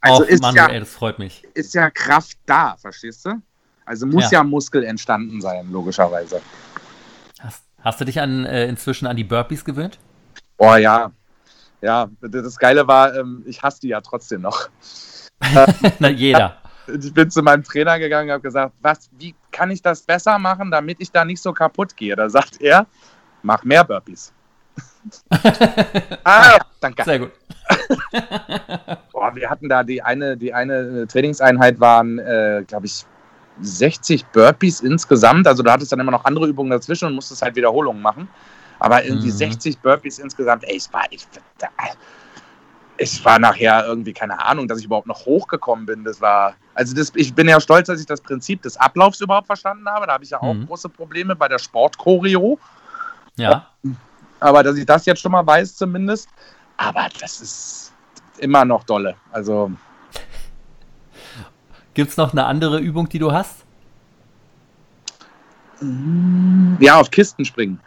Also 0.00 0.22
Och, 0.22 0.28
ist, 0.28 0.42
Manu, 0.42 0.56
ja, 0.56 0.78
das 0.78 0.90
freut 0.90 1.18
mich. 1.18 1.42
ist 1.54 1.74
ja 1.74 1.90
Kraft 1.90 2.38
da, 2.46 2.76
verstehst 2.76 3.26
du? 3.26 3.40
Also 3.84 4.06
muss 4.06 4.24
Ja. 4.30 4.38
ja, 4.38 4.44
Muskel 4.44 4.84
entstanden 4.84 5.40
sein, 5.40 5.70
logischerweise. 5.70 6.40
Hast, 7.40 7.62
hast 7.80 8.00
du 8.00 8.04
dich 8.04 8.20
an, 8.20 8.44
äh, 8.44 8.66
inzwischen 8.66 9.06
an 9.06 9.16
die 9.16 9.24
Burpees 9.24 9.64
gewöhnt? 9.64 9.98
Oh 10.58 10.74
ja. 10.74 11.10
Ja, 11.82 12.08
das 12.20 12.58
Geile 12.58 12.86
war, 12.88 13.14
ähm, 13.14 13.42
ich 13.46 13.62
hasse 13.62 13.80
die 13.80 13.88
ja 13.88 14.00
trotzdem 14.00 14.40
noch. 14.42 14.68
Na, 15.98 16.08
jeder. 16.08 16.56
Ich 17.02 17.12
bin 17.12 17.28
zu 17.28 17.42
meinem 17.42 17.64
Trainer 17.64 17.98
gegangen 17.98 18.28
und 18.28 18.34
habe 18.34 18.42
gesagt, 18.44 18.72
was, 18.80 19.10
wie 19.18 19.34
kann 19.50 19.72
ich 19.72 19.82
das 19.82 20.02
besser 20.02 20.38
machen, 20.38 20.70
damit 20.70 21.00
ich 21.00 21.10
da 21.10 21.24
nicht 21.24 21.42
so 21.42 21.52
kaputt 21.52 21.96
gehe? 21.96 22.14
Da 22.14 22.30
sagt 22.30 22.60
er, 22.60 22.86
mach 23.42 23.62
mehr 23.64 23.84
Burpees. 23.84 24.32
ah, 26.24 26.58
danke. 26.80 27.04
Sehr 27.04 27.18
gut. 27.20 27.32
Boah, 29.12 29.34
wir 29.34 29.48
hatten 29.48 29.68
da 29.68 29.82
die 29.82 30.02
eine, 30.02 30.36
die 30.36 30.52
eine 30.52 31.06
Trainingseinheit 31.06 31.80
waren, 31.80 32.18
äh, 32.18 32.64
glaube 32.66 32.86
ich, 32.86 33.04
60 33.60 34.26
Burpees 34.26 34.80
insgesamt. 34.80 35.46
Also 35.46 35.62
du 35.62 35.70
hattest 35.70 35.92
dann 35.92 36.00
immer 36.00 36.10
noch 36.10 36.24
andere 36.24 36.46
Übungen 36.46 36.70
dazwischen 36.70 37.06
und 37.06 37.14
musstest 37.14 37.42
halt 37.42 37.56
Wiederholungen 37.56 38.02
machen. 38.02 38.28
Aber 38.78 39.02
irgendwie 39.04 39.28
Mhm. 39.28 39.36
60 39.36 39.78
Burpees 39.78 40.18
insgesamt, 40.18 40.64
ey, 40.64 40.76
ich 40.76 40.92
war, 40.92 41.04
ich, 41.10 41.26
ich 42.98 43.24
war 43.24 43.38
nachher 43.38 43.86
irgendwie, 43.86 44.12
keine 44.12 44.44
Ahnung, 44.44 44.68
dass 44.68 44.78
ich 44.78 44.84
überhaupt 44.84 45.06
noch 45.06 45.24
hochgekommen 45.24 45.86
bin. 45.86 46.04
Das 46.04 46.20
war, 46.20 46.54
also 46.74 46.94
das, 46.94 47.12
ich 47.14 47.34
bin 47.34 47.48
ja 47.48 47.58
stolz, 47.60 47.86
dass 47.86 48.00
ich 48.00 48.06
das 48.06 48.20
Prinzip 48.20 48.60
des 48.62 48.76
Ablaufs 48.76 49.20
überhaupt 49.22 49.46
verstanden 49.46 49.88
habe. 49.88 50.06
Da 50.06 50.12
habe 50.14 50.24
ich 50.24 50.30
ja 50.30 50.40
auch 50.42 50.52
Mhm. 50.54 50.66
große 50.66 50.90
Probleme 50.90 51.34
bei 51.34 51.48
der 51.48 51.58
Sportchoreo. 51.58 52.58
Ja. 53.36 53.70
Aber 54.40 54.62
dass 54.62 54.76
ich 54.76 54.86
das 54.86 55.06
jetzt 55.06 55.20
schon 55.20 55.32
mal 55.32 55.46
weiß 55.46 55.76
zumindest. 55.76 56.28
Aber 56.76 57.08
das 57.20 57.40
ist 57.40 57.92
immer 58.38 58.64
noch 58.64 58.84
dolle. 58.84 59.14
Also 59.32 59.70
Gibt 61.94 62.10
es 62.10 62.16
noch 62.18 62.32
eine 62.32 62.44
andere 62.44 62.78
Übung, 62.78 63.08
die 63.08 63.18
du 63.18 63.32
hast? 63.32 63.64
ja, 66.80 66.98
auf 66.98 67.10
Kisten 67.10 67.44
springen. 67.44 67.80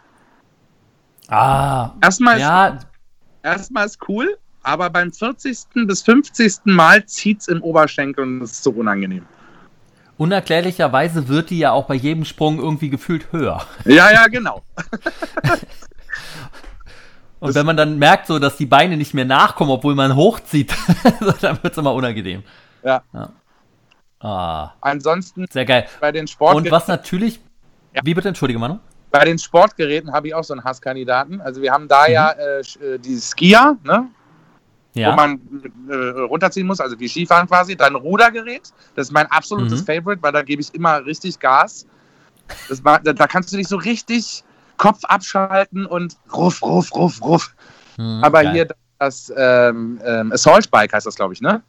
Ah, 1.28 1.90
Erstmal 2.00 2.36
ist, 2.36 2.40
ja, 2.42 2.78
erstmal 3.42 3.86
ist 3.86 3.98
cool, 4.08 4.36
aber 4.62 4.90
beim 4.90 5.12
40. 5.12 5.58
bis 5.86 6.02
50. 6.02 6.60
Mal 6.64 7.04
zieht 7.06 7.40
es 7.40 7.48
im 7.48 7.62
Oberschenkel 7.62 8.24
und 8.24 8.42
es 8.42 8.52
ist 8.52 8.62
so 8.62 8.70
unangenehm. 8.70 9.26
Unerklärlicherweise 10.20 11.28
wird 11.28 11.48
die 11.48 11.58
ja 11.58 11.72
auch 11.72 11.86
bei 11.86 11.94
jedem 11.94 12.26
Sprung 12.26 12.58
irgendwie 12.58 12.90
gefühlt 12.90 13.32
höher. 13.32 13.64
Ja, 13.86 14.12
ja, 14.12 14.26
genau. 14.28 14.62
Und 17.40 17.48
Das- 17.48 17.54
wenn 17.54 17.64
man 17.66 17.76
dann 17.78 17.98
merkt, 17.98 18.26
so, 18.26 18.38
dass 18.38 18.56
die 18.58 18.66
Beine 18.66 18.98
nicht 18.98 19.14
mehr 19.14 19.24
nachkommen, 19.24 19.70
obwohl 19.70 19.94
man 19.94 20.14
hochzieht, 20.14 20.74
dann 21.40 21.62
wird 21.62 21.72
es 21.72 21.78
immer 21.78 21.94
unangenehm. 21.94 22.42
Ja. 22.82 23.02
Ah, 24.20 24.72
Ansonsten 24.82 25.46
sehr 25.50 25.64
geil. 25.64 25.86
bei 26.00 26.12
den, 26.12 26.26
Sport 26.28 26.54
Und 26.54 26.70
was 26.70 26.86
natürlich. 26.86 27.40
Ja. 27.94 28.02
Wie 28.04 28.12
bitte? 28.14 28.28
Entschuldige, 28.28 28.58
Manu? 28.58 28.78
bei 29.12 29.24
den 29.24 29.38
Sportgeräten 29.40 30.12
habe 30.12 30.28
ich 30.28 30.34
auch 30.36 30.44
so 30.44 30.52
einen 30.54 30.62
Hasskandidaten. 30.62 31.40
Also 31.40 31.60
wir 31.62 31.72
haben 31.72 31.88
da 31.88 32.06
Mhm. 32.06 32.12
ja 32.12 32.30
äh, 32.30 32.60
äh, 32.60 32.98
die 32.98 33.16
Skier, 33.18 33.76
ne, 33.82 34.06
wo 34.94 35.00
Ja. 35.00 35.14
man 35.14 35.40
äh, 35.88 35.94
runterziehen 35.94 36.66
muss, 36.66 36.80
also 36.80 36.98
wie 36.98 37.08
Skifahren 37.08 37.46
quasi. 37.46 37.76
Dann 37.76 37.94
Rudergerät, 37.94 38.72
das 38.94 39.08
ist 39.08 39.12
mein 39.12 39.26
absolutes 39.26 39.82
Mhm. 39.82 39.86
Favorite, 39.86 40.22
weil 40.22 40.32
da 40.32 40.42
gebe 40.42 40.60
ich 40.62 40.74
immer 40.74 41.04
richtig 41.04 41.38
Gas. 41.38 41.86
Das 42.68 42.82
da, 42.82 42.98
da 42.98 43.26
kannst 43.26 43.52
du 43.52 43.56
dich 43.56 43.68
so 43.68 43.76
richtig 43.76 44.44
Kopf 44.76 45.04
abschalten 45.04 45.86
und 45.86 46.16
ruff, 46.32 46.62
ruff, 46.62 46.94
ruff, 46.94 47.22
ruff. 47.22 47.54
Hm, 47.96 48.20
Aber 48.22 48.42
geil. 48.42 48.52
hier 48.52 48.68
das 48.98 49.32
ähm, 49.36 50.00
ähm, 50.04 50.32
Assault 50.32 50.70
Bike 50.70 50.92
heißt 50.92 51.06
das, 51.06 51.14
glaube 51.14 51.32
ich, 51.34 51.40
ne? 51.40 51.62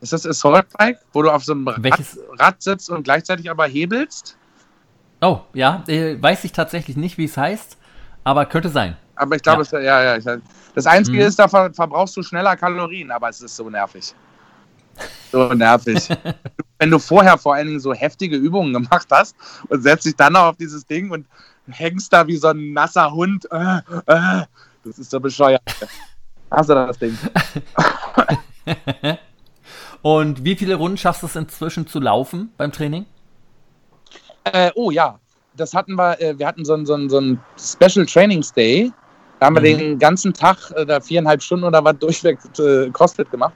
Ist 0.00 0.12
das 0.12 0.26
Assault 0.26 0.66
Bike, 0.76 0.98
wo 1.12 1.22
du 1.22 1.30
auf 1.30 1.44
so 1.44 1.52
einem 1.52 1.66
Rad? 1.68 2.00
Rad 2.38 2.62
sitzt 2.62 2.90
und 2.90 3.04
gleichzeitig 3.04 3.50
aber 3.50 3.66
hebelst? 3.66 4.36
Oh, 5.20 5.40
ja, 5.54 5.84
äh, 5.88 6.20
weiß 6.20 6.44
ich 6.44 6.52
tatsächlich 6.52 6.96
nicht, 6.96 7.16
wie 7.18 7.24
es 7.24 7.36
heißt, 7.36 7.78
aber 8.24 8.46
könnte 8.46 8.68
sein. 8.68 8.96
Aber 9.16 9.36
ich 9.36 9.42
glaube, 9.42 9.64
Ja. 9.72 9.80
ja, 9.80 10.16
ja. 10.16 10.16
Ich, 10.36 10.42
das 10.74 10.86
Einzige 10.86 11.18
Mhm. 11.18 11.24
ist, 11.24 11.38
da 11.38 11.48
ver 11.48 11.72
verbrauchst 11.72 12.16
du 12.16 12.22
schneller 12.22 12.56
Kalorien, 12.56 13.10
aber 13.10 13.28
es 13.28 13.40
ist 13.40 13.56
so 13.56 13.68
nervig. 13.70 14.14
So 15.32 15.52
nervig. 15.52 16.08
Wenn 16.78 16.90
du 16.90 16.98
vorher 16.98 17.36
vor 17.38 17.54
allen 17.54 17.66
Dingen 17.66 17.80
so 17.80 17.92
heftige 17.94 18.36
Übungen 18.36 18.72
gemacht 18.72 19.08
hast 19.10 19.34
und 19.68 19.82
setzt 19.82 20.04
dich 20.06 20.16
dann 20.16 20.34
noch 20.34 20.44
auf 20.44 20.56
dieses 20.56 20.86
Ding 20.86 21.10
und 21.10 21.26
hängst 21.68 22.12
da 22.12 22.26
wie 22.26 22.36
so 22.36 22.48
ein 22.48 22.72
nasser 22.72 23.10
Hund. 23.12 23.46
Äh, 23.50 23.78
äh, 24.06 24.44
das 24.84 24.98
ist 24.98 25.10
so 25.10 25.18
bescheuert. 25.18 25.62
Hast 26.50 26.68
du 26.70 26.74
das 26.74 26.98
Ding? 26.98 27.18
Und 30.02 30.44
wie 30.44 30.54
viele 30.54 30.76
Runden 30.76 30.96
schaffst 30.96 31.22
du 31.22 31.26
es 31.26 31.34
inzwischen 31.34 31.86
zu 31.86 31.98
laufen 31.98 32.52
beim 32.56 32.70
Training? 32.70 33.06
Äh, 34.44 34.70
oh 34.76 34.90
ja, 34.92 35.18
das 35.56 35.74
hatten 35.74 35.94
wir, 35.96 36.20
äh, 36.20 36.38
wir 36.38 36.46
hatten 36.46 36.64
so 36.64 36.74
einen 36.74 36.86
so 36.86 37.08
so 37.08 37.16
einen 37.18 37.40
Special 37.58 38.06
Trainings 38.06 38.52
Day. 38.52 38.92
Da 39.38 39.46
haben 39.46 39.56
wir 39.56 39.62
Mhm. 39.74 39.78
den 39.78 39.98
ganzen 39.98 40.32
Tag, 40.32 40.70
äh, 40.74 40.86
da 40.86 41.00
viereinhalb 41.00 41.42
Stunden 41.42 41.64
oder 41.64 41.84
was 41.84 41.98
durchweg 41.98 42.38
äh, 42.58 42.88
CrossFit 42.90 43.30
gemacht. 43.30 43.52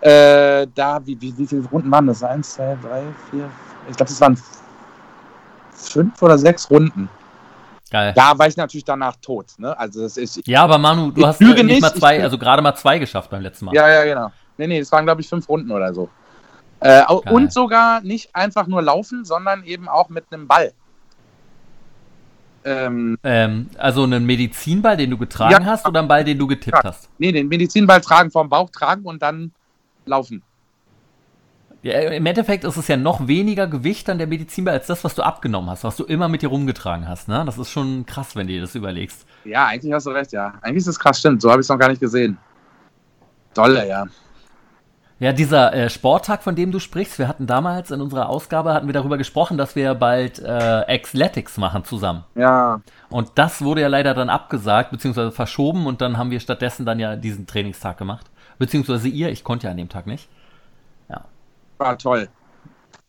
Äh, 0.00 0.66
da, 0.74 1.00
wie, 1.06 1.18
wie, 1.20 1.36
wie 1.38 1.46
viele 1.46 1.64
Runden 1.68 1.90
waren 1.90 2.06
das? 2.06 2.22
Eins, 2.22 2.54
zwei, 2.54 2.76
drei, 2.82 3.02
vier, 3.30 3.48
ich 3.88 3.96
glaube, 3.96 4.10
das 4.10 4.20
waren 4.20 4.38
fünf 5.72 6.20
oder 6.22 6.36
sechs 6.38 6.70
Runden. 6.70 7.08
Geil. 7.90 8.12
Da 8.16 8.36
war 8.38 8.46
ich 8.48 8.56
natürlich 8.56 8.84
danach 8.84 9.16
tot. 9.22 9.46
Ne? 9.58 9.78
Also 9.78 10.02
das 10.02 10.16
ist, 10.16 10.46
Ja, 10.46 10.64
aber 10.64 10.78
Manu, 10.78 11.10
du 11.10 11.26
hast 11.26 11.40
nicht 11.40 11.62
nicht, 11.64 11.80
mal 11.80 11.94
zwei, 11.94 12.22
also 12.22 12.36
gerade 12.36 12.60
mal 12.60 12.74
zwei 12.74 12.98
geschafft 12.98 13.30
beim 13.30 13.42
letzten 13.42 13.66
Mal. 13.66 13.74
ja, 13.74 13.88
ja, 13.88 14.04
genau. 14.04 14.32
Nee, 14.56 14.66
nee, 14.66 14.78
das 14.80 14.90
waren, 14.92 15.04
glaube 15.04 15.20
ich, 15.20 15.28
fünf 15.28 15.48
Runden 15.48 15.70
oder 15.70 15.92
so. 15.94 16.08
Äh, 16.80 17.02
und 17.30 17.52
sogar 17.52 18.00
nicht 18.02 18.34
einfach 18.34 18.66
nur 18.66 18.82
laufen, 18.82 19.24
sondern 19.24 19.64
eben 19.64 19.88
auch 19.88 20.08
mit 20.08 20.24
einem 20.30 20.46
Ball. 20.46 20.72
Ähm, 22.64 23.18
Ähm, 23.22 23.68
also 23.78 24.04
einen 24.04 24.24
Medizinball, 24.26 24.96
den 24.96 25.10
du 25.10 25.18
getragen 25.18 25.52
Ja. 25.52 25.64
hast 25.64 25.86
oder 25.86 26.00
einen 26.00 26.08
Ball, 26.08 26.24
den 26.24 26.38
du 26.38 26.46
getippt 26.46 26.78
Ja. 26.82 26.82
hast? 26.84 27.10
nee, 27.18 27.30
den 27.30 27.48
Medizinball 27.48 28.00
tragen, 28.00 28.30
vom 28.30 28.48
Bauch 28.48 28.70
tragen 28.70 29.04
und 29.04 29.22
dann 29.22 29.52
laufen. 30.06 30.42
Ja, 31.82 32.00
Im 32.00 32.24
Endeffekt 32.24 32.64
ist 32.64 32.78
es 32.78 32.88
ja 32.88 32.96
noch 32.96 33.26
weniger 33.26 33.66
Gewicht 33.66 34.08
an 34.08 34.16
der 34.16 34.26
Medizinball 34.26 34.72
als 34.72 34.86
das, 34.86 35.04
was 35.04 35.14
du 35.14 35.22
abgenommen 35.22 35.68
hast, 35.68 35.84
was 35.84 35.96
du 35.96 36.04
immer 36.04 36.28
mit 36.28 36.40
dir 36.40 36.48
rumgetragen 36.48 37.06
hast. 37.06 37.28
Ne? 37.28 37.42
Das 37.44 37.58
ist 37.58 37.70
schon 37.70 38.06
krass, 38.06 38.34
wenn 38.34 38.46
du 38.46 38.54
dir 38.54 38.62
das 38.62 38.74
überlegst. 38.74 39.26
Ja, 39.44 39.66
eigentlich 39.66 39.92
hast 39.92 40.06
du 40.06 40.10
recht, 40.10 40.32
ja. 40.32 40.54
Eigentlich 40.62 40.78
ist 40.78 40.88
das 40.88 40.98
krass, 40.98 41.18
stimmt. 41.18 41.42
So 41.42 41.50
habe 41.50 41.60
ich 41.60 41.66
es 41.66 41.68
noch 41.68 41.78
gar 41.78 41.90
nicht 41.90 42.00
gesehen. 42.00 42.38
Dolle, 43.52 43.86
ja. 43.86 44.06
Ja, 45.20 45.32
dieser 45.32 45.72
äh, 45.72 45.90
Sporttag, 45.90 46.42
von 46.42 46.56
dem 46.56 46.72
du 46.72 46.80
sprichst, 46.80 47.18
wir 47.18 47.28
hatten 47.28 47.46
damals 47.46 47.90
in 47.92 48.00
unserer 48.00 48.28
Ausgabe, 48.28 48.74
hatten 48.74 48.86
wir 48.86 48.92
darüber 48.92 49.16
gesprochen, 49.16 49.56
dass 49.56 49.76
wir 49.76 49.94
bald 49.94 50.40
äh, 50.40 50.48
Athletics 50.48 51.56
machen 51.56 51.84
zusammen. 51.84 52.24
Ja, 52.34 52.80
Und 53.10 53.30
das 53.36 53.62
wurde 53.62 53.80
ja 53.80 53.88
leider 53.88 54.12
dann 54.14 54.28
abgesagt, 54.28 54.90
beziehungsweise 54.90 55.30
verschoben 55.30 55.86
und 55.86 56.00
dann 56.00 56.18
haben 56.18 56.30
wir 56.30 56.40
stattdessen 56.40 56.84
dann 56.84 56.98
ja 56.98 57.14
diesen 57.16 57.46
Trainingstag 57.46 57.96
gemacht. 57.96 58.26
Beziehungsweise 58.58 59.08
ihr, 59.08 59.30
ich 59.30 59.44
konnte 59.44 59.66
ja 59.66 59.70
an 59.70 59.76
dem 59.76 59.88
Tag 59.88 60.06
nicht. 60.06 60.28
war 61.78 61.98
toll. 61.98 62.28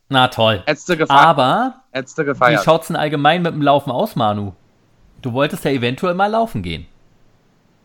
Na 0.10 0.28
toll. 0.28 0.64
Ätzte 0.66 0.98
gefeiert. 0.98 1.22
Aber 1.26 1.76
Ätzte 1.92 2.22
wie 2.22 2.28
gefeiert. 2.28 2.64
schaut's 2.64 2.88
denn 2.88 2.96
allgemein 2.96 3.42
mit 3.42 3.54
dem 3.54 3.62
Laufen 3.62 3.92
aus, 3.92 4.16
Manu? 4.16 4.54
Du 5.22 5.34
wolltest 5.34 5.66
ja 5.66 5.72
eventuell 5.72 6.14
mal 6.14 6.28
laufen 6.28 6.62
gehen. 6.62 6.86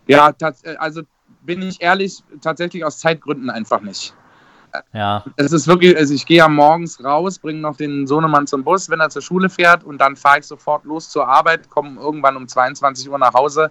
Ja, 0.07 0.31
äh, 0.39 0.75
also 0.77 1.01
bin 1.41 1.61
ich 1.61 1.81
ehrlich, 1.81 2.23
tatsächlich 2.41 2.85
aus 2.85 2.99
Zeitgründen 2.99 3.49
einfach 3.49 3.81
nicht. 3.81 4.13
Ja, 4.93 5.25
Es 5.35 5.51
ist 5.51 5.67
wirklich, 5.67 5.97
also 5.97 6.13
ich 6.13 6.25
gehe 6.25 6.37
ja 6.37 6.47
morgens 6.47 7.03
raus, 7.03 7.39
bringe 7.39 7.59
noch 7.59 7.75
den 7.75 8.07
Sohnemann 8.07 8.47
zum 8.47 8.63
Bus, 8.63 8.89
wenn 8.89 9.01
er 9.01 9.09
zur 9.09 9.21
Schule 9.21 9.49
fährt 9.49 9.83
und 9.83 9.97
dann 9.99 10.15
fahre 10.15 10.39
ich 10.39 10.45
sofort 10.45 10.85
los 10.85 11.09
zur 11.09 11.27
Arbeit, 11.27 11.69
komme 11.69 11.99
irgendwann 11.99 12.37
um 12.37 12.47
22 12.47 13.09
Uhr 13.09 13.17
nach 13.17 13.33
Hause. 13.33 13.69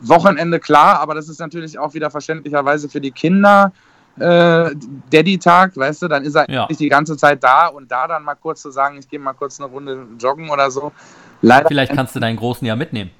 Wochenende 0.00 0.60
klar, 0.60 1.00
aber 1.00 1.14
das 1.14 1.30
ist 1.30 1.40
natürlich 1.40 1.78
auch 1.78 1.94
wieder 1.94 2.10
verständlicherweise 2.10 2.90
für 2.90 3.00
die 3.00 3.10
Kinder 3.10 3.72
äh, 4.18 4.70
Daddy-Tag, 5.10 5.76
weißt 5.76 6.02
du, 6.02 6.08
dann 6.08 6.24
ist 6.24 6.36
er 6.36 6.48
Ja. 6.50 6.66
nicht 6.68 6.80
die 6.80 6.88
ganze 6.88 7.16
Zeit 7.16 7.42
da 7.42 7.66
und 7.66 7.90
da 7.90 8.06
dann 8.06 8.22
mal 8.22 8.34
kurz 8.34 8.62
zu 8.62 8.70
sagen, 8.70 8.98
ich 8.98 9.08
gehe 9.08 9.18
mal 9.18 9.32
kurz 9.32 9.60
eine 9.60 9.68
Runde 9.70 10.06
joggen 10.18 10.50
oder 10.50 10.70
so. 10.70 10.92
Leider, 11.40 11.68
vielleicht 11.68 11.92
kannst 11.92 12.14
du 12.14 12.20
deinen 12.20 12.36
Großen 12.36 12.66
ja 12.66 12.76
mitnehmen. 12.76 13.10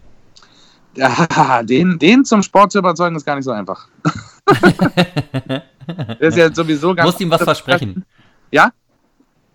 Ja, 0.97 1.63
den, 1.63 1.99
den 1.99 2.25
zum 2.25 2.43
Sport 2.43 2.73
zu 2.73 2.79
überzeugen, 2.79 3.17
ist 3.17 3.25
gar 3.25 3.37
nicht 3.37 3.45
so 3.45 3.51
einfach. 3.51 3.89
das 4.45 6.19
ist 6.21 6.37
ja 6.37 6.53
sowieso 6.53 6.95
ganz. 6.95 7.07
Musst 7.07 7.21
ihm 7.21 7.31
was 7.31 7.43
versprechen. 7.43 8.05
Ja? 8.51 8.73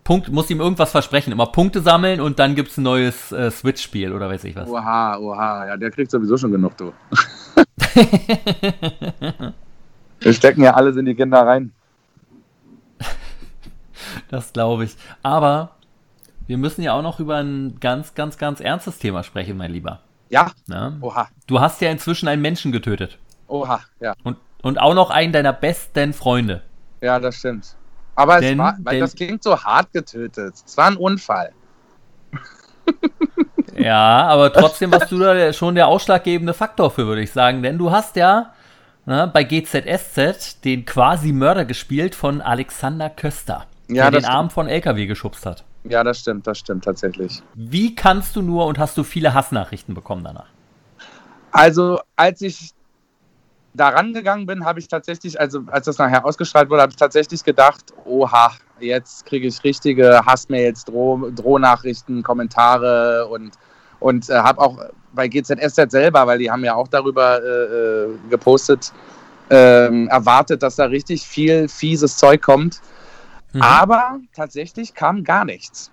Punkt, 0.04 0.32
musst 0.32 0.50
ihm 0.50 0.60
irgendwas 0.60 0.92
versprechen. 0.92 1.32
Immer 1.32 1.48
Punkte 1.48 1.82
sammeln 1.82 2.20
und 2.22 2.40
dann 2.40 2.56
gibt's 2.56 2.78
ein 2.78 2.84
neues 2.84 3.32
äh, 3.32 3.52
Switch-Spiel 3.52 4.12
oder 4.14 4.30
weiß 4.30 4.44
ich 4.46 4.56
was. 4.56 4.68
Oha, 4.68 5.18
oha, 5.18 5.68
ja, 5.68 5.78
der 5.78 5.92
kriegt 5.92 6.10
sowieso 6.12 6.38
schon 6.38 6.52
genug, 6.52 6.76
du. 6.78 6.94
Wir 10.20 10.34
stecken 10.34 10.64
ja 10.64 10.74
alles 10.74 10.98
in 10.98 11.06
die 11.06 11.16
Kinder 11.16 11.46
rein. 11.46 11.72
Das 14.30 14.54
glaube 14.54 14.86
ich. 14.86 14.96
Aber 15.24 15.76
wir 16.48 16.58
müssen 16.58 16.82
ja 16.82 16.94
auch 16.94 17.04
noch 17.04 17.20
über 17.20 17.38
ein 17.38 17.80
ganz, 17.80 18.16
ganz, 18.16 18.38
ganz 18.38 18.60
ernstes 18.60 18.98
Thema 18.98 19.24
sprechen, 19.24 19.58
mein 19.58 19.72
Lieber. 19.72 20.02
Ja. 20.30 20.52
Na? 20.68 20.98
Oha. 21.02 21.28
Du 21.48 21.60
hast 21.60 21.82
ja 21.82 21.90
inzwischen 21.90 22.28
einen 22.28 22.42
Menschen 22.42 22.72
getötet. 22.72 23.18
Oha, 23.48 23.82
ja. 24.00 24.14
Und, 24.24 24.38
und 24.62 24.80
auch 24.80 24.94
noch 24.94 25.10
einen 25.10 25.34
deiner 25.34 25.54
besten 25.54 26.14
Freunde. 26.14 26.62
Ja, 27.02 27.20
das 27.20 27.38
stimmt. 27.38 27.76
Aber 28.16 28.36
es 28.36 28.42
Denn- 28.42 28.58
war, 28.58 28.78
weil 28.84 28.96
denn- 28.96 29.02
das 29.02 29.16
klingt 29.16 29.44
so 29.44 29.58
hart 29.64 29.92
getötet. 29.94 30.54
Es 30.66 30.78
war 30.78 30.88
ein 30.88 30.98
Unfall. 30.98 31.52
Ja, 33.78 34.28
aber 34.28 34.52
trotzdem 34.52 34.92
warst 34.92 35.10
du 35.12 35.20
da 35.20 35.54
schon 35.54 35.76
der 35.76 35.88
ausschlaggebende 35.88 36.54
Faktor 36.54 36.92
für, 36.92 37.06
würde 37.08 37.22
ich 37.22 37.32
sagen. 37.32 37.64
Denn 37.64 37.78
du 37.78 37.92
hast 37.92 38.18
ja 38.18 38.52
na, 39.06 39.26
bei 39.26 39.44
GZSZ 39.46 40.66
den 40.66 40.86
quasi 40.86 41.32
Mörder 41.32 41.64
gespielt 41.64 42.14
von 42.14 42.42
Alexander 42.42 43.10
Köster, 43.10 43.68
Ja, 43.88 44.12
der 44.12 44.20
den 44.22 44.30
Arm 44.30 44.50
von 44.50 44.68
LKW 44.68 45.06
geschubst 45.06 45.46
hat. 45.46 45.64
Ja, 45.84 46.04
das 46.04 46.20
stimmt, 46.20 46.46
das 46.46 46.60
stimmt 46.60 46.84
tatsächlich. 46.84 47.42
Wie 47.56 47.96
kannst 47.96 48.36
du 48.36 48.42
nur 48.42 48.66
und 48.66 48.78
hast 48.78 48.98
du 48.98 49.04
viele 49.04 49.34
Hassnachrichten 49.34 49.96
bekommen 49.96 50.24
danach? 50.24 50.48
Also, 51.52 52.00
als 52.16 52.42
ich 52.42 52.74
da 53.74 53.90
rangegangen 53.90 54.46
bin, 54.46 54.66
habe 54.66 54.80
ich 54.80 54.88
tatsächlich, 54.88 55.40
also 55.40 55.62
als 55.68 55.86
das 55.86 55.98
nachher 55.98 56.26
ausgestrahlt 56.26 56.70
wurde, 56.70 56.82
habe 56.82 56.92
ich 56.92 56.98
tatsächlich 56.98 57.44
gedacht, 57.44 57.94
oha, 58.06 58.52
jetzt 58.80 59.26
kriege 59.26 59.48
ich 59.48 59.64
richtige 59.64 60.26
Hassmails, 60.26 60.86
Droh 60.86 61.30
Drohnachrichten, 61.34 62.24
Kommentare 62.24 63.28
und, 63.28 63.52
und 64.00 64.30
äh, 64.30 64.34
habe 64.34 64.60
auch 64.60 64.78
bei 65.14 65.28
GZSZ 65.28 65.92
selber, 65.92 66.28
weil 66.28 66.40
die 66.40 66.52
haben 66.52 66.64
ja 66.64 66.76
auch 66.76 66.88
darüber 66.88 67.42
äh, 67.42 67.48
äh, 67.48 68.08
gepostet, 68.30 68.92
ähm, 69.50 70.08
erwartet, 70.10 70.62
dass 70.62 70.76
da 70.76 70.86
richtig 70.86 71.28
viel 71.28 71.68
fieses 71.68 72.18
Zeug 72.18 72.42
kommt. 72.42 72.82
Mhm. 73.54 73.62
Aber 73.62 74.20
tatsächlich 74.36 74.94
kam 74.94 75.24
gar 75.24 75.46
nichts. 75.46 75.92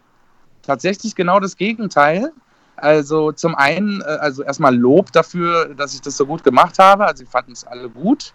Tatsächlich 0.63 1.15
genau 1.15 1.41
das 1.41 1.57
Gegenteil. 1.57 2.33
Also 2.77 3.33
zum 3.33 3.55
einen, 3.55 4.03
äh, 4.03 4.05
also 4.05 4.43
erstmal 4.43 4.77
Lob 4.77 5.13
dafür, 5.13 5.75
dass 5.75 5.95
ich 5.95 6.03
das 6.03 6.17
so 6.17 6.27
gut 6.27 6.45
gemacht 6.45 6.79
habe. 6.79 7.07
Also 7.07 7.25
sie 7.25 7.31
fanden 7.31 7.53
es 7.53 7.65
alle 7.65 7.89
gut. 7.89 8.35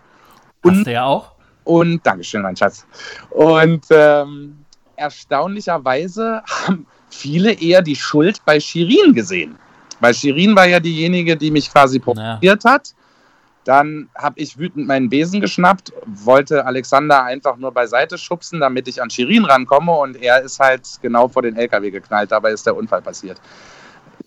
Hast 0.64 0.72
Und, 0.78 0.88
du 0.88 0.92
ja 0.92 1.06
auch? 1.06 1.34
und 1.64 2.06
Dankeschön, 2.06 2.42
mein 2.42 2.56
Schatz. 2.56 2.86
Und 3.30 3.86
ähm, 3.92 4.66
erstaunlicherweise 4.96 6.42
haben 6.68 6.86
viele 7.10 7.52
eher 7.54 7.82
die 7.82 7.96
Schuld 7.96 8.44
bei 8.46 8.60
Shirin 8.60 9.14
gesehen. 9.14 9.58
Weil 10.00 10.14
Shirin 10.16 10.56
war 10.56 10.66
ja 10.68 10.80
diejenige, 10.80 11.38
die 11.38 11.52
mich 11.52 11.72
quasi 11.72 12.00
Naja. 12.00 12.38
provoziert 12.38 12.66
hat. 12.66 12.96
Dann 13.64 14.10
habe 14.16 14.40
ich 14.40 14.58
wütend 14.58 14.88
meinen 14.88 15.10
Besen 15.10 15.40
geschnappt, 15.40 15.94
wollte 16.06 16.66
Alexander 16.66 17.24
einfach 17.24 17.58
nur 17.58 17.72
beiseite 17.72 18.18
schubsen, 18.18 18.60
damit 18.60 18.88
ich 18.88 19.02
an 19.02 19.10
Shirin 19.10 19.46
rankomme 19.46 19.92
und 19.92 20.22
er 20.22 20.42
ist 20.42 20.60
halt 20.60 20.88
genau 21.02 21.28
vor 21.28 21.44
den 21.44 21.56
LKW 21.56 21.92
geknallt. 21.92 22.32
Dabei 22.32 22.52
ist 22.52 22.66
der 22.66 22.76
Unfall 22.76 23.02
passiert. 23.02 23.40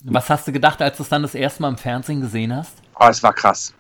Was 0.05 0.31
hast 0.31 0.47
du 0.47 0.53
gedacht, 0.53 0.81
als 0.83 0.97
du 0.99 1.03
es 1.03 1.09
dann 1.09 1.23
das 1.23 1.35
erste 1.35 1.63
Mal 1.63 1.71
im 1.71 1.79
Fernsehen 1.79 2.21
gesehen 2.21 2.55
hast? 2.55 2.77
Oh, 3.01 3.07
es 3.09 3.23
war 3.23 3.33
krass. 3.33 3.75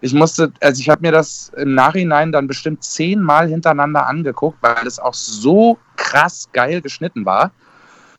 Ich 0.00 0.14
musste, 0.14 0.52
also 0.60 0.80
ich 0.80 0.88
habe 0.88 1.02
mir 1.02 1.12
das 1.12 1.52
im 1.56 1.74
Nachhinein 1.74 2.32
dann 2.32 2.46
bestimmt 2.46 2.82
zehnmal 2.82 3.48
hintereinander 3.48 4.06
angeguckt, 4.06 4.58
weil 4.62 4.86
es 4.86 4.98
auch 4.98 5.14
so 5.14 5.78
krass 5.96 6.48
geil 6.52 6.80
geschnitten 6.80 7.26
war. 7.26 7.52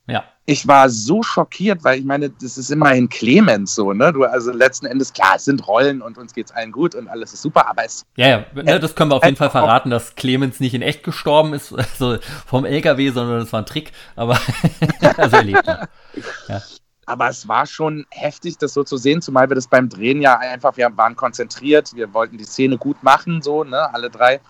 Ja. 0.08 0.24
Ich 0.52 0.68
war 0.68 0.90
so 0.90 1.24
schockiert, 1.24 1.82
weil 1.86 2.00
ich 2.00 2.04
meine, 2.04 2.30
das 2.30 2.58
ist 2.58 2.72
immerhin 2.72 3.08
Clemens 3.08 3.74
so, 3.74 3.94
ne? 3.94 4.12
Du, 4.12 4.26
also 4.26 4.52
letzten 4.52 4.86
Endes, 4.86 5.14
klar, 5.14 5.36
es 5.38 5.46
sind 5.46 5.66
Rollen 5.66 6.02
und 6.02 6.18
uns 6.18 6.34
geht's 6.34 6.52
allen 6.52 6.74
gut 6.74 6.94
und 6.94 7.08
alles 7.08 7.32
ist 7.32 7.42
super, 7.42 7.70
aber 7.70 7.86
es, 7.86 8.04
Ja, 8.18 8.28
ja, 8.28 8.46
ne, 8.54 8.78
das 8.78 8.94
können 8.94 9.12
wir 9.12 9.16
auf 9.16 9.24
jeden 9.24 9.38
Fall 9.38 9.48
Äh, 9.48 9.50
auch- 9.52 9.54
verraten, 9.54 9.90
dass 9.90 10.16
Clemens 10.16 10.60
nicht 10.60 10.74
in 10.74 10.82
echt 10.82 11.04
gestorben 11.04 11.54
ist, 11.54 11.72
also 11.78 12.18
vom 12.46 12.66
LKW, 12.66 13.12
sondern 13.12 13.40
das 13.40 13.54
war 13.54 13.62
ein 13.62 13.66
Trick, 13.66 13.94
aber 14.18 14.38
also 15.18 15.38
er 15.38 15.44
lebt 15.44 15.66
noch. 15.66 15.88
aber 17.06 17.30
es 17.30 17.48
war 17.48 17.66
schon 17.66 18.06
heftig, 18.12 18.58
das 18.58 18.74
so 18.74 18.84
zu 18.84 18.98
sehen, 18.98 19.22
zumal 19.22 19.50
wir 19.50 19.56
das 19.56 19.68
beim 19.68 19.88
Drehen 19.88 20.22
ja 20.22 20.38
einfach, 20.38 20.76
wir 20.76 20.90
waren 20.98 21.16
konzentriert, 21.16 21.96
wir 21.96 22.14
wollten 22.14 22.38
die 22.38 22.44
Szene 22.44 22.78
gut 22.78 23.02
machen, 23.04 23.42
so, 23.42 23.64
ne, 23.64 23.94
alle 23.94 24.10
drei. 24.10 24.42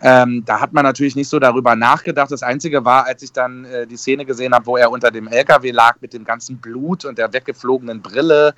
Ähm, 0.00 0.44
da 0.44 0.60
hat 0.60 0.72
man 0.72 0.84
natürlich 0.84 1.16
nicht 1.16 1.28
so 1.28 1.38
darüber 1.38 1.74
nachgedacht. 1.74 2.30
Das 2.30 2.42
Einzige 2.42 2.84
war, 2.84 3.06
als 3.06 3.22
ich 3.22 3.32
dann 3.32 3.64
äh, 3.64 3.86
die 3.86 3.96
Szene 3.96 4.26
gesehen 4.26 4.54
habe, 4.54 4.66
wo 4.66 4.76
er 4.76 4.90
unter 4.90 5.10
dem 5.10 5.26
LKW 5.26 5.70
lag 5.70 5.96
mit 6.00 6.12
dem 6.12 6.24
ganzen 6.24 6.58
Blut 6.58 7.04
und 7.04 7.16
der 7.16 7.32
weggeflogenen 7.32 8.02
Brille. 8.02 8.54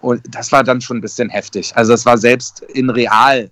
Und 0.00 0.22
das 0.28 0.52
war 0.52 0.64
dann 0.64 0.80
schon 0.80 0.98
ein 0.98 1.00
bisschen 1.00 1.30
heftig. 1.30 1.74
Also 1.76 1.94
es 1.94 2.04
war 2.04 2.18
selbst 2.18 2.60
in 2.60 2.90
real 2.90 3.50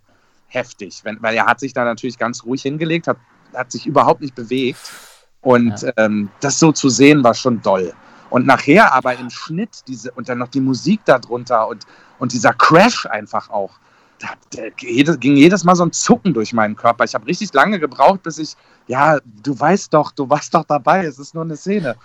heftig, 0.49 1.01
wenn, 1.05 1.23
weil 1.23 1.35
er 1.37 1.47
hat 1.47 1.61
sich 1.61 1.73
da 1.73 1.85
natürlich 1.85 2.19
ganz 2.19 2.45
ruhig 2.45 2.63
hingelegt, 2.63 3.07
hat, 3.07 3.19
hat 3.55 3.73
sich 3.73 3.87
überhaupt 3.87 4.21
nicht 4.21 4.35
bewegt. 4.35 4.93
Und 5.41 5.87
ähm, 5.97 6.29
das 6.41 6.59
so 6.59 6.73
zu 6.73 6.91
sehen 6.91 7.25
war 7.25 7.35
schon 7.35 7.63
doll. 7.63 7.95
Und 8.29 8.47
nachher 8.47 8.93
aber 8.93 9.19
im 9.19 9.31
Schnitt 9.31 9.89
diese 9.89 10.11
und 10.13 10.29
dann 10.29 10.39
noch 10.39 10.49
die 10.49 10.61
Musik 10.61 11.01
darunter 11.05 11.67
und, 11.69 11.87
und 12.19 12.33
dieser 12.33 12.53
Crash 12.53 13.07
einfach 13.07 13.49
auch. 13.49 13.79
Da, 14.21 14.61
jedes, 14.79 15.19
ging 15.19 15.37
jedes 15.37 15.65
Mal 15.65 15.75
so 15.75 15.85
ein 15.85 15.93
Zucken 15.93 16.35
durch 16.35 16.53
meinen 16.53 16.77
Körper. 16.77 17.05
Ich 17.05 17.15
habe 17.15 17.27
richtig 17.27 17.53
lange 17.55 17.81
gebraucht, 17.81 18.23
bis 18.23 18.39
ich, 18.39 18.55
ja, 18.87 19.19
du 19.43 19.59
weißt 19.59 19.93
doch, 19.95 20.13
du 20.13 20.29
warst 20.29 20.55
doch 20.55 20.65
dabei, 20.65 21.05
es 21.07 21.19
ist 21.19 21.35
nur 21.35 21.45
eine 21.45 21.57
Szene. 21.57 21.97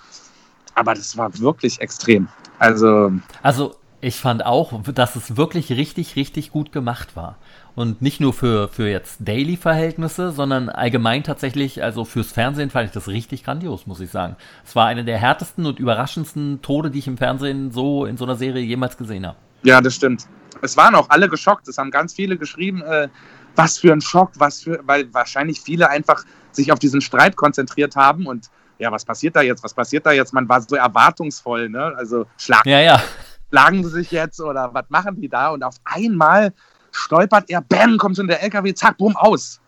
Aber 0.75 0.93
das 0.93 1.17
war 1.17 1.37
wirklich 1.39 1.79
extrem. 1.81 2.27
Also, 2.57 3.11
Also 3.41 3.75
ich 4.01 4.17
fand 4.17 4.45
auch, 4.45 4.81
dass 4.83 5.15
es 5.15 5.35
wirklich 5.35 5.71
richtig, 5.71 6.15
richtig 6.15 6.51
gut 6.51 6.71
gemacht 6.71 7.15
war. 7.15 7.37
Und 7.75 8.01
nicht 8.01 8.21
nur 8.21 8.33
für, 8.33 8.67
für 8.67 8.87
jetzt 8.87 9.17
Daily-Verhältnisse, 9.19 10.31
sondern 10.31 10.69
allgemein 10.69 11.23
tatsächlich, 11.23 11.83
also 11.83 12.05
fürs 12.05 12.31
Fernsehen 12.31 12.69
fand 12.69 12.85
ich 12.85 12.91
das 12.91 13.07
richtig 13.07 13.43
grandios, 13.43 13.87
muss 13.87 13.99
ich 13.99 14.11
sagen. 14.11 14.35
Es 14.63 14.75
war 14.75 14.85
eine 14.85 15.03
der 15.03 15.17
härtesten 15.17 15.65
und 15.65 15.79
überraschendsten 15.79 16.61
Tode, 16.61 16.91
die 16.91 16.99
ich 16.99 17.07
im 17.07 17.17
Fernsehen 17.17 17.71
so 17.71 18.05
in 18.05 18.15
so 18.15 18.25
einer 18.25 18.35
Serie 18.35 18.63
jemals 18.63 18.95
gesehen 18.95 19.25
habe. 19.25 19.37
ja, 19.63 19.81
das 19.81 19.95
stimmt. 19.95 20.27
Es 20.65 20.77
waren 20.77 20.95
auch 20.95 21.09
alle 21.09 21.29
geschockt. 21.29 21.67
Es 21.67 21.77
haben 21.77 21.91
ganz 21.91 22.13
viele 22.13 22.37
geschrieben, 22.37 22.81
äh, 22.81 23.07
was 23.55 23.77
für 23.77 23.93
ein 23.93 24.01
Schock, 24.01 24.31
was 24.37 24.61
für, 24.61 24.81
weil 24.85 25.13
wahrscheinlich 25.13 25.61
viele 25.61 25.89
einfach 25.89 26.25
sich 26.51 26.71
auf 26.71 26.79
diesen 26.79 27.01
Streit 27.01 27.35
konzentriert 27.35 27.95
haben 27.95 28.25
und 28.25 28.49
ja, 28.77 28.91
was 28.91 29.05
passiert 29.05 29.35
da 29.35 29.41
jetzt? 29.41 29.63
Was 29.63 29.73
passiert 29.73 30.05
da 30.05 30.11
jetzt? 30.11 30.33
Man 30.33 30.49
war 30.49 30.61
so 30.61 30.75
erwartungsvoll, 30.75 31.69
ne? 31.69 31.93
Also 31.95 32.25
schlagen, 32.37 32.69
Ja, 32.69 32.81
ja. 32.81 33.01
schlagen 33.49 33.83
sie 33.83 33.89
sich 33.89 34.11
jetzt 34.11 34.41
oder 34.41 34.73
was 34.73 34.85
machen 34.89 35.21
die 35.21 35.29
da? 35.29 35.49
Und 35.49 35.63
auf 35.63 35.75
einmal 35.85 36.53
stolpert 36.91 37.49
er, 37.49 37.61
bam, 37.61 37.97
kommt 37.97 38.17
so 38.17 38.21
in 38.21 38.27
der 38.27 38.43
LKW, 38.43 38.73
zack, 38.73 38.97
bumm, 38.97 39.15
aus. 39.15 39.61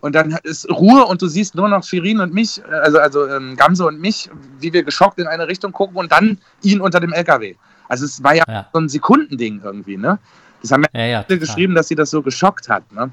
Und 0.00 0.14
dann 0.14 0.38
ist 0.42 0.68
Ruhe 0.70 1.04
und 1.04 1.20
du 1.20 1.26
siehst 1.26 1.54
nur 1.54 1.68
noch 1.68 1.84
Shirin 1.84 2.20
und 2.20 2.32
mich, 2.32 2.62
äh, 2.64 2.72
also, 2.72 2.98
also 2.98 3.26
ähm, 3.26 3.56
Gamse 3.56 3.86
und 3.86 4.00
mich, 4.00 4.30
wie 4.58 4.72
wir 4.72 4.82
geschockt 4.82 5.18
in 5.18 5.26
eine 5.26 5.46
Richtung 5.46 5.72
gucken 5.72 5.96
und 5.96 6.10
dann 6.10 6.38
ihn 6.62 6.80
unter 6.80 7.00
dem 7.00 7.12
LKW. 7.12 7.56
Also 7.90 8.04
es 8.06 8.22
war 8.22 8.34
ja, 8.34 8.44
Ja. 8.48 8.66
so 8.72 8.80
ein 8.80 8.88
Sekundending 8.88 9.60
irgendwie, 9.62 9.96
ne? 9.96 10.18
Das 10.62 10.70
haben 10.72 10.84
ja 10.94 11.04
Ja, 11.06 11.22
geschrieben, 11.22 11.74
dass 11.74 11.88
sie 11.88 11.94
das 11.94 12.10
so 12.10 12.22
geschockt 12.22 12.68
hat, 12.68 12.90
ne? 12.92 13.10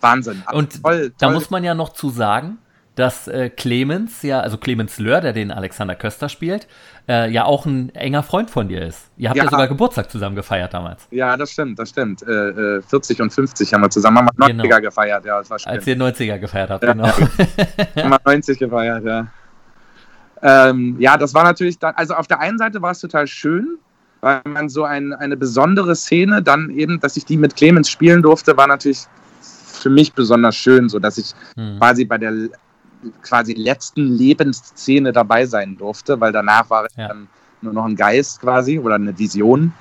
Wahnsinn. 0.00 0.42
Und 0.52 0.82
toll, 0.82 1.12
Da 1.18 1.26
toll. 1.26 1.34
muss 1.34 1.50
man 1.50 1.64
ja 1.64 1.74
noch 1.74 1.90
zu 1.92 2.10
sagen, 2.10 2.58
dass 2.96 3.28
äh, 3.28 3.50
Clemens 3.50 4.22
ja, 4.22 4.40
also 4.40 4.56
Clemens 4.56 4.98
Löhr, 4.98 5.20
der 5.20 5.32
den 5.34 5.50
Alexander 5.50 5.94
Köster 5.94 6.28
spielt, 6.30 6.66
äh, 7.08 7.30
ja 7.30 7.44
auch 7.44 7.66
ein 7.66 7.94
enger 7.94 8.22
Freund 8.22 8.50
von 8.50 8.68
dir 8.68 8.82
ist. 8.86 9.10
Ihr 9.18 9.28
habt 9.28 9.36
ja, 9.36 9.44
Ja. 9.44 9.50
sogar 9.50 9.68
Geburtstag 9.68 10.10
zusammen 10.10 10.34
gefeiert 10.34 10.72
damals, 10.74 11.06
ja, 11.10 11.36
das 11.36 11.50
stimmt, 11.52 11.78
das 11.78 11.90
stimmt. 11.90 12.22
Äh, 12.22 12.76
äh, 12.78 12.82
40 12.82 13.20
und 13.20 13.32
50 13.32 13.72
haben 13.74 13.82
wir 13.82 13.90
zusammen 13.90 14.18
haben 14.18 14.28
wir 14.36 14.46
90er 14.46 14.62
Genau. 14.62 14.80
gefeiert, 14.80 15.24
ja, 15.26 15.38
das 15.38 15.50
war 15.50 15.58
schön. 15.58 15.72
als 15.72 15.86
ihr 15.86 15.96
90er 15.96 16.38
gefeiert 16.38 16.70
habt. 16.70 16.84
Ja. 16.84 16.92
Genau. 16.92 17.06
haben 17.96 18.10
wir 18.10 18.20
90 18.24 18.58
gefeiert, 18.58 19.04
ja. 19.04 19.26
Ähm, 20.42 20.96
ja, 20.98 21.16
das 21.16 21.34
war 21.34 21.44
natürlich 21.44 21.78
dann, 21.78 21.94
also 21.96 22.14
auf 22.14 22.26
der 22.26 22.40
einen 22.40 22.58
Seite 22.58 22.82
war 22.82 22.90
es 22.90 23.00
total 23.00 23.26
schön, 23.26 23.78
weil 24.20 24.40
man 24.44 24.68
so 24.68 24.84
ein, 24.84 25.12
eine 25.14 25.36
besondere 25.36 25.94
Szene, 25.96 26.42
dann 26.42 26.70
eben, 26.70 27.00
dass 27.00 27.16
ich 27.16 27.24
die 27.24 27.36
mit 27.36 27.56
Clemens 27.56 27.88
spielen 27.88 28.22
durfte, 28.22 28.56
war 28.56 28.66
natürlich 28.66 29.06
für 29.40 29.90
mich 29.90 30.12
besonders 30.12 30.56
schön, 30.56 30.88
so 30.88 30.98
dass 30.98 31.18
ich 31.18 31.32
Hm. 31.56 31.78
quasi 31.78 32.04
bei 32.04 32.18
der 32.18 32.32
quasi 33.22 33.52
letzten 33.52 34.16
Lebensszene 34.16 35.12
dabei 35.12 35.46
sein 35.46 35.76
durfte, 35.76 36.20
weil 36.20 36.32
danach 36.32 36.68
war 36.70 36.86
ich 36.86 36.96
Ja. 36.96 37.08
dann 37.08 37.28
nur 37.60 37.72
noch 37.72 37.84
ein 37.84 37.96
Geist 37.96 38.40
quasi 38.40 38.78
oder 38.78 38.96
eine 38.96 39.16
Vision. 39.18 39.72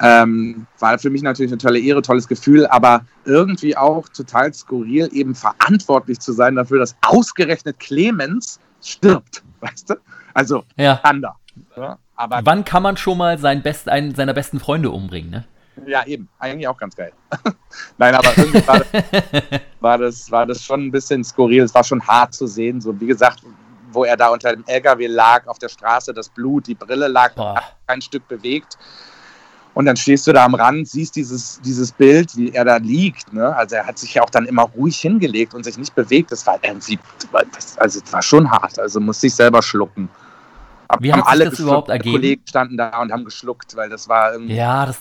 Ähm, 0.00 0.66
war 0.78 0.98
für 0.98 1.08
mich 1.10 1.22
natürlich 1.22 1.50
eine 1.50 1.58
tolle 1.58 1.80
Ehre, 1.80 2.02
tolles 2.02 2.28
Gefühl, 2.28 2.66
aber 2.66 3.04
irgendwie 3.24 3.76
auch 3.76 4.08
total 4.10 4.52
skurril, 4.52 5.08
eben 5.12 5.34
verantwortlich 5.34 6.20
zu 6.20 6.32
sein 6.32 6.54
dafür, 6.54 6.80
dass 6.80 6.94
ausgerechnet 7.06 7.78
Clemens 7.78 8.60
stirbt, 8.86 9.42
weißt 9.60 9.90
du? 9.90 9.94
Also, 10.34 10.64
Ja. 10.76 10.96
Thunder. 10.96 11.36
Ja, 11.76 11.98
aber 12.14 12.40
Wann 12.44 12.64
kann 12.64 12.82
man 12.82 12.96
schon 12.96 13.18
mal 13.18 13.38
seinen 13.38 13.62
best, 13.62 13.88
einen 13.88 14.14
seiner 14.14 14.34
besten 14.34 14.60
Freunde 14.60 14.90
umbringen, 14.90 15.30
ne? 15.30 15.44
Ja, 15.86 16.06
eben. 16.06 16.28
Eigentlich 16.38 16.68
auch 16.68 16.78
ganz 16.78 16.96
geil. 16.96 17.12
Nein, 17.98 18.14
aber 18.14 18.36
irgendwie 18.36 18.66
war 18.66 18.78
das, 18.80 19.60
war, 19.80 19.98
das, 19.98 20.30
war 20.30 20.46
das 20.46 20.62
schon 20.62 20.86
ein 20.86 20.90
bisschen 20.90 21.22
skurril. 21.22 21.62
Es 21.62 21.74
war 21.74 21.84
schon 21.84 22.06
hart 22.06 22.32
zu 22.34 22.46
sehen. 22.46 22.80
So, 22.80 22.98
wie 22.98 23.06
gesagt, 23.06 23.42
wo 23.92 24.04
er 24.04 24.16
da 24.16 24.28
unter 24.28 24.52
dem 24.54 24.64
LKW 24.66 25.06
lag, 25.06 25.46
auf 25.46 25.58
der 25.58 25.68
Straße, 25.68 26.14
das 26.14 26.28
Blut, 26.30 26.66
die 26.66 26.74
Brille 26.74 27.08
lag, 27.08 27.32
kein 27.86 28.00
Stück 28.00 28.26
bewegt. 28.28 28.78
Und 29.76 29.84
dann 29.84 29.96
stehst 29.96 30.26
du 30.26 30.32
da 30.32 30.46
am 30.46 30.54
Rand, 30.54 30.88
siehst 30.88 31.16
dieses, 31.16 31.60
dieses 31.60 31.92
Bild, 31.92 32.34
wie 32.34 32.50
er 32.50 32.64
da 32.64 32.78
liegt. 32.78 33.34
Ne? 33.34 33.54
Also 33.54 33.76
er 33.76 33.86
hat 33.86 33.98
sich 33.98 34.14
ja 34.14 34.22
auch 34.22 34.30
dann 34.30 34.46
immer 34.46 34.62
ruhig 34.62 34.96
hingelegt 34.96 35.52
und 35.52 35.64
sich 35.64 35.76
nicht 35.76 35.94
bewegt. 35.94 36.32
Das 36.32 36.46
war 36.46 36.58
irgendwie, 36.62 36.98
das, 37.54 37.76
also 37.76 38.00
es 38.02 38.10
war 38.10 38.22
schon 38.22 38.50
hart. 38.50 38.78
Also 38.78 39.00
musste 39.00 39.26
ich 39.26 39.34
selber 39.34 39.60
schlucken. 39.60 40.08
Wie 41.00 41.12
hat 41.12 41.28
sich 41.28 41.50
das 41.50 41.58
überhaupt 41.58 41.90
ergeben? 41.90 42.16
Kollegen 42.16 42.42
standen 42.48 42.78
da 42.78 43.02
und 43.02 43.12
haben 43.12 43.26
geschluckt, 43.26 43.76
weil 43.76 43.90
das 43.90 44.08
war 44.08 44.32
irgendwie. 44.32 44.54
Ja, 44.54 44.86
das, 44.86 44.96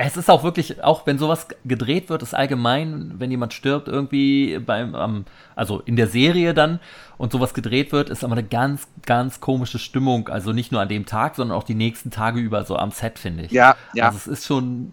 es 0.00 0.16
ist 0.16 0.30
auch 0.30 0.44
wirklich, 0.44 0.82
auch 0.84 1.06
wenn 1.06 1.18
sowas 1.18 1.48
gedreht 1.64 2.08
wird, 2.08 2.22
ist 2.22 2.32
allgemein, 2.32 3.14
wenn 3.18 3.32
jemand 3.32 3.52
stirbt, 3.52 3.88
irgendwie 3.88 4.60
beim, 4.60 4.94
um, 4.94 5.24
also 5.56 5.80
in 5.80 5.96
der 5.96 6.06
Serie 6.06 6.54
dann 6.54 6.78
und 7.16 7.32
sowas 7.32 7.52
gedreht 7.52 7.90
wird, 7.90 8.08
ist 8.08 8.22
aber 8.22 8.34
eine 8.34 8.44
ganz, 8.44 8.86
ganz 9.04 9.40
komische 9.40 9.80
Stimmung. 9.80 10.28
Also 10.28 10.52
nicht 10.52 10.70
nur 10.70 10.80
an 10.80 10.88
dem 10.88 11.04
Tag, 11.04 11.34
sondern 11.34 11.58
auch 11.58 11.64
die 11.64 11.74
nächsten 11.74 12.12
Tage 12.12 12.38
über 12.38 12.64
so 12.64 12.76
am 12.76 12.92
Set, 12.92 13.18
finde 13.18 13.46
ich. 13.46 13.50
Ja, 13.50 13.74
ja. 13.92 14.06
Also 14.06 14.18
es 14.18 14.26
ist 14.28 14.46
schon 14.46 14.92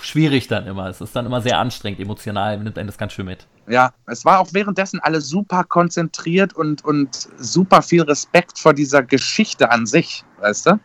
schwierig 0.00 0.46
dann 0.46 0.64
immer. 0.68 0.86
Es 0.86 1.00
ist 1.00 1.14
dann 1.16 1.26
immer 1.26 1.40
sehr 1.40 1.58
anstrengend, 1.58 1.98
emotional, 1.98 2.56
nimmt 2.56 2.78
einen 2.78 2.86
das 2.86 2.98
ganz 2.98 3.12
schön 3.12 3.26
mit. 3.26 3.48
Ja, 3.66 3.92
es 4.06 4.24
war 4.24 4.38
auch 4.38 4.50
währenddessen 4.52 5.00
alle 5.00 5.20
super 5.20 5.64
konzentriert 5.64 6.52
und, 6.52 6.84
und 6.84 7.28
super 7.36 7.82
viel 7.82 8.02
Respekt 8.02 8.60
vor 8.60 8.74
dieser 8.74 9.02
Geschichte 9.02 9.72
an 9.72 9.86
sich, 9.86 10.24
weißt 10.38 10.66
du? 10.66 10.80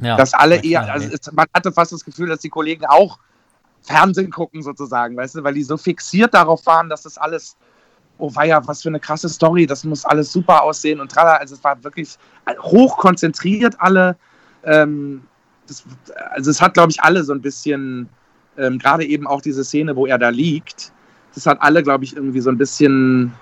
Ja, 0.00 0.16
dass 0.16 0.32
alle 0.32 0.62
eher, 0.62 0.92
also 0.92 1.08
es, 1.12 1.32
man 1.32 1.46
hatte 1.52 1.72
fast 1.72 1.92
das 1.92 2.04
Gefühl, 2.04 2.28
dass 2.28 2.40
die 2.40 2.48
Kollegen 2.48 2.86
auch 2.86 3.18
Fernsehen 3.82 4.30
gucken 4.30 4.62
sozusagen, 4.62 5.16
weißt 5.16 5.36
du, 5.36 5.44
weil 5.44 5.54
die 5.54 5.62
so 5.62 5.76
fixiert 5.76 6.34
darauf 6.34 6.64
waren, 6.66 6.88
dass 6.88 7.02
das 7.02 7.18
alles, 7.18 7.56
oh 8.18 8.34
weia, 8.34 8.64
was 8.66 8.82
für 8.82 8.90
eine 8.90 9.00
krasse 9.00 9.28
Story, 9.28 9.66
das 9.66 9.84
muss 9.84 10.04
alles 10.04 10.32
super 10.32 10.62
aussehen 10.62 11.00
und 11.00 11.10
tralala, 11.10 11.38
also 11.38 11.54
es 11.54 11.64
war 11.64 11.82
wirklich 11.82 12.16
hoch 12.60 12.96
konzentriert 12.98 13.76
alle, 13.78 14.16
ähm, 14.64 15.22
das, 15.66 15.84
also 16.30 16.50
es 16.50 16.60
hat, 16.60 16.74
glaube 16.74 16.92
ich, 16.92 17.02
alle 17.02 17.24
so 17.24 17.32
ein 17.32 17.40
bisschen, 17.40 18.08
ähm, 18.56 18.78
gerade 18.78 19.04
eben 19.04 19.26
auch 19.26 19.40
diese 19.40 19.64
Szene, 19.64 19.96
wo 19.96 20.06
er 20.06 20.18
da 20.18 20.28
liegt, 20.28 20.92
das 21.34 21.46
hat 21.46 21.58
alle, 21.60 21.82
glaube 21.82 22.04
ich, 22.04 22.16
irgendwie 22.16 22.40
so 22.40 22.50
ein 22.50 22.58
bisschen, 22.58 23.32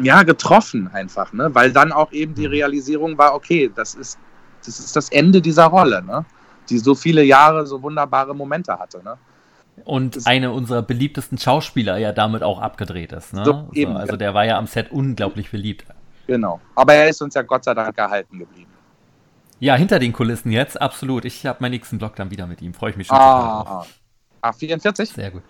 ja, 0.00 0.22
getroffen 0.22 0.88
einfach, 0.92 1.32
ne, 1.32 1.54
weil 1.54 1.72
dann 1.72 1.92
auch 1.92 2.12
eben 2.12 2.34
die 2.34 2.46
mhm. 2.46 2.52
Realisierung 2.52 3.18
war, 3.18 3.34
okay, 3.34 3.70
das 3.74 3.94
ist 3.94 4.18
das 4.64 4.78
ist 4.80 4.96
das 4.96 5.10
Ende 5.10 5.40
dieser 5.40 5.66
Rolle, 5.66 6.02
ne? 6.02 6.24
die 6.68 6.78
so 6.78 6.94
viele 6.94 7.22
Jahre 7.22 7.66
so 7.66 7.82
wunderbare 7.82 8.34
Momente 8.34 8.78
hatte. 8.78 9.02
Ne? 9.02 9.16
Und 9.84 10.16
das 10.16 10.26
eine 10.26 10.52
unserer 10.52 10.82
beliebtesten 10.82 11.38
Schauspieler 11.38 11.98
ja 11.98 12.12
damit 12.12 12.42
auch 12.42 12.60
abgedreht 12.60 13.12
ist. 13.12 13.32
Ne? 13.32 13.44
So, 13.44 13.68
eben, 13.72 13.92
so, 13.92 13.98
also 13.98 14.16
der 14.16 14.34
war 14.34 14.44
ja 14.44 14.58
am 14.58 14.66
Set 14.66 14.90
unglaublich 14.90 15.50
beliebt. 15.50 15.84
Genau. 16.26 16.60
Aber 16.74 16.94
er 16.94 17.08
ist 17.08 17.22
uns 17.22 17.34
ja 17.34 17.42
Gott 17.42 17.64
sei 17.64 17.74
Dank 17.74 17.96
erhalten 17.96 18.38
geblieben. 18.38 18.70
Ja, 19.60 19.74
hinter 19.74 19.98
den 19.98 20.12
Kulissen 20.12 20.52
jetzt, 20.52 20.80
absolut. 20.80 21.24
Ich 21.24 21.44
habe 21.46 21.58
meinen 21.60 21.72
nächsten 21.72 21.98
Blog 21.98 22.14
dann 22.16 22.30
wieder 22.30 22.46
mit 22.46 22.62
ihm. 22.62 22.74
Freue 22.74 22.90
ich 22.90 22.96
mich 22.96 23.08
schon. 23.08 23.16
Ah, 23.16 23.84
ah 24.40 24.52
44? 24.52 25.08
Sehr 25.10 25.30
gut. 25.30 25.42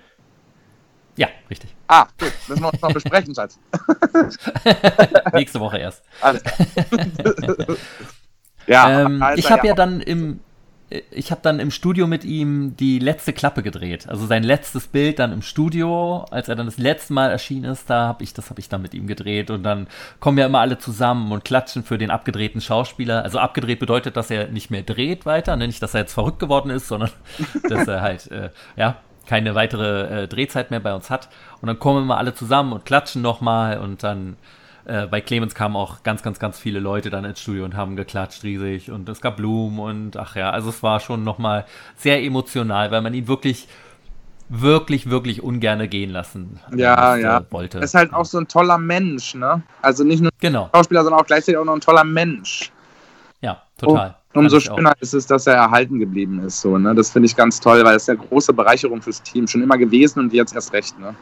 Ja, 1.17 1.29
richtig. 1.51 1.75
Ah, 1.89 2.07
gut. 2.19 2.33
Müssen 2.47 2.63
wir 2.63 2.73
uns 2.73 2.81
noch 2.81 2.93
besprechen, 2.93 3.35
Schatz. 3.35 3.59
Nächste 5.33 5.59
Woche 5.59 5.79
erst. 5.79 6.05
Alles 6.21 6.43
klar. 6.45 7.77
Ja, 8.69 9.03
ähm, 9.03 9.25
ich 9.37 9.51
habe 9.51 9.67
ja, 9.67 9.73
ja 9.73 9.75
dann 9.75 10.01
im 10.01 10.41
ich 11.11 11.31
habe 11.31 11.43
dann 11.43 11.61
im 11.61 11.71
Studio 11.71 12.07
mit 12.07 12.25
ihm 12.25 12.75
die 12.77 12.99
letzte 12.99 13.35
Klappe 13.35 13.63
gedreht. 13.63 14.09
Also 14.09 14.25
sein 14.25 14.43
letztes 14.43 14.87
Bild 14.87 15.19
dann 15.19 15.33
im 15.33 15.43
Studio, 15.43 16.25
als 16.31 16.49
er 16.49 16.57
dann 16.57 16.65
das 16.65 16.79
letzte 16.79 17.13
Mal 17.13 17.31
erschienen 17.31 17.71
ist, 17.71 17.91
da 17.91 18.07
habe 18.07 18.25
ich 18.25 18.33
das 18.33 18.49
habe 18.49 18.61
ich 18.61 18.71
dann 18.71 18.81
mit 18.81 18.95
ihm 18.95 19.07
gedreht 19.07 19.51
und 19.51 19.65
dann 19.65 19.87
kommen 20.19 20.39
ja 20.39 20.47
immer 20.47 20.61
alle 20.61 20.79
zusammen 20.79 21.31
und 21.31 21.45
klatschen 21.45 21.83
für 21.85 21.99
den 21.99 22.11
abgedrehten 22.11 22.63
Schauspieler. 22.63 23.23
Also 23.23 23.39
abgedreht 23.39 23.81
bedeutet, 23.81 24.17
dass 24.17 24.31
er 24.31 24.49
nicht 24.49 24.71
mehr 24.71 24.83
dreht 24.83 25.27
weiter, 25.27 25.57
ne? 25.57 25.67
nicht, 25.67 25.83
dass 25.83 25.93
er 25.93 26.01
jetzt 26.01 26.15
verrückt 26.15 26.39
geworden 26.39 26.71
ist, 26.71 26.89
sondern 26.89 27.11
dass 27.69 27.87
er 27.87 28.01
halt 28.01 28.31
äh, 28.31 28.49
ja 28.77 28.97
keine 29.27 29.55
weitere 29.55 30.23
äh, 30.23 30.29
Drehzeit 30.29 30.71
mehr 30.71 30.81
bei 30.81 30.95
uns 30.95 31.11
hat. 31.11 31.29
Und 31.61 31.67
dann 31.67 31.79
kommen 31.79 32.05
immer 32.05 32.17
alle 32.17 32.33
zusammen 32.33 32.73
und 32.73 32.87
klatschen 32.87 33.21
nochmal 33.21 33.79
und 33.79 34.03
dann 34.03 34.39
äh, 34.89 35.07
bei 35.07 35.21
Clemens 35.21 35.55
kamen 35.55 35.77
auch 35.77 36.03
ganz, 36.03 36.23
ganz, 36.23 36.39
ganz 36.39 36.59
viele 36.59 36.81
Leute 36.81 37.11
dann 37.11 37.25
ins 37.25 37.41
Studio 37.41 37.65
und 37.65 37.77
haben 37.77 37.95
geklatscht 37.95 38.43
riesig 38.43 38.91
und 38.91 39.09
es 39.09 39.21
gab 39.21 39.37
Blumen 39.37 39.79
und 39.79 40.17
ach 40.17 40.35
ja, 40.35 40.51
also 40.51 40.71
es 40.71 40.83
war 40.83 41.01
schon 41.01 41.23
nochmal 41.25 41.67
sehr 41.97 42.23
emotional, 42.23 42.91
weil 42.91 43.03
man 43.03 43.15
ihn 43.15 43.29
wirklich 43.29 43.69
wirklich, 44.49 45.11
wirklich 45.11 45.43
ungerne 45.43 45.89
gehen 45.89 46.11
lassen 46.11 46.59
ja, 46.75 47.17
äh, 47.17 47.23
ja. 47.23 47.45
wollte. 47.51 47.79
Ist 47.81 47.95
halt 47.95 48.15
auch 48.15 48.25
so 48.25 48.39
ein 48.39 48.49
toller 48.49 48.79
Mensch, 48.79 49.35
ne? 49.35 49.63
Also 49.83 50.05
nicht 50.05 50.23
nur 50.23 50.31
genau. 50.41 50.71
Schauspieler, 50.75 51.05
sondern 51.05 51.21
auch 51.21 51.27
gleichzeitig 51.27 51.59
auch 51.59 51.67
noch 51.67 51.75
ein 51.75 51.83
toller 51.83 52.05
Mensch. 52.05 52.73
Ja, 53.43 53.63
total. 53.77 54.17
Um, 54.33 54.45
umso 54.45 54.59
schöner 54.59 54.95
ist 55.01 55.13
es, 55.13 55.27
dass 55.27 55.47
er 55.47 55.55
erhalten 55.55 55.99
geblieben 55.99 56.43
ist, 56.45 56.63
so, 56.63 56.79
ne? 56.79 56.95
Das 56.95 57.11
finde 57.11 57.27
ich 57.27 57.37
ganz 57.37 57.61
toll, 57.61 57.85
weil 57.85 57.97
es 57.97 58.05
ist 58.05 58.09
eine 58.09 58.19
große 58.19 58.55
Bereicherung 58.55 59.03
fürs 59.03 59.23
Team 59.23 59.47
schon 59.47 59.63
immer 59.63 59.77
gewesen 59.77 60.21
und 60.21 60.33
jetzt 60.33 60.55
erst 60.55 60.73
recht, 60.73 60.99
ne? 60.99 61.15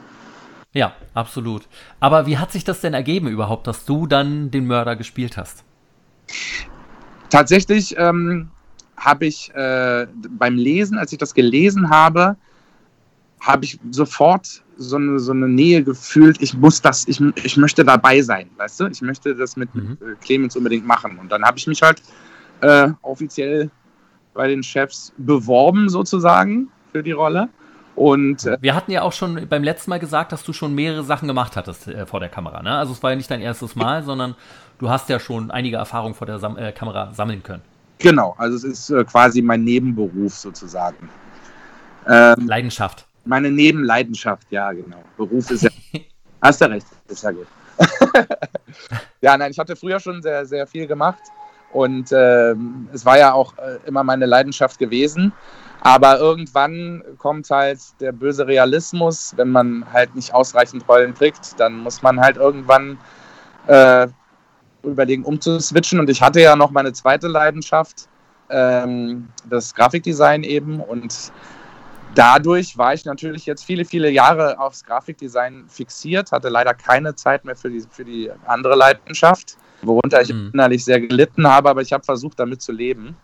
Ja, 0.77 0.93
absolut. 1.15 1.63
Aber 2.01 2.27
wie 2.27 2.37
hat 2.37 2.53
sich 2.53 2.63
das 2.63 2.83
denn 2.83 2.93
ergeben 2.93 3.29
überhaupt, 3.29 3.67
dass 3.67 3.87
du 3.87 4.07
dann 4.07 4.51
den 4.51 4.67
Mörder 4.67 4.95
gespielt 4.95 5.39
hast? 5.39 5.65
Tatsächlich 7.31 7.95
ähm, 7.97 8.51
habe 8.95 9.25
ich 9.25 9.55
äh, 9.55 10.07
beim 10.29 10.57
Lesen, 10.57 10.99
als 10.99 11.13
ich 11.13 11.19
das 11.19 11.33
gelesen 11.33 11.89
habe, 11.89 12.37
habe 13.41 13.65
ich 13.65 13.79
sofort 13.91 14.63
so 14.77 14.97
eine, 14.97 15.19
so 15.19 15.33
eine 15.33 15.49
Nähe 15.49 15.83
gefühlt, 15.83 16.43
ich 16.43 16.53
muss 16.53 16.83
das, 16.83 17.09
ich, 17.09 17.23
ich 17.43 17.57
möchte 17.57 17.83
dabei 17.83 18.21
sein, 18.21 18.51
weißt 18.59 18.81
du? 18.81 18.87
Ich 18.89 19.01
möchte 19.01 19.35
das 19.35 19.57
mit 19.57 19.75
mhm. 19.75 19.97
Äh, 20.03 20.17
Clemens 20.21 20.57
unbedingt 20.57 20.87
machen. 20.87 21.19
Und 21.19 21.33
dann 21.33 21.43
habe 21.43 21.57
ich 21.57 21.67
mich 21.67 21.81
halt 21.81 22.03
äh, 22.61 22.91
offiziell 23.01 23.71
bei 24.35 24.47
den 24.47 24.63
Chefs 24.63 25.15
beworben, 25.17 25.89
sozusagen, 25.89 26.69
für 26.93 27.03
die 27.03 27.13
Rolle. 27.13 27.49
Und 27.97 28.45
äh, 28.45 28.59
wir 28.61 28.75
hatten 28.75 28.91
ja 28.93 29.03
auch 29.03 29.13
schon 29.13 29.49
beim 29.49 29.65
letzten 29.65 29.91
Mal 29.91 29.99
gesagt, 29.99 30.31
dass 30.31 30.45
du 30.45 30.53
schon 30.53 30.75
mehrere 30.75 31.03
Sachen 31.03 31.27
gemacht 31.27 31.57
hattest 31.57 31.89
äh, 31.89 32.05
vor 32.05 32.21
der 32.21 32.29
Kamera. 32.29 32.63
Ne? 32.63 32.77
Also 32.77 32.93
es 32.93 33.03
war 33.03 33.11
ja 33.11 33.17
nicht 33.17 33.31
dein 33.31 33.41
erstes 33.41 33.75
Mal, 33.75 34.05
sondern 34.05 34.35
du 34.79 34.91
hast 34.91 35.09
ja 35.09 35.19
schon 35.19 35.51
einige 35.51 35.79
Erfahrungen 35.79 36.15
vor 36.15 36.27
der 36.27 36.39
Sam 36.39 36.59
äh, 36.59 36.73
Kamera 36.73 37.13
sammeln 37.15 37.43
können. 37.43 37.63
Genau, 37.99 38.35
also 38.37 38.57
es 38.57 38.65
ist 38.65 38.91
äh, 38.91 39.03
quasi 39.05 39.41
mein 39.41 39.65
Nebenberuf 39.65 40.35
sozusagen. 40.35 41.09
Ähm, 42.07 42.47
Leidenschaft. 42.47 43.07
Meine 43.25 43.51
Nebenleidenschaft, 43.51 44.47
ja, 44.51 44.71
genau. 44.73 45.03
Beruf 45.17 45.51
ist 45.51 45.63
ja. 45.63 45.71
hast 46.43 46.61
du 46.61 46.67
recht, 46.67 46.87
ist 47.09 47.25
ja 47.25 47.31
gut. 47.31 47.47
ja, 49.23 49.39
nein, 49.39 49.51
ich 49.51 49.59
hatte 49.59 49.75
früher 49.75 50.01
schon 50.01 50.21
sehr, 50.21 50.45
sehr 50.45 50.67
viel 50.67 50.87
gemacht 50.87 51.23
und 51.73 52.13
ähm, 52.13 52.89
es 52.93 53.07
war 53.07 53.19
ja 53.19 53.33
auch 53.33 53.57
äh, 53.57 53.79
immer 53.87 54.05
meine 54.05 54.27
Leidenschaft 54.27 54.79
gewesen. 54.79 55.33
Aber 55.87 56.19
irgendwann 56.19 57.01
kommt 57.17 57.49
halt 57.49 57.79
der 58.01 58.11
böse 58.11 58.45
Realismus, 58.45 59.35
wenn 59.37 59.51
man 59.51 59.87
halt 59.93 60.17
nicht 60.17 60.35
ausreichend 60.35 60.89
Rollen 60.89 61.15
kriegt, 61.15 61.61
dann 61.61 61.79
muss 61.79 62.03
man 62.03 62.19
halt 62.19 62.39
irgendwann 62.39 62.99
äh, 63.69 64.09
überlegen, 64.83 65.23
umzuswitchen. 65.23 66.01
Und 66.01 66.11
ich 66.11 66.21
hatte 66.21 66.41
ja 66.41 66.57
noch 66.57 66.73
meine 66.73 66.93
zweite 66.93 67.29
Leidenschaft, 67.29 68.09
ähm, 68.51 69.29
das 69.49 69.77
Grafikdesign 69.77 70.43
eben. 70.43 70.81
Und 70.81 71.31
dadurch 72.17 72.77
war 72.77 72.93
ich 72.93 73.05
natürlich 73.05 73.47
jetzt 73.47 73.65
viele, 73.65 73.85
viele 73.85 74.11
Jahre 74.11 74.59
aufs 74.59 74.83
Grafikdesign 74.83 75.67
fixiert, 75.69 76.33
hatte 76.33 76.49
leider 76.49 76.75
keine 76.75 77.15
Zeit 77.15 77.45
mehr 77.45 77.55
für 77.55 77.71
die, 77.71 77.85
für 77.89 78.05
die 78.05 78.29
andere 78.47 78.75
Leidenschaft, 78.75 79.57
worunter 79.83 80.21
ich 80.21 80.33
mhm. 80.33 80.51
innerlich 80.53 80.85
sehr 80.85 81.01
gelitten 81.01 81.47
habe, 81.47 81.71
aber 81.71 81.81
ich 81.81 81.93
habe 81.93 82.03
versucht, 82.03 82.41
damit 82.41 82.61
zu 82.61 82.73
leben. 82.73 83.17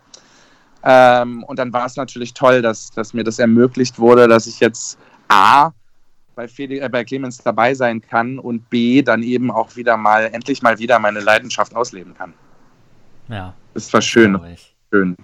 Ähm, 0.84 1.44
und 1.44 1.58
dann 1.58 1.72
war 1.72 1.86
es 1.86 1.96
natürlich 1.96 2.34
toll, 2.34 2.62
dass, 2.62 2.90
dass 2.90 3.14
mir 3.14 3.24
das 3.24 3.38
ermöglicht 3.38 3.98
wurde, 3.98 4.26
dass 4.28 4.46
ich 4.46 4.60
jetzt 4.60 4.98
A, 5.28 5.70
bei, 6.34 6.48
Felix, 6.48 6.84
äh, 6.84 6.88
bei 6.88 7.04
Clemens 7.04 7.38
dabei 7.38 7.74
sein 7.74 8.00
kann 8.00 8.38
und 8.38 8.68
B, 8.70 9.02
dann 9.02 9.22
eben 9.22 9.50
auch 9.50 9.76
wieder 9.76 9.96
mal, 9.96 10.24
endlich 10.32 10.62
mal 10.62 10.78
wieder 10.78 10.98
meine 10.98 11.20
Leidenschaft 11.20 11.74
ausleben 11.74 12.14
kann. 12.14 12.34
Ja. 13.28 13.54
Das 13.74 13.92
war 13.92 14.02
schön. 14.02 14.38
Schön. 14.90 15.16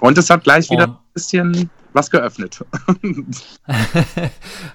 Und 0.00 0.18
es 0.18 0.30
hat 0.30 0.44
gleich 0.44 0.70
wieder 0.70 0.88
ein 0.88 0.96
bisschen 1.12 1.70
was 1.92 2.10
geöffnet. 2.10 2.64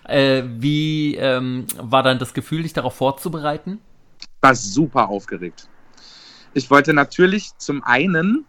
äh, 0.05 0.43
wie 0.45 1.15
ähm, 1.15 1.65
war 1.77 2.03
dann 2.03 2.19
das 2.19 2.33
Gefühl, 2.33 2.63
dich 2.63 2.73
darauf 2.73 2.95
vorzubereiten? 2.95 3.79
Ich 4.21 4.27
war 4.41 4.55
super 4.55 5.09
aufgeregt. 5.09 5.67
Ich 6.53 6.69
wollte 6.71 6.93
natürlich 6.93 7.51
zum 7.57 7.83
einen 7.83 8.45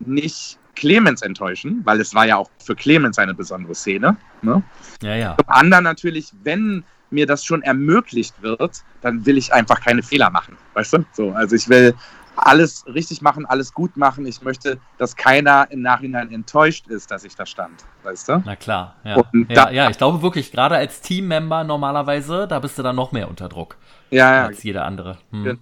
nicht 0.00 0.58
Clemens 0.74 1.22
enttäuschen, 1.22 1.82
weil 1.84 2.00
es 2.00 2.14
war 2.14 2.26
ja 2.26 2.36
auch 2.36 2.50
für 2.58 2.74
Clemens 2.74 3.18
eine 3.18 3.34
besondere 3.34 3.74
Szene. 3.74 4.16
Ne? 4.42 4.62
Ja, 5.02 5.14
ja. 5.14 5.36
Zum 5.36 5.48
anderen 5.48 5.84
natürlich, 5.84 6.32
wenn 6.42 6.84
mir 7.10 7.26
das 7.26 7.44
schon 7.44 7.62
ermöglicht 7.62 8.40
wird, 8.42 8.82
dann 9.02 9.26
will 9.26 9.36
ich 9.36 9.52
einfach 9.52 9.80
keine 9.80 10.02
Fehler 10.02 10.30
machen. 10.30 10.56
Weißt 10.74 10.94
du? 10.94 11.04
So, 11.12 11.32
also 11.32 11.54
ich 11.54 11.68
will 11.68 11.94
alles 12.36 12.84
richtig 12.86 13.20
machen, 13.22 13.44
alles 13.46 13.72
gut 13.74 13.96
machen. 13.96 14.26
Ich 14.26 14.42
möchte, 14.42 14.78
dass 14.98 15.16
keiner 15.16 15.66
im 15.70 15.82
Nachhinein 15.82 16.32
enttäuscht 16.32 16.88
ist, 16.88 17.10
dass 17.10 17.24
ich 17.24 17.36
da 17.36 17.46
stand. 17.46 17.84
Weißt 18.02 18.28
du? 18.28 18.42
Na 18.44 18.56
klar, 18.56 18.96
ja. 19.04 19.22
ja, 19.48 19.70
ja, 19.70 19.90
ich 19.90 19.98
glaube 19.98 20.22
wirklich, 20.22 20.50
gerade 20.50 20.76
als 20.76 21.02
Teammember 21.02 21.64
normalerweise, 21.64 22.46
da 22.48 22.58
bist 22.58 22.78
du 22.78 22.82
dann 22.82 22.96
noch 22.96 23.12
mehr 23.12 23.28
unter 23.28 23.48
Druck. 23.48 23.76
Ja, 24.10 24.34
ja. 24.34 24.46
Als 24.46 24.62
jeder 24.62 24.84
andere. 24.84 25.18
Hm. 25.30 25.58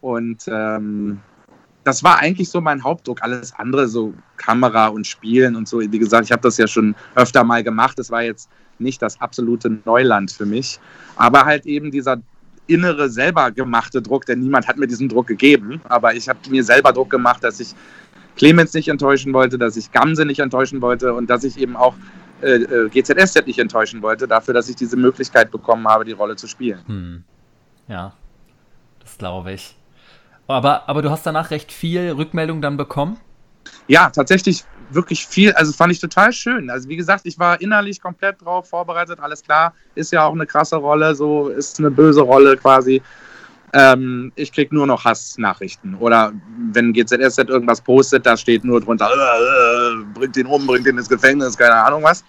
Und 0.00 0.48
ähm, 0.48 1.20
das 1.84 2.02
war 2.02 2.18
eigentlich 2.18 2.48
so 2.48 2.60
mein 2.60 2.82
Hauptdruck. 2.82 3.22
Alles 3.22 3.52
andere, 3.54 3.86
so 3.88 4.14
Kamera 4.36 4.88
und 4.88 5.06
Spielen 5.06 5.54
und 5.54 5.68
so. 5.68 5.80
Wie 5.80 5.98
gesagt, 5.98 6.24
ich 6.24 6.32
habe 6.32 6.42
das 6.42 6.56
ja 6.56 6.66
schon 6.66 6.94
öfter 7.14 7.44
mal 7.44 7.62
gemacht. 7.62 7.98
Das 7.98 8.10
war 8.10 8.22
jetzt 8.22 8.48
nicht 8.78 9.02
das 9.02 9.20
absolute 9.20 9.78
Neuland 9.84 10.32
für 10.32 10.46
mich. 10.46 10.80
Aber 11.16 11.44
halt 11.44 11.66
eben 11.66 11.90
dieser 11.90 12.20
innere 12.66 13.10
selber 13.10 13.50
gemachte 13.50 14.00
Druck, 14.00 14.26
denn 14.26 14.40
niemand 14.40 14.66
hat 14.66 14.78
mir 14.78 14.86
diesen 14.86 15.08
Druck 15.08 15.26
gegeben, 15.26 15.82
aber 15.84 16.14
ich 16.14 16.28
habe 16.30 16.38
mir 16.48 16.64
selber 16.64 16.92
Druck 16.92 17.10
gemacht, 17.10 17.44
dass 17.44 17.60
ich 17.60 17.74
Clemens 18.36 18.72
nicht 18.72 18.88
enttäuschen 18.88 19.34
wollte, 19.34 19.58
dass 19.58 19.76
ich 19.76 19.92
Gamse 19.92 20.24
nicht 20.24 20.40
enttäuschen 20.40 20.80
wollte 20.80 21.12
und 21.12 21.28
dass 21.28 21.44
ich 21.44 21.58
eben 21.58 21.76
auch 21.76 21.94
äh, 22.40 22.62
äh 22.62 22.88
GZSZ 22.88 23.46
nicht 23.46 23.58
enttäuschen 23.58 24.00
wollte, 24.00 24.26
dafür, 24.26 24.54
dass 24.54 24.68
ich 24.70 24.76
diese 24.76 24.96
Möglichkeit 24.96 25.50
bekommen 25.50 25.86
habe, 25.86 26.04
die 26.04 26.12
Rolle 26.12 26.36
zu 26.36 26.46
spielen. 26.46 26.80
Hm. 26.86 27.24
Ja, 27.86 28.14
das 29.00 29.18
glaube 29.18 29.52
ich. 29.52 29.76
Aber, 30.46 30.88
aber 30.88 31.02
du 31.02 31.10
hast 31.10 31.24
danach 31.24 31.50
recht 31.50 31.72
viel 31.72 32.10
Rückmeldung 32.10 32.60
dann 32.60 32.76
bekommen? 32.76 33.18
Ja, 33.86 34.10
tatsächlich 34.10 34.64
wirklich 34.90 35.26
viel, 35.26 35.52
also 35.52 35.72
fand 35.72 35.92
ich 35.92 36.00
total 36.00 36.32
schön. 36.32 36.70
Also 36.70 36.88
wie 36.88 36.96
gesagt, 36.96 37.22
ich 37.24 37.38
war 37.38 37.60
innerlich 37.60 38.00
komplett 38.00 38.42
drauf 38.42 38.68
vorbereitet, 38.68 39.18
alles 39.20 39.42
klar, 39.42 39.74
ist 39.94 40.12
ja 40.12 40.24
auch 40.24 40.32
eine 40.32 40.46
krasse 40.46 40.76
Rolle, 40.76 41.14
so 41.14 41.48
ist 41.48 41.78
eine 41.78 41.90
böse 41.90 42.20
Rolle 42.20 42.56
quasi. 42.56 43.02
Ähm, 43.72 44.30
ich 44.36 44.52
krieg 44.52 44.72
nur 44.72 44.86
noch 44.86 45.04
Hassnachrichten. 45.04 45.96
Oder 45.96 46.32
wenn 46.72 46.92
GZSZ 46.92 47.48
irgendwas 47.48 47.80
postet, 47.80 48.24
da 48.24 48.36
steht 48.36 48.64
nur 48.64 48.80
drunter, 48.80 49.08
äh, 49.10 50.00
äh, 50.00 50.04
bringt 50.14 50.36
ihn 50.36 50.46
um, 50.46 50.66
bringt 50.66 50.86
ihn 50.86 50.96
ins 50.96 51.08
Gefängnis, 51.08 51.56
keine 51.56 51.74
Ahnung 51.74 52.02
was. 52.04 52.24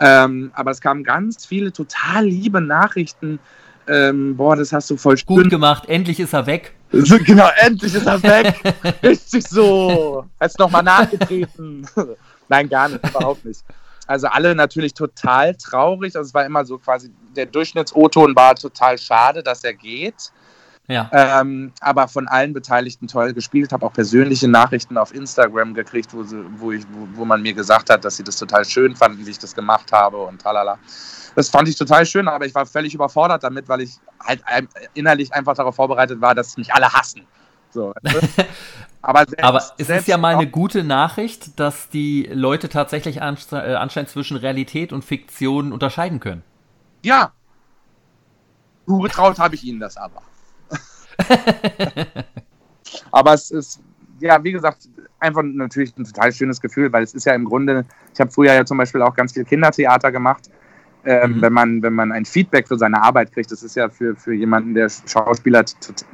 Ähm, 0.00 0.50
aber 0.54 0.70
es 0.70 0.80
kamen 0.80 1.04
ganz 1.04 1.44
viele 1.44 1.72
total 1.72 2.24
liebe 2.24 2.60
Nachrichten. 2.60 3.38
Ähm, 3.86 4.36
boah, 4.36 4.56
das 4.56 4.72
hast 4.72 4.88
du 4.90 4.96
voll 4.96 5.16
gut 5.26 5.50
gemacht, 5.50 5.88
endlich 5.88 6.20
ist 6.20 6.32
er 6.32 6.46
weg. 6.46 6.75
Genau, 6.90 7.48
endlich 7.56 7.94
ist 7.94 8.06
er 8.06 8.22
weg. 8.22 8.54
Richtig 9.02 9.46
so. 9.48 10.24
Hast 10.40 10.58
nochmal 10.58 10.82
nachgetreten. 10.82 11.86
Nein, 12.48 12.68
gar 12.68 12.88
nicht, 12.88 13.06
überhaupt 13.08 13.44
nicht. 13.44 13.64
Also 14.06 14.28
alle 14.28 14.54
natürlich 14.54 14.94
total 14.94 15.54
traurig. 15.56 16.16
Also 16.16 16.28
es 16.28 16.34
war 16.34 16.46
immer 16.46 16.64
so 16.64 16.78
quasi, 16.78 17.10
der 17.34 17.46
Durchschnitts-O-Ton 17.46 18.36
war 18.36 18.54
total 18.54 18.98
schade, 18.98 19.42
dass 19.42 19.64
er 19.64 19.74
geht. 19.74 20.30
Ja. 20.88 21.10
Ähm, 21.12 21.72
aber 21.80 22.06
von 22.06 22.28
allen 22.28 22.52
Beteiligten 22.52 23.08
toll 23.08 23.32
gespielt. 23.32 23.72
Habe 23.72 23.84
auch 23.84 23.92
persönliche 23.92 24.46
Nachrichten 24.46 24.96
auf 24.96 25.12
Instagram 25.12 25.74
gekriegt, 25.74 26.14
wo, 26.14 26.22
sie, 26.22 26.44
wo, 26.58 26.70
ich, 26.70 26.84
wo, 26.92 27.08
wo, 27.18 27.24
man 27.24 27.42
mir 27.42 27.54
gesagt 27.54 27.90
hat, 27.90 28.04
dass 28.04 28.16
sie 28.16 28.22
das 28.24 28.36
total 28.36 28.64
schön 28.64 28.94
fanden, 28.94 29.26
wie 29.26 29.30
ich 29.30 29.38
das 29.38 29.54
gemacht 29.54 29.90
habe 29.90 30.18
und 30.18 30.40
tralala. 30.40 30.78
Das 31.36 31.50
fand 31.50 31.68
ich 31.68 31.76
total 31.76 32.06
schön, 32.06 32.26
aber 32.28 32.46
ich 32.46 32.54
war 32.54 32.64
völlig 32.64 32.94
überfordert 32.94 33.44
damit, 33.44 33.68
weil 33.68 33.82
ich 33.82 33.98
halt 34.18 34.42
innerlich 34.94 35.34
einfach 35.34 35.54
darauf 35.54 35.76
vorbereitet 35.76 36.20
war, 36.20 36.34
dass 36.34 36.56
mich 36.56 36.72
alle 36.72 36.90
hassen. 36.92 37.26
So, 37.70 37.92
aber, 39.02 39.18
selbst, 39.26 39.44
aber 39.44 39.62
es 39.76 39.90
ist 39.90 40.08
ja 40.08 40.16
mal 40.16 40.34
eine 40.34 40.48
gute 40.48 40.82
Nachricht, 40.82 41.60
dass 41.60 41.90
die 41.90 42.28
Leute 42.32 42.70
tatsächlich 42.70 43.18
äh, 43.18 43.20
anscheinend 43.20 44.08
zwischen 44.08 44.38
Realität 44.38 44.94
und 44.94 45.04
Fiktion 45.04 45.72
unterscheiden 45.72 46.20
können. 46.20 46.42
Ja. 47.04 47.32
Zugetraut 48.86 49.38
habe 49.38 49.56
ich 49.56 49.64
ihnen 49.64 49.78
das 49.78 49.98
aber. 49.98 50.22
Aber 53.10 53.34
es 53.34 53.50
ist, 53.50 53.80
ja, 54.20 54.42
wie 54.42 54.52
gesagt, 54.52 54.88
einfach 55.18 55.42
natürlich 55.42 55.96
ein 55.96 56.04
total 56.04 56.32
schönes 56.32 56.60
Gefühl, 56.60 56.92
weil 56.92 57.02
es 57.02 57.14
ist 57.14 57.26
ja 57.26 57.34
im 57.34 57.44
Grunde, 57.44 57.84
ich 58.14 58.20
habe 58.20 58.30
früher 58.30 58.54
ja 58.54 58.64
zum 58.64 58.78
Beispiel 58.78 59.02
auch 59.02 59.14
ganz 59.14 59.32
viel 59.32 59.44
Kindertheater 59.44 60.12
gemacht. 60.12 60.50
Ähm, 61.08 61.36
mhm. 61.36 61.42
wenn, 61.42 61.52
man, 61.52 61.82
wenn 61.82 61.92
man 61.92 62.10
ein 62.10 62.24
Feedback 62.24 62.66
für 62.66 62.76
seine 62.76 63.00
Arbeit 63.00 63.32
kriegt, 63.32 63.52
das 63.52 63.62
ist 63.62 63.76
ja 63.76 63.88
für, 63.88 64.16
für 64.16 64.34
jemanden, 64.34 64.74
der 64.74 64.88
Schauspieler, 65.06 65.64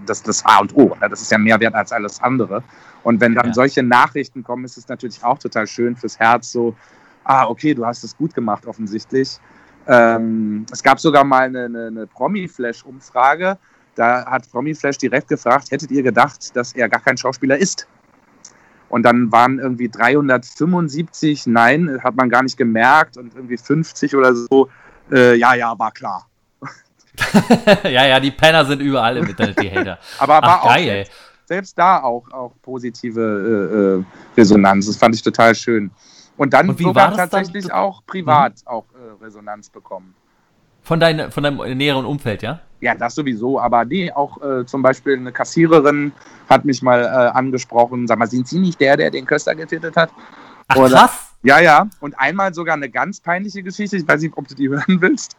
das, 0.04 0.22
das 0.22 0.44
A 0.44 0.58
und 0.58 0.76
O. 0.76 0.94
Ne? 1.00 1.08
Das 1.08 1.22
ist 1.22 1.32
ja 1.32 1.38
mehr 1.38 1.58
wert 1.60 1.74
als 1.74 1.92
alles 1.92 2.20
andere. 2.20 2.62
Und 3.02 3.18
wenn 3.20 3.34
dann 3.34 3.46
ja. 3.46 3.54
solche 3.54 3.82
Nachrichten 3.82 4.44
kommen, 4.44 4.66
ist 4.66 4.76
es 4.76 4.88
natürlich 4.88 5.24
auch 5.24 5.38
total 5.38 5.66
schön 5.66 5.96
fürs 5.96 6.18
Herz, 6.18 6.52
so, 6.52 6.76
ah, 7.24 7.46
okay, 7.46 7.72
du 7.72 7.86
hast 7.86 8.04
es 8.04 8.14
gut 8.14 8.34
gemacht, 8.34 8.66
offensichtlich. 8.66 9.38
Ähm, 9.86 10.66
es 10.70 10.82
gab 10.82 11.00
sogar 11.00 11.24
mal 11.24 11.44
eine, 11.44 11.64
eine, 11.64 11.86
eine 11.86 12.06
Promi-Flash-Umfrage, 12.06 13.56
da 13.94 14.26
hat 14.26 14.50
Promi 14.50 14.74
Flash 14.74 14.98
direkt 14.98 15.28
gefragt, 15.28 15.70
hättet 15.70 15.90
ihr 15.90 16.02
gedacht, 16.02 16.54
dass 16.56 16.74
er 16.74 16.88
gar 16.88 17.00
kein 17.00 17.16
Schauspieler 17.16 17.56
ist? 17.56 17.86
Und 18.92 19.04
dann 19.04 19.32
waren 19.32 19.58
irgendwie 19.58 19.88
375 19.88 21.46
Nein, 21.46 21.98
hat 22.04 22.14
man 22.14 22.28
gar 22.28 22.42
nicht 22.42 22.58
gemerkt 22.58 23.16
und 23.16 23.34
irgendwie 23.34 23.56
50 23.56 24.14
oder 24.14 24.34
so, 24.34 24.68
äh, 25.10 25.34
ja, 25.34 25.54
ja, 25.54 25.78
war 25.78 25.92
klar. 25.92 26.28
ja, 27.84 28.06
ja, 28.06 28.20
die 28.20 28.30
Penner 28.30 28.66
sind 28.66 28.82
überall 28.82 29.16
im 29.16 29.24
Internet, 29.24 29.58
die 29.62 29.70
Hater. 29.70 29.98
Aber 30.18 30.34
Ach, 30.34 30.42
war 30.42 30.62
auch 30.62 30.68
geil, 30.74 30.84
selbst, 30.84 31.12
selbst, 31.46 31.78
da 31.78 32.02
auch, 32.02 32.30
auch 32.32 32.52
positive 32.60 33.22
äh, 33.22 34.02
äh, 34.02 34.36
Resonanz. 34.36 34.84
Das 34.84 34.98
fand 34.98 35.14
ich 35.14 35.22
total 35.22 35.54
schön. 35.54 35.90
Und 36.36 36.52
dann 36.52 36.68
und 36.68 36.78
sogar 36.78 37.16
tatsächlich 37.16 37.68
dann? 37.68 37.72
auch 37.72 38.04
privat 38.04 38.56
mhm. 38.60 38.68
auch 38.68 38.84
äh, 38.92 39.24
Resonanz 39.24 39.70
bekommen. 39.70 40.14
Von, 40.82 41.00
dein, 41.00 41.30
von 41.30 41.42
deinem 41.42 41.76
näheren 41.76 42.04
Umfeld, 42.04 42.42
ja? 42.42 42.60
Ja, 42.80 42.96
das 42.96 43.14
sowieso, 43.14 43.60
aber 43.60 43.84
nee, 43.84 44.10
auch 44.10 44.42
äh, 44.42 44.66
zum 44.66 44.82
Beispiel 44.82 45.16
eine 45.16 45.30
Kassiererin 45.30 46.10
hat 46.48 46.64
mich 46.64 46.82
mal 46.82 47.02
äh, 47.02 47.06
angesprochen, 47.06 48.08
sag 48.08 48.18
mal, 48.18 48.26
sind 48.26 48.48
Sie 48.48 48.58
nicht 48.58 48.80
der, 48.80 48.96
der 48.96 49.10
den 49.12 49.24
Köster 49.24 49.54
getötet 49.54 49.96
hat? 49.96 50.10
Ach, 50.66 50.76
Oder, 50.76 50.96
krass. 50.96 51.28
Ja, 51.44 51.60
ja, 51.60 51.88
und 52.00 52.18
einmal 52.18 52.52
sogar 52.54 52.74
eine 52.74 52.90
ganz 52.90 53.20
peinliche 53.20 53.62
Geschichte, 53.62 53.96
ich 53.96 54.06
weiß 54.06 54.22
nicht, 54.22 54.36
ob 54.36 54.48
du 54.48 54.56
die 54.56 54.68
hören 54.70 55.00
willst. 55.00 55.36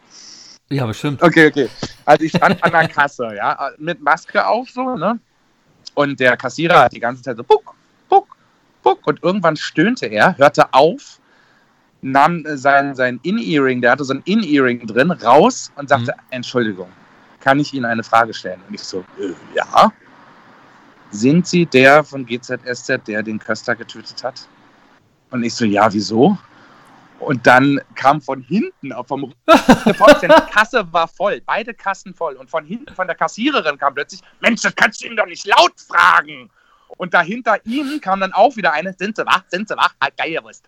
Ja, 0.70 0.86
bestimmt. 0.86 1.22
Okay, 1.22 1.48
okay. 1.48 1.70
Also 2.06 2.24
ich 2.24 2.32
stand 2.32 2.64
an 2.64 2.72
der 2.72 2.88
Kasse, 2.88 3.36
ja, 3.36 3.72
mit 3.78 4.02
Maske 4.02 4.46
auf 4.46 4.70
so, 4.70 4.96
ne? 4.96 5.20
Und 5.96 6.20
der 6.20 6.38
Kassierer 6.38 6.84
hat 6.84 6.94
die 6.94 7.00
ganze 7.00 7.22
Zeit 7.22 7.38
so 7.38 7.44
puck, 7.44 7.76
puck, 8.08 8.28
puck 8.82 9.06
und 9.06 9.22
irgendwann 9.22 9.58
stöhnte 9.58 10.06
er, 10.06 10.38
hörte 10.38 10.74
auf 10.74 11.20
nahm 12.04 12.44
sein, 12.46 12.96
sein 12.96 13.20
In-Earing, 13.24 13.82
der 13.82 13.92
hatte 13.92 14.04
so 14.04 14.14
ein 14.14 14.22
In-Earing 14.26 14.86
drin, 14.86 15.12
raus 15.12 15.72
und 15.76 15.90
sagte, 15.90 16.14
mhm. 16.16 16.28
Entschuldigung, 16.30 16.90
kann 17.40 17.60
ich 17.60 17.74
Ihnen 17.74 17.86
eine 17.86 18.04
Frage 18.04 18.34
stellen? 18.34 18.62
Und 18.68 18.76
ich 18.76 18.84
so, 18.84 19.00
äh, 19.20 19.34
ja. 19.56 19.92
Sind 21.12 21.48
Sie 21.48 21.66
der 21.66 22.04
von 22.04 22.26
GZSZ, 22.26 23.08
der 23.08 23.22
den 23.24 23.40
Köster 23.40 23.76
getötet 23.76 24.24
hat? 24.24 24.48
Und 25.30 25.44
ich 25.44 25.54
so, 25.54 25.66
ja, 25.66 25.92
wieso? 25.94 26.38
Und 27.20 27.46
dann 27.48 27.80
kam 27.96 28.22
von 28.22 28.42
hinten, 28.42 28.94
vom 29.06 29.34
die 29.86 30.28
Kasse 30.52 30.86
war 30.92 31.08
voll, 31.08 31.42
beide 31.46 31.74
Kassen 31.74 32.14
voll. 32.14 32.36
Und 32.36 32.50
von 32.50 32.66
hinten 32.66 32.94
von 32.94 33.08
der 33.08 33.16
Kassiererin 33.16 33.78
kam 33.78 33.94
plötzlich, 33.94 34.22
Mensch, 34.42 34.62
das 34.62 34.76
kannst 34.76 35.02
du 35.02 35.08
ihm 35.08 35.16
doch 35.16 35.26
nicht 35.26 35.46
laut 35.46 35.74
fragen. 35.80 36.50
Und 36.98 37.14
dahinter 37.14 37.58
ihm 37.66 38.02
kam 38.02 38.20
dann 38.20 38.34
auch 38.34 38.56
wieder 38.56 38.74
eine, 38.74 38.94
sind 38.94 39.16
Sie 39.16 39.26
wach, 39.26 39.44
sind 39.48 39.68
Sie 39.68 39.78
wach, 39.78 39.94
halt 40.02 40.18
Geierwurst. 40.18 40.68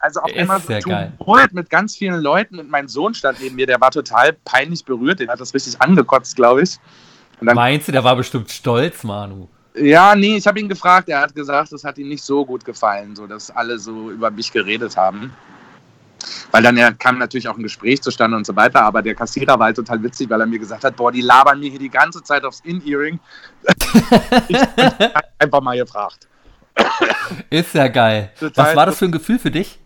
Also 0.00 0.20
auf 0.20 0.34
einmal 0.34 0.60
so 0.60 0.72
Tumult 0.78 1.52
mit 1.52 1.68
ganz 1.68 1.94
vielen 1.94 2.20
Leuten 2.20 2.58
und 2.58 2.70
mein 2.70 2.88
Sohn 2.88 3.12
stand 3.12 3.38
neben 3.40 3.56
mir, 3.56 3.66
der 3.66 3.80
war 3.80 3.90
total 3.90 4.32
peinlich 4.32 4.84
berührt, 4.84 5.20
den 5.20 5.28
hat 5.28 5.40
das 5.40 5.52
richtig 5.52 5.80
angekotzt, 5.80 6.36
glaube 6.36 6.62
ich. 6.62 6.78
Meinst 7.40 7.88
du, 7.88 7.92
der 7.92 8.02
war 8.02 8.16
bestimmt 8.16 8.50
stolz, 8.50 9.04
Manu? 9.04 9.48
Ja, 9.74 10.14
nee, 10.16 10.36
ich 10.36 10.46
habe 10.46 10.58
ihn 10.58 10.68
gefragt, 10.68 11.08
er 11.10 11.20
hat 11.20 11.34
gesagt, 11.34 11.72
das 11.72 11.84
hat 11.84 11.98
ihm 11.98 12.08
nicht 12.08 12.24
so 12.24 12.44
gut 12.44 12.64
gefallen, 12.64 13.14
so 13.14 13.26
dass 13.26 13.50
alle 13.50 13.78
so 13.78 14.10
über 14.10 14.30
mich 14.30 14.50
geredet 14.50 14.96
haben. 14.96 15.32
Weil 16.50 16.62
dann 16.62 16.76
ja, 16.76 16.92
kam 16.92 17.18
natürlich 17.18 17.48
auch 17.48 17.56
ein 17.56 17.62
Gespräch 17.62 18.02
zustande 18.02 18.36
und 18.36 18.46
so 18.46 18.56
weiter, 18.56 18.82
aber 18.82 19.02
der 19.02 19.14
Kassierer 19.14 19.58
war 19.58 19.66
halt 19.66 19.76
total 19.76 20.02
witzig, 20.02 20.28
weil 20.30 20.40
er 20.40 20.46
mir 20.46 20.58
gesagt 20.58 20.84
hat, 20.84 20.96
boah, 20.96 21.12
die 21.12 21.20
labern 21.20 21.60
mir 21.60 21.70
hier 21.70 21.78
die 21.78 21.90
ganze 21.90 22.22
Zeit 22.22 22.44
aufs 22.44 22.60
In-Earing. 22.60 23.20
ich 24.48 24.58
einfach 25.38 25.60
mal 25.60 25.76
gefragt. 25.76 26.26
Ist 27.48 27.74
ja 27.74 27.88
geil. 27.88 28.32
Total 28.38 28.66
Was 28.66 28.76
war 28.76 28.86
das 28.86 28.98
für 28.98 29.06
ein 29.06 29.12
Gefühl 29.12 29.38
für 29.38 29.50
dich? 29.50 29.78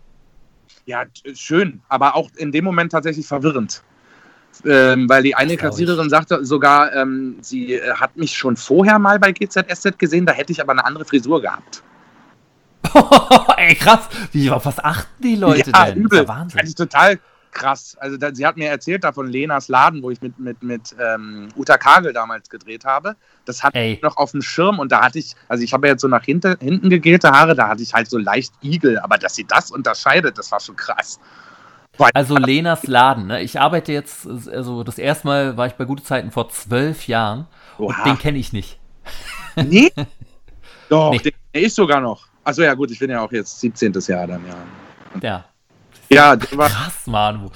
Ja, 0.85 1.03
schön, 1.33 1.81
aber 1.89 2.15
auch 2.15 2.29
in 2.35 2.51
dem 2.51 2.63
Moment 2.63 2.91
tatsächlich 2.91 3.27
verwirrend. 3.27 3.83
Ähm, 4.63 5.09
weil 5.09 5.23
die 5.23 5.35
eine 5.35 5.57
Kassiererin 5.57 6.09
sagte 6.09 6.45
sogar, 6.45 6.93
ähm, 6.93 7.37
sie 7.41 7.73
äh, 7.73 7.93
hat 7.93 8.15
mich 8.15 8.37
schon 8.37 8.55
vorher 8.55 8.99
mal 8.99 9.19
bei 9.19 9.33
GZSZ 9.33 9.99
gesehen, 9.99 10.25
da 10.25 10.31
hätte 10.31 10.53
ich 10.53 10.61
aber 10.61 10.71
eine 10.71 10.85
andere 10.85 11.03
Frisur 11.03 11.41
gehabt. 11.41 11.83
Ey, 13.57 13.75
krass. 13.75 14.07
Wie, 14.31 14.49
auf 14.49 14.65
was 14.65 14.81
achten 14.81 15.23
die 15.23 15.35
Leute 15.35 15.71
ja, 15.71 15.85
denn? 15.85 15.97
Übel. 15.97 16.19
Das 16.19 16.21
ist 16.21 16.27
Wahnsinn. 16.27 16.59
Das 16.59 16.69
ist 16.69 16.75
total 16.75 17.19
krass. 17.55 17.97
Also 17.99 18.17
da, 18.17 18.35
sie 18.35 18.45
hat 18.45 18.57
mir 18.57 18.69
erzählt 18.69 19.03
da 19.03 19.11
von 19.11 19.27
Lenas 19.27 19.67
Laden, 19.67 20.03
wo 20.03 20.11
ich 20.11 20.21
mit, 20.21 20.37
mit, 20.37 20.61
mit 20.61 20.95
ähm, 20.99 21.47
Uta 21.55 21.77
Kagel 21.77 22.13
damals 22.13 22.49
gedreht 22.49 22.85
habe. 22.85 23.15
Das 23.45 23.63
hatte 23.63 23.79
ich 23.79 24.01
noch 24.03 24.17
auf 24.17 24.31
dem 24.31 24.43
Schirm 24.43 24.77
und 24.77 24.91
da 24.91 25.01
hatte 25.01 25.17
ich, 25.17 25.35
also 25.47 25.63
ich 25.63 25.73
habe 25.73 25.87
ja 25.87 25.93
jetzt 25.93 26.01
so 26.01 26.07
nach 26.07 26.23
hinten, 26.23 26.55
hinten 26.59 26.89
gegelte 26.89 27.31
Haare, 27.31 27.55
da 27.55 27.67
hatte 27.67 27.81
ich 27.81 27.93
halt 27.93 28.09
so 28.09 28.19
leicht 28.19 28.53
Igel, 28.61 28.99
aber 28.99 29.17
dass 29.17 29.33
sie 29.33 29.45
das 29.45 29.71
unterscheidet, 29.71 30.37
das 30.37 30.51
war 30.51 30.59
schon 30.59 30.75
krass. 30.75 31.19
Also 32.13 32.35
Lenas 32.35 32.85
Laden, 32.87 33.27
ne? 33.27 33.41
ich 33.41 33.59
arbeite 33.59 33.93
jetzt, 33.93 34.27
also 34.27 34.83
das 34.83 34.97
erste 34.99 35.27
Mal 35.27 35.57
war 35.57 35.65
ich 35.65 35.73
bei 35.73 35.85
gute 35.85 36.03
Zeiten 36.03 36.29
vor 36.29 36.49
zwölf 36.49 37.07
Jahren 37.07 37.47
Oha. 37.77 37.97
und 37.97 38.05
den 38.05 38.19
kenne 38.19 38.37
ich 38.37 38.53
nicht. 38.53 38.79
Nee? 39.55 39.89
Doch, 40.89 41.11
nee. 41.11 41.31
der 41.53 41.61
ist 41.61 41.75
sogar 41.75 42.01
noch. 42.01 42.27
Also 42.43 42.61
ja 42.61 42.73
gut, 42.73 42.91
ich 42.91 42.99
bin 42.99 43.09
ja 43.09 43.21
auch 43.21 43.31
jetzt 43.31 43.57
17. 43.61 43.93
Jahr 44.05 44.27
dann, 44.27 44.41
ja. 44.45 45.19
Ja, 45.21 45.45
ja, 46.09 46.35
krass, 46.35 47.05
Manu. 47.05 47.49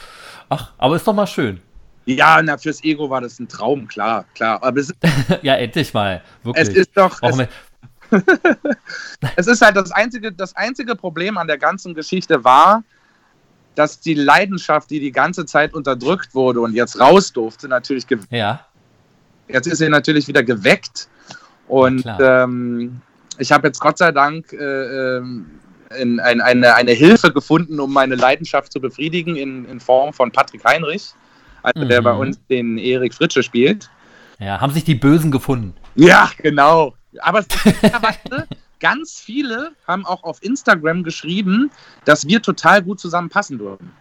Ach, 0.50 0.72
aber 0.78 0.96
ist 0.96 1.08
doch 1.08 1.14
mal 1.14 1.28
schön. 1.28 1.62
Ja, 2.06 2.42
na, 2.42 2.58
fürs 2.58 2.84
Ego 2.84 3.10
war 3.10 3.22
das 3.22 3.40
ein 3.40 3.48
Traum, 3.48 3.88
klar, 3.88 4.26
klar. 4.34 4.64
Aber 4.64 4.80
es, 4.80 4.92
ja, 5.44 5.56
endlich 5.56 5.94
mal. 5.94 6.24
Wirklich. 6.44 6.68
Es 6.70 6.74
ist 6.74 6.92
doch. 6.96 7.20
Es, 7.22 7.38
es 9.36 9.48
ist 9.48 9.62
halt 9.62 9.76
das 9.76 9.92
einzige, 9.92 10.32
das 10.32 10.56
einzige 10.56 10.96
Problem 10.96 11.38
an 11.38 11.48
der 11.48 11.60
ganzen 11.60 11.94
Geschichte 11.94 12.44
war, 12.44 12.84
dass 13.76 14.00
die 14.00 14.16
Leidenschaft, 14.16 14.90
die 14.90 15.00
die 15.00 15.12
ganze 15.12 15.46
Zeit 15.46 15.74
unterdrückt 15.74 16.34
wurde 16.34 16.62
und 16.62 16.74
jetzt 16.74 17.00
raus 17.00 17.32
durfte, 17.32 17.68
natürlich 17.68 18.06
Ja. 18.32 18.66
jetzt 19.48 19.68
ist 19.68 19.78
sie 19.78 19.90
natürlich 19.90 20.28
wieder 20.28 20.44
geweckt. 20.44 21.08
Und 21.68 22.04
ähm, 22.20 23.02
ich 23.38 23.52
habe 23.52 23.68
jetzt 23.68 23.80
Gott 23.80 24.00
sei 24.00 24.12
Dank 24.12 24.52
äh, 24.52 25.18
ähm, 25.18 25.46
in, 25.98 26.20
ein, 26.20 26.42
eine, 26.42 26.76
eine 26.76 26.92
Hilfe 26.92 27.32
gefunden, 27.32 27.80
um 27.80 27.92
meine 27.92 28.16
Leidenschaft 28.16 28.72
zu 28.72 28.80
befriedigen, 28.80 29.36
in, 29.36 29.66
in 29.66 29.80
Form 29.80 30.14
von 30.14 30.32
Patrick 30.32 30.64
Heinrich, 30.64 31.14
also 31.64 31.84
mhm. 31.84 31.90
der 31.90 32.02
bei 32.02 32.14
mhm. 32.14 32.20
uns 32.20 32.40
den 32.50 32.78
Erik 32.78 33.14
Fritsche 33.14 33.44
spielt. 33.44 33.90
Ja, 34.40 34.62
haben 34.62 34.74
sich 34.74 34.84
die 34.84 34.96
Bösen 34.96 35.32
gefunden. 35.32 35.74
Ja, 35.96 36.32
genau. 36.38 36.96
Aber 37.20 37.44
ganz 38.80 39.20
viele 39.20 39.72
haben 39.88 40.06
auch 40.06 40.24
auf 40.24 40.42
Instagram 40.42 41.04
geschrieben, 41.04 41.72
dass 42.06 42.28
wir 42.28 42.42
total 42.42 42.82
gut 42.82 43.00
zusammenpassen 43.00 43.60
würden. 43.60 43.92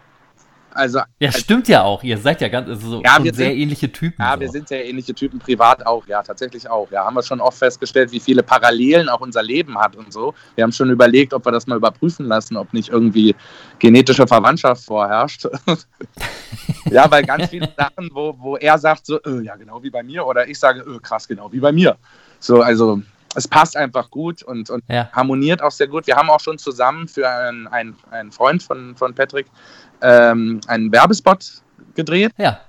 Also, 0.75 1.01
ja, 1.19 1.33
stimmt 1.33 1.69
ja 1.69 1.83
auch. 1.83 2.03
Ihr 2.03 2.19
seid 2.19 2.41
ja 2.41 2.49
ganz 2.49 2.69
also 2.69 2.89
so 2.89 3.03
ja, 3.03 3.19
sehr 3.21 3.35
sind, 3.35 3.57
ähnliche 3.57 3.91
Typen. 3.91 4.23
Ja, 4.23 4.35
so. 4.35 4.41
wir 4.41 4.49
sind 4.51 4.69
sehr 4.69 4.85
ähnliche 4.85 5.14
Typen, 5.14 5.39
privat 5.39 5.87
auch, 5.87 6.07
ja, 6.07 6.23
tatsächlich 6.23 6.69
auch. 6.69 6.91
Ja, 6.91 7.05
haben 7.05 7.14
wir 7.14 7.23
schon 7.23 7.41
oft 7.41 7.59
festgestellt, 7.59 8.12
wie 8.12 8.21
viele 8.21 8.43
Parallelen 8.43 9.09
auch 9.09 9.21
unser 9.21 9.43
Leben 9.43 9.79
hat 9.79 9.97
und 9.97 10.12
so. 10.12 10.35
Wir 10.55 10.64
haben 10.64 10.73
schon 10.73 10.91
überlegt, 10.91 11.33
ob 11.33 11.45
wir 11.45 11.53
das 11.53 11.66
mal 11.66 11.77
überprüfen 11.77 12.27
lassen, 12.27 12.57
ob 12.57 12.73
nicht 12.73 12.91
irgendwie 12.91 13.35
genetische 13.79 14.27
Verwandtschaft 14.27 14.85
vorherrscht. 14.85 15.47
ja, 16.91 17.11
weil 17.11 17.25
ganz 17.25 17.49
viele 17.49 17.69
Sachen, 17.77 18.11
wo, 18.12 18.35
wo 18.39 18.57
er 18.57 18.79
sagt, 18.79 19.07
so, 19.07 19.21
äh, 19.23 19.43
ja, 19.43 19.57
genau 19.57 19.83
wie 19.83 19.91
bei 19.91 20.03
mir, 20.03 20.27
oder 20.27 20.49
ich 20.49 20.59
sage, 20.59 20.81
äh, 20.81 20.99
krass, 21.01 21.27
genau 21.27 21.51
wie 21.51 21.61
bei 21.61 21.73
mir. 21.73 21.97
So, 22.41 22.62
also 22.62 23.03
es 23.35 23.47
passt 23.47 23.76
einfach 23.76 24.11
gut 24.11 24.43
und, 24.43 24.70
und 24.70 24.83
ja. 24.89 25.11
harmoniert 25.12 25.62
auch 25.62 25.70
sehr 25.70 25.87
gut. 25.87 26.07
Wir 26.07 26.16
haben 26.16 26.31
auch 26.31 26.41
schon 26.41 26.59
zusammen 26.59 27.09
für 27.09 27.29
einen, 27.29 27.66
einen, 27.68 27.97
einen 28.11 28.33
Freund 28.33 28.62
von, 28.62 28.97
von 28.97 29.14
Patrick 29.14 29.47
ähm, 30.01 30.61
einen 30.66 30.91
Werbespot 30.93 31.62
gedreht. 31.95 32.33
Ja. 32.39 32.61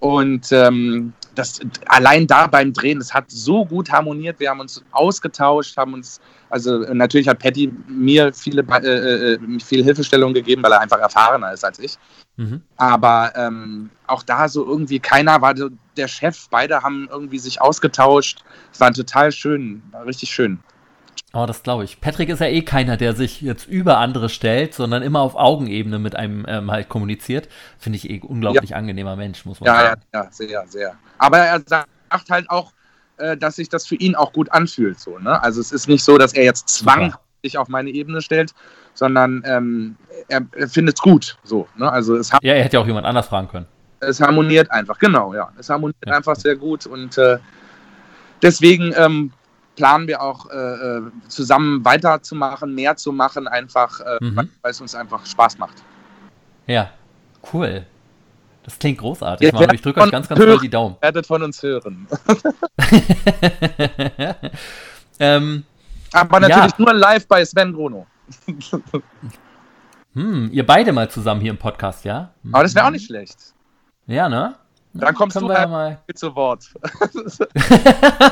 Und 0.00 0.52
ähm, 0.52 1.12
das 1.38 1.60
allein 1.86 2.26
da 2.26 2.46
beim 2.46 2.72
Drehen, 2.72 2.98
das 2.98 3.14
hat 3.14 3.30
so 3.30 3.64
gut 3.64 3.90
harmoniert. 3.90 4.40
Wir 4.40 4.50
haben 4.50 4.60
uns 4.60 4.82
ausgetauscht, 4.90 5.76
haben 5.76 5.94
uns, 5.94 6.20
also 6.50 6.78
natürlich 6.92 7.28
hat 7.28 7.38
Patty 7.38 7.72
mir 7.86 8.32
viele, 8.32 8.62
äh, 8.62 9.34
äh, 9.34 9.60
viel 9.60 9.84
Hilfestellung 9.84 10.34
gegeben, 10.34 10.62
weil 10.62 10.72
er 10.72 10.80
einfach 10.80 10.98
erfahrener 10.98 11.52
ist 11.52 11.64
als 11.64 11.78
ich. 11.78 11.96
Mhm. 12.36 12.62
Aber 12.76 13.32
ähm, 13.36 13.90
auch 14.06 14.22
da 14.22 14.48
so 14.48 14.66
irgendwie 14.66 14.98
keiner 14.98 15.40
war 15.40 15.54
der 15.54 16.08
Chef. 16.08 16.48
Beide 16.50 16.82
haben 16.82 17.08
irgendwie 17.10 17.38
sich 17.38 17.60
ausgetauscht. 17.60 18.42
Es 18.72 18.80
war 18.80 18.92
total 18.92 19.30
schön, 19.30 19.82
war 19.92 20.06
richtig 20.06 20.30
schön. 20.30 20.58
Oh, 21.34 21.44
das 21.46 21.62
glaube 21.62 21.84
ich. 21.84 22.00
Patrick 22.00 22.30
ist 22.30 22.40
ja 22.40 22.46
eh 22.46 22.62
keiner, 22.62 22.96
der 22.96 23.14
sich 23.14 23.42
jetzt 23.42 23.66
über 23.66 23.98
andere 23.98 24.30
stellt, 24.30 24.72
sondern 24.72 25.02
immer 25.02 25.20
auf 25.20 25.34
Augenebene 25.34 25.98
mit 25.98 26.16
einem 26.16 26.46
ähm, 26.48 26.70
halt 26.70 26.88
kommuniziert. 26.88 27.48
Finde 27.78 27.98
ich 27.98 28.08
eh 28.08 28.20
unglaublich 28.20 28.70
ja. 28.70 28.76
angenehmer 28.76 29.14
Mensch, 29.14 29.44
muss 29.44 29.60
man 29.60 29.66
ja, 29.66 29.80
sagen. 29.80 30.02
Ja, 30.14 30.22
ja, 30.24 30.30
sehr, 30.30 30.66
sehr. 30.68 30.94
Aber 31.18 31.38
er 31.38 31.60
sagt 31.66 32.30
halt 32.30 32.48
auch, 32.48 32.72
äh, 33.18 33.36
dass 33.36 33.56
sich 33.56 33.68
das 33.68 33.86
für 33.86 33.96
ihn 33.96 34.14
auch 34.14 34.32
gut 34.32 34.50
anfühlt. 34.52 34.98
So, 34.98 35.18
ne? 35.18 35.42
Also 35.42 35.60
es 35.60 35.70
ist 35.70 35.86
nicht 35.86 36.02
so, 36.02 36.16
dass 36.16 36.32
er 36.32 36.44
jetzt 36.44 36.68
zwanghaft 36.68 37.20
sich 37.42 37.58
auf 37.58 37.68
meine 37.68 37.90
Ebene 37.90 38.22
stellt, 38.22 38.54
sondern 38.94 39.42
ähm, 39.44 39.96
er, 40.28 40.42
er 40.52 40.68
findet 40.68 40.96
es 40.96 41.02
gut. 41.02 41.36
So, 41.44 41.68
ne? 41.76 41.90
also 41.90 42.16
es 42.16 42.30
ja, 42.30 42.54
er 42.54 42.64
hätte 42.64 42.78
ja 42.78 42.82
auch 42.82 42.86
jemand 42.86 43.06
anders 43.06 43.28
fragen 43.28 43.48
können. 43.48 43.66
Es 44.00 44.20
harmoniert 44.20 44.70
einfach, 44.70 44.98
genau, 44.98 45.34
ja. 45.34 45.50
Es 45.58 45.68
harmoniert 45.68 45.96
ja. 46.06 46.14
einfach 46.14 46.36
sehr 46.36 46.56
gut 46.56 46.86
und 46.86 47.18
äh, 47.18 47.38
deswegen 48.42 48.92
ähm, 48.96 49.32
planen 49.78 50.08
wir 50.08 50.20
auch 50.20 50.50
äh, 50.50 50.56
äh, 50.56 51.02
zusammen 51.28 51.84
weiterzumachen, 51.84 52.74
mehr 52.74 52.96
zu 52.96 53.12
machen, 53.12 53.46
einfach, 53.46 54.00
äh, 54.00 54.18
mhm. 54.20 54.50
weil 54.60 54.72
es 54.72 54.80
uns 54.80 54.92
einfach 54.96 55.24
Spaß 55.24 55.56
macht. 55.58 55.84
Ja, 56.66 56.90
cool. 57.52 57.86
Das 58.64 58.76
klingt 58.76 58.98
großartig. 58.98 59.52
Mann. 59.52 59.72
Ich 59.72 59.80
drücke 59.80 60.00
euch 60.00 60.10
ganz, 60.10 60.28
ganz 60.28 60.40
doll 60.40 60.58
die 60.58 60.68
Daumen. 60.68 60.96
Ihr 60.96 61.02
werdet 61.02 61.26
von 61.28 61.44
uns 61.44 61.62
hören. 61.62 62.08
ähm, 65.20 65.64
Aber 66.12 66.40
natürlich 66.40 66.72
ja. 66.72 66.76
nur 66.78 66.92
live 66.92 67.28
bei 67.28 67.44
Sven 67.44 67.72
Bruno. 67.72 68.08
hm, 70.14 70.50
ihr 70.52 70.66
beide 70.66 70.92
mal 70.92 71.08
zusammen 71.08 71.40
hier 71.40 71.52
im 71.52 71.56
Podcast, 71.56 72.04
ja? 72.04 72.32
Aber 72.52 72.64
das 72.64 72.74
wäre 72.74 72.86
auch 72.86 72.90
nicht 72.90 73.06
schlecht. 73.06 73.54
Ja, 74.08 74.28
ne? 74.28 74.56
Dann 74.98 75.14
kommst 75.14 75.36
du 75.36 75.48
halt 75.48 75.70
mal 75.70 75.98
zu 76.14 76.34
Wort. 76.34 76.64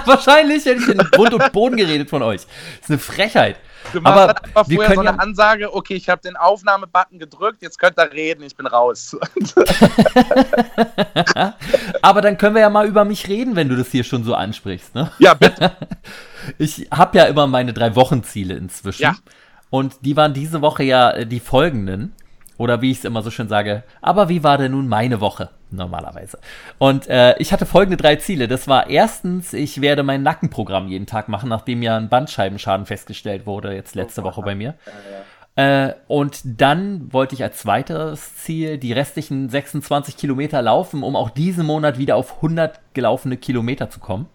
Wahrscheinlich 0.04 0.64
hätte 0.64 0.82
ich 0.82 0.88
in 0.88 0.98
Grund 0.98 1.34
und 1.34 1.52
Boden 1.52 1.76
geredet 1.76 2.10
von 2.10 2.22
euch. 2.22 2.42
Das 2.42 2.82
ist 2.82 2.90
eine 2.90 2.98
Frechheit. 2.98 3.56
Du 3.92 4.00
machst 4.00 4.18
Aber 4.18 4.36
einfach 4.36 4.68
wir 4.68 4.76
vorher 4.76 4.94
so 4.94 5.00
eine 5.00 5.10
ja 5.10 5.16
Ansage, 5.16 5.74
okay, 5.74 5.94
ich 5.94 6.08
habe 6.08 6.20
den 6.22 6.36
Aufnahmebutton 6.36 7.18
gedrückt, 7.18 7.62
jetzt 7.62 7.78
könnt 7.78 7.98
ihr 7.98 8.12
reden, 8.12 8.42
ich 8.42 8.56
bin 8.56 8.66
raus. 8.66 9.16
Aber 12.02 12.20
dann 12.20 12.36
können 12.36 12.56
wir 12.56 12.62
ja 12.62 12.70
mal 12.70 12.86
über 12.86 13.04
mich 13.04 13.28
reden, 13.28 13.54
wenn 13.54 13.68
du 13.68 13.76
das 13.76 13.90
hier 13.90 14.04
schon 14.04 14.24
so 14.24 14.34
ansprichst. 14.34 14.94
Ne? 14.94 15.10
Ja, 15.18 15.34
bitte. 15.34 15.72
Ich 16.58 16.86
habe 16.92 17.18
ja 17.18 17.24
immer 17.24 17.48
meine 17.48 17.72
drei 17.72 17.96
Wochenziele 17.96 18.54
inzwischen. 18.54 19.02
Ja. 19.02 19.16
Und 19.68 19.94
die 20.02 20.16
waren 20.16 20.32
diese 20.32 20.62
Woche 20.62 20.84
ja 20.84 21.10
äh, 21.10 21.26
die 21.26 21.40
folgenden. 21.40 22.14
Oder 22.56 22.82
wie 22.82 22.92
ich 22.92 22.98
es 22.98 23.04
immer 23.04 23.22
so 23.22 23.32
schön 23.32 23.48
sage, 23.48 23.82
aber 24.00 24.28
wie 24.28 24.44
war 24.44 24.56
denn 24.56 24.72
nun 24.72 24.86
meine 24.86 25.20
Woche? 25.20 25.50
Normalerweise. 25.70 26.38
Und 26.78 27.08
äh, 27.08 27.36
ich 27.38 27.52
hatte 27.52 27.66
folgende 27.66 27.96
drei 27.96 28.16
Ziele. 28.16 28.46
Das 28.46 28.68
war 28.68 28.88
erstens, 28.88 29.52
ich 29.52 29.80
werde 29.80 30.04
mein 30.04 30.22
Nackenprogramm 30.22 30.88
jeden 30.88 31.06
Tag 31.06 31.28
machen, 31.28 31.48
nachdem 31.48 31.82
ja 31.82 31.96
ein 31.96 32.08
Bandscheibenschaden 32.08 32.86
festgestellt 32.86 33.46
wurde, 33.46 33.74
jetzt 33.74 33.96
letzte 33.96 34.22
Woche 34.22 34.42
bei 34.42 34.54
mir. 34.54 34.74
Äh, 35.56 35.94
und 36.06 36.42
dann 36.44 37.12
wollte 37.12 37.34
ich 37.34 37.42
als 37.42 37.58
zweites 37.58 38.36
Ziel 38.36 38.78
die 38.78 38.92
restlichen 38.92 39.48
26 39.48 40.16
Kilometer 40.16 40.62
laufen, 40.62 41.02
um 41.02 41.16
auch 41.16 41.30
diesen 41.30 41.66
Monat 41.66 41.98
wieder 41.98 42.16
auf 42.16 42.36
100 42.36 42.78
gelaufene 42.94 43.36
Kilometer 43.36 43.90
zu 43.90 43.98
kommen. 43.98 44.28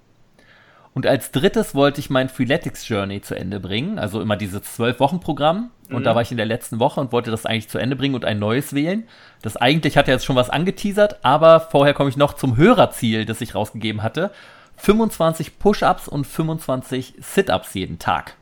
Und 0.94 1.08
als 1.08 1.32
drittes 1.32 1.74
wollte 1.74 2.02
ich 2.02 2.10
mein 2.10 2.28
Freeletics 2.28 2.88
Journey 2.88 3.22
zu 3.22 3.36
Ende 3.36 3.60
bringen, 3.60 3.98
also 3.98 4.20
immer 4.20 4.36
dieses 4.36 4.64
zwölf 4.64 5.00
Wochen 5.00 5.22
Programm. 5.22 5.72
Und 5.90 6.00
mhm. 6.00 6.04
da 6.04 6.16
war 6.16 6.22
ich 6.22 6.32
in 6.32 6.38
der 6.38 6.46
letzten 6.46 6.80
Woche 6.80 7.00
und 7.00 7.12
wollte 7.12 7.32
das 7.32 7.46
eigentlich 7.46 7.70
zu 7.70 7.78
Ende 7.78 7.96
bringen 7.96 8.16
und 8.16 8.26
ein 8.26 8.40
neues 8.40 8.74
wählen. 8.74 9.08
Das 9.42 9.56
eigentlich 9.56 9.98
hat 9.98 10.08
ja 10.08 10.16
jetzt 10.16 10.26
schon 10.26 10.36
was 10.36 10.50
angeteasert, 10.50 11.24
aber 11.24 11.62
vorher 11.62 11.94
komme 11.94 12.10
ich 12.10 12.18
noch 12.18 12.34
zum 12.34 12.58
Hörerziel, 12.58 13.26
das 13.26 13.40
ich 13.42 13.56
rausgegeben 13.56 14.04
hatte. 14.04 14.32
25 14.78 15.60
Push-ups 15.60 16.08
und 16.08 16.26
25 16.26 17.16
Sit-ups 17.20 17.74
jeden 17.74 18.00
Tag. 18.00 18.36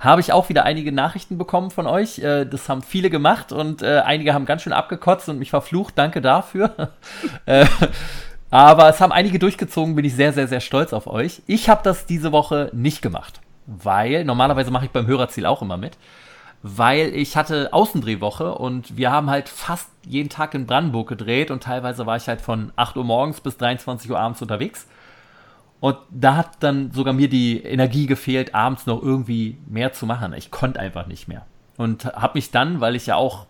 Habe 0.00 0.20
ich 0.20 0.32
auch 0.32 0.48
wieder 0.48 0.64
einige 0.64 0.92
Nachrichten 0.92 1.36
bekommen 1.36 1.70
von 1.70 1.86
euch. 1.86 2.20
Äh, 2.20 2.44
das 2.44 2.68
haben 2.68 2.82
viele 2.82 3.10
gemacht 3.10 3.52
und 3.52 3.82
äh, 3.82 4.00
einige 4.04 4.34
haben 4.34 4.46
ganz 4.46 4.62
schön 4.62 4.72
abgekotzt 4.72 5.28
und 5.28 5.38
mich 5.38 5.50
verflucht. 5.50 5.94
Danke 5.96 6.20
dafür. 6.20 6.92
Aber 8.50 8.88
es 8.88 9.00
haben 9.00 9.12
einige 9.12 9.38
durchgezogen, 9.38 9.94
bin 9.94 10.04
ich 10.04 10.14
sehr, 10.14 10.32
sehr, 10.32 10.48
sehr 10.48 10.60
stolz 10.60 10.92
auf 10.92 11.06
euch. 11.06 11.42
Ich 11.46 11.68
habe 11.68 11.82
das 11.84 12.06
diese 12.06 12.32
Woche 12.32 12.70
nicht 12.72 13.02
gemacht, 13.02 13.40
weil 13.66 14.24
normalerweise 14.24 14.70
mache 14.70 14.86
ich 14.86 14.90
beim 14.90 15.06
Hörerziel 15.06 15.44
auch 15.44 15.60
immer 15.60 15.76
mit, 15.76 15.98
weil 16.62 17.14
ich 17.14 17.36
hatte 17.36 17.72
Außendrehwoche 17.72 18.54
und 18.54 18.96
wir 18.96 19.10
haben 19.10 19.28
halt 19.28 19.48
fast 19.48 19.90
jeden 20.06 20.30
Tag 20.30 20.54
in 20.54 20.66
Brandenburg 20.66 21.08
gedreht 21.08 21.50
und 21.50 21.62
teilweise 21.62 22.06
war 22.06 22.16
ich 22.16 22.26
halt 22.26 22.40
von 22.40 22.72
8 22.76 22.96
Uhr 22.96 23.04
morgens 23.04 23.40
bis 23.40 23.58
23 23.58 24.10
Uhr 24.10 24.18
abends 24.18 24.40
unterwegs. 24.40 24.86
Und 25.80 25.96
da 26.10 26.34
hat 26.34 26.56
dann 26.60 26.90
sogar 26.90 27.12
mir 27.12 27.28
die 27.28 27.62
Energie 27.62 28.06
gefehlt, 28.06 28.54
abends 28.54 28.86
noch 28.86 29.00
irgendwie 29.00 29.58
mehr 29.68 29.92
zu 29.92 30.06
machen. 30.06 30.32
Ich 30.32 30.50
konnte 30.50 30.80
einfach 30.80 31.06
nicht 31.06 31.28
mehr. 31.28 31.46
Und 31.76 32.06
habe 32.06 32.38
mich 32.38 32.50
dann, 32.50 32.80
weil 32.80 32.96
ich 32.96 33.06
ja 33.06 33.14
auch 33.14 33.46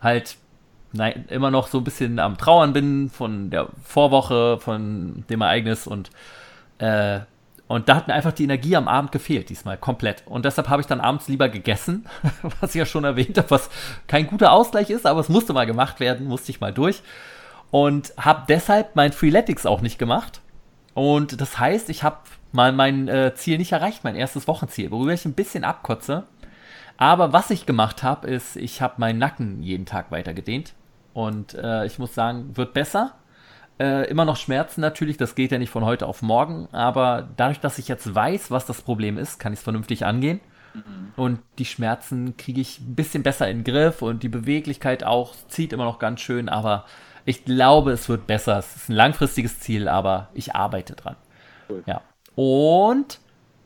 halt 0.00 0.36
nein, 0.94 1.26
immer 1.28 1.50
noch 1.50 1.68
so 1.68 1.78
ein 1.78 1.84
bisschen 1.84 2.18
am 2.18 2.38
Trauern 2.38 2.72
bin 2.72 3.10
von 3.10 3.50
der 3.50 3.68
Vorwoche, 3.84 4.58
von 4.60 5.24
dem 5.28 5.40
Ereignis 5.42 5.86
und 5.86 6.10
äh, 6.78 7.20
und 7.66 7.88
da 7.88 7.96
hat 7.96 8.08
mir 8.08 8.14
einfach 8.14 8.32
die 8.32 8.44
Energie 8.44 8.76
am 8.76 8.88
Abend 8.88 9.10
gefehlt, 9.10 9.48
diesmal 9.48 9.78
komplett. 9.78 10.22
Und 10.26 10.44
deshalb 10.44 10.68
habe 10.68 10.82
ich 10.82 10.86
dann 10.86 11.00
abends 11.00 11.28
lieber 11.28 11.48
gegessen, 11.48 12.06
was 12.60 12.74
ich 12.74 12.78
ja 12.78 12.86
schon 12.86 13.04
erwähnt 13.04 13.38
habe, 13.38 13.50
was 13.50 13.70
kein 14.06 14.26
guter 14.26 14.52
Ausgleich 14.52 14.90
ist, 14.90 15.06
aber 15.06 15.20
es 15.20 15.30
musste 15.30 15.54
mal 15.54 15.64
gemacht 15.64 15.98
werden, 15.98 16.26
musste 16.26 16.50
ich 16.50 16.60
mal 16.60 16.74
durch. 16.74 17.02
Und 17.70 18.12
habe 18.18 18.44
deshalb 18.48 18.94
mein 18.96 19.12
Freeletics 19.12 19.64
auch 19.64 19.80
nicht 19.80 19.98
gemacht. 19.98 20.40
Und 20.92 21.40
das 21.40 21.58
heißt, 21.58 21.88
ich 21.88 22.02
habe 22.02 22.18
mal 22.52 22.72
mein 22.72 23.08
äh, 23.08 23.34
Ziel 23.34 23.58
nicht 23.58 23.72
erreicht, 23.72 24.04
mein 24.04 24.14
erstes 24.14 24.46
Wochenziel, 24.46 24.90
worüber 24.90 25.12
ich 25.12 25.24
ein 25.24 25.32
bisschen 25.32 25.64
abkotze. 25.64 26.24
Aber 26.96 27.32
was 27.32 27.50
ich 27.50 27.66
gemacht 27.66 28.02
habe, 28.02 28.28
ist, 28.28 28.56
ich 28.56 28.80
habe 28.82 28.94
meinen 28.98 29.18
Nacken 29.18 29.62
jeden 29.62 29.86
Tag 29.86 30.12
weiter 30.12 30.34
gedehnt. 30.34 30.74
Und 31.14 31.54
äh, 31.54 31.86
ich 31.86 31.98
muss 31.98 32.14
sagen, 32.14 32.56
wird 32.56 32.74
besser. 32.74 33.14
Äh, 33.78 34.08
immer 34.10 34.24
noch 34.24 34.36
Schmerzen 34.36 34.80
natürlich, 34.80 35.16
das 35.16 35.34
geht 35.34 35.50
ja 35.50 35.58
nicht 35.58 35.70
von 35.70 35.84
heute 35.84 36.06
auf 36.06 36.22
morgen, 36.22 36.68
aber 36.70 37.28
dadurch, 37.36 37.58
dass 37.58 37.78
ich 37.78 37.88
jetzt 37.88 38.14
weiß, 38.14 38.50
was 38.50 38.66
das 38.66 38.82
Problem 38.82 39.18
ist, 39.18 39.40
kann 39.40 39.52
ich 39.52 39.60
es 39.60 39.64
vernünftig 39.64 40.04
angehen. 40.04 40.40
Mhm. 40.74 41.12
Und 41.16 41.40
die 41.58 41.64
Schmerzen 41.64 42.36
kriege 42.36 42.60
ich 42.60 42.80
ein 42.80 42.94
bisschen 42.94 43.22
besser 43.22 43.48
in 43.48 43.58
den 43.62 43.72
Griff 43.72 44.02
und 44.02 44.22
die 44.22 44.28
Beweglichkeit 44.28 45.02
auch 45.02 45.34
zieht 45.48 45.72
immer 45.72 45.84
noch 45.84 45.98
ganz 45.98 46.20
schön, 46.20 46.48
aber 46.48 46.84
ich 47.24 47.44
glaube, 47.44 47.92
es 47.92 48.08
wird 48.08 48.26
besser. 48.26 48.58
Es 48.58 48.76
ist 48.76 48.88
ein 48.90 48.94
langfristiges 48.94 49.60
Ziel, 49.60 49.88
aber 49.88 50.28
ich 50.34 50.54
arbeite 50.54 50.94
dran. 50.94 51.16
Cool. 51.68 51.82
Ja. 51.86 52.02
Und 52.34 53.18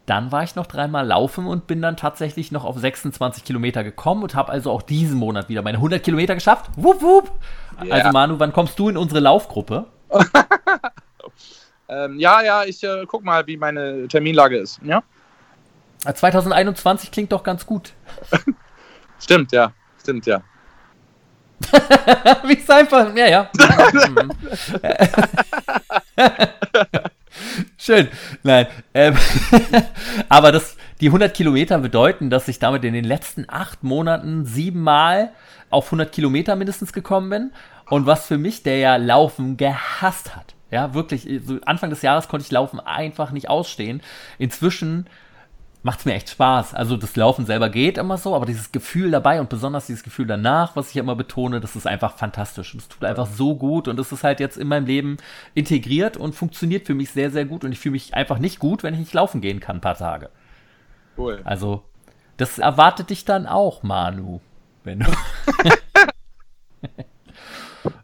dann 0.09 0.33
war 0.33 0.43
ich 0.43 0.55
noch 0.55 0.67
dreimal 0.67 1.07
laufen 1.07 1.47
und 1.47 1.67
bin 1.67 1.83
dann 1.83 1.97
tatsächlich 1.97 2.53
noch 2.53 2.65
auf 2.65 2.79
26 2.79 3.45
Kilometer 3.45 3.85
gekommen 3.85 4.23
und 4.23 4.35
habe 4.35 4.51
also 4.51 4.71
auch 4.71 4.83
diesen 4.83 5.17
Monat 5.19 5.49
wieder 5.49 5.63
meine 5.63 5.79
100 5.79 6.03
Kilometer 6.03 6.35
geschafft. 6.35 6.71
Wupp, 6.77 7.03
wupp. 7.03 7.31
Yeah. 7.83 7.95
Also 7.95 8.11
Manu, 8.11 8.39
wann 8.39 8.53
kommst 8.53 8.79
du 8.79 8.89
in 8.89 8.97
unsere 8.97 9.21
Laufgruppe? 9.21 9.87
Ähm, 11.89 12.19
ja, 12.19 12.43
ja, 12.43 12.65
ich 12.65 12.85
äh, 12.85 13.07
guck 13.07 13.25
mal, 13.25 13.47
wie 13.47 13.57
meine 13.57 14.07
Terminlage 14.09 14.59
ist. 14.59 14.79
Ja? 14.83 15.03
2021 16.05 17.11
klingt 17.11 17.33
doch 17.33 17.43
ganz 17.43 17.65
gut. 17.65 17.93
Stimmt, 19.21 19.53
ja. 19.53 19.73
Stimmt, 20.01 20.27
ja. 20.27 20.43
wie 22.45 22.59
es 22.59 22.71
einfach, 22.71 23.15
ja, 23.17 23.27
ja. 23.27 23.51
Schön. 27.77 28.09
Nein. 28.43 28.67
Ähm, 28.95 29.17
aber 30.29 30.53
das, 30.53 30.77
die 31.01 31.07
100 31.07 31.35
Kilometer 31.35 31.79
bedeuten, 31.79 32.31
dass 32.31 32.49
ich 32.49 32.59
damit 32.59 32.85
in 32.85 32.95
den 32.95 33.05
letzten 33.05 33.45
acht 33.49 33.83
Monaten 33.83 34.45
siebenmal 34.45 35.33
auf 35.71 35.87
100 35.87 36.13
Kilometer 36.13 36.57
mindestens 36.57 36.93
gekommen 36.93 37.31
bin. 37.31 37.53
Und 37.89 38.07
was 38.07 38.27
für 38.27 38.39
mich, 38.39 38.63
der 38.63 38.79
ja 38.79 38.97
Laufen 38.97 39.57
gehasst 39.57 40.37
hat. 40.37 40.55
Ja, 40.71 40.93
wirklich, 40.93 41.27
so 41.45 41.59
Anfang 41.65 41.89
des 41.89 42.03
Jahres 42.03 42.29
konnte 42.29 42.45
ich 42.45 42.53
Laufen 42.53 42.81
einfach 42.81 43.31
nicht 43.31 43.49
ausstehen. 43.49 44.03
Inzwischen 44.39 45.07
macht 45.83 46.01
es 46.01 46.05
mir 46.05 46.15
echt 46.15 46.31
Spaß. 46.31 46.75
Also 46.75 46.97
das 46.97 47.17
Laufen 47.17 47.47
selber 47.47 47.69
geht 47.69 47.99
immer 47.99 48.19
so, 48.19 48.35
aber 48.35 48.47
dieses 48.47 48.73
Gefühl 48.73 49.11
dabei 49.11 49.41
und 49.41 49.49
besonders 49.49 49.87
dieses 49.87 50.03
Gefühl 50.03 50.27
danach, 50.27 50.77
was 50.77 50.91
ich 50.91 50.97
immer 50.97 51.15
betone, 51.15 51.61
das 51.61 51.77
ist 51.77 51.87
einfach 51.87 52.17
fantastisch. 52.17 52.75
Und 52.75 52.81
es 52.81 52.89
tut 52.89 53.05
einfach 53.05 53.27
so 53.27 53.57
gut 53.57 53.89
und 53.89 53.99
es 53.99 54.13
ist 54.13 54.25
halt 54.25 54.41
jetzt 54.41 54.57
in 54.57 54.69
meinem 54.69 54.87
Leben 54.87 55.17
integriert 55.55 56.17
und 56.17 56.35
funktioniert 56.35 56.87
für 56.87 56.95
mich 56.95 57.11
sehr, 57.11 57.31
sehr 57.31 57.45
gut. 57.45 57.65
Und 57.65 57.73
ich 57.73 57.79
fühle 57.79 57.93
mich 57.93 58.15
einfach 58.15 58.39
nicht 58.39 58.59
gut, 58.59 58.83
wenn 58.83 58.95
ich 58.95 59.01
nicht 59.01 59.15
laufen 59.15 59.41
gehen 59.41 59.61
kann, 59.61 59.77
ein 59.77 59.83
paar 59.83 59.97
Tage. 59.97 60.31
Cool. 61.17 61.41
Also, 61.45 61.85
das 62.37 62.59
erwartet 62.59 63.11
dich 63.11 63.25
dann 63.25 63.47
auch, 63.47 63.83
Manu. 63.83 64.41
Wenn 64.85 65.01
du. 65.01 65.07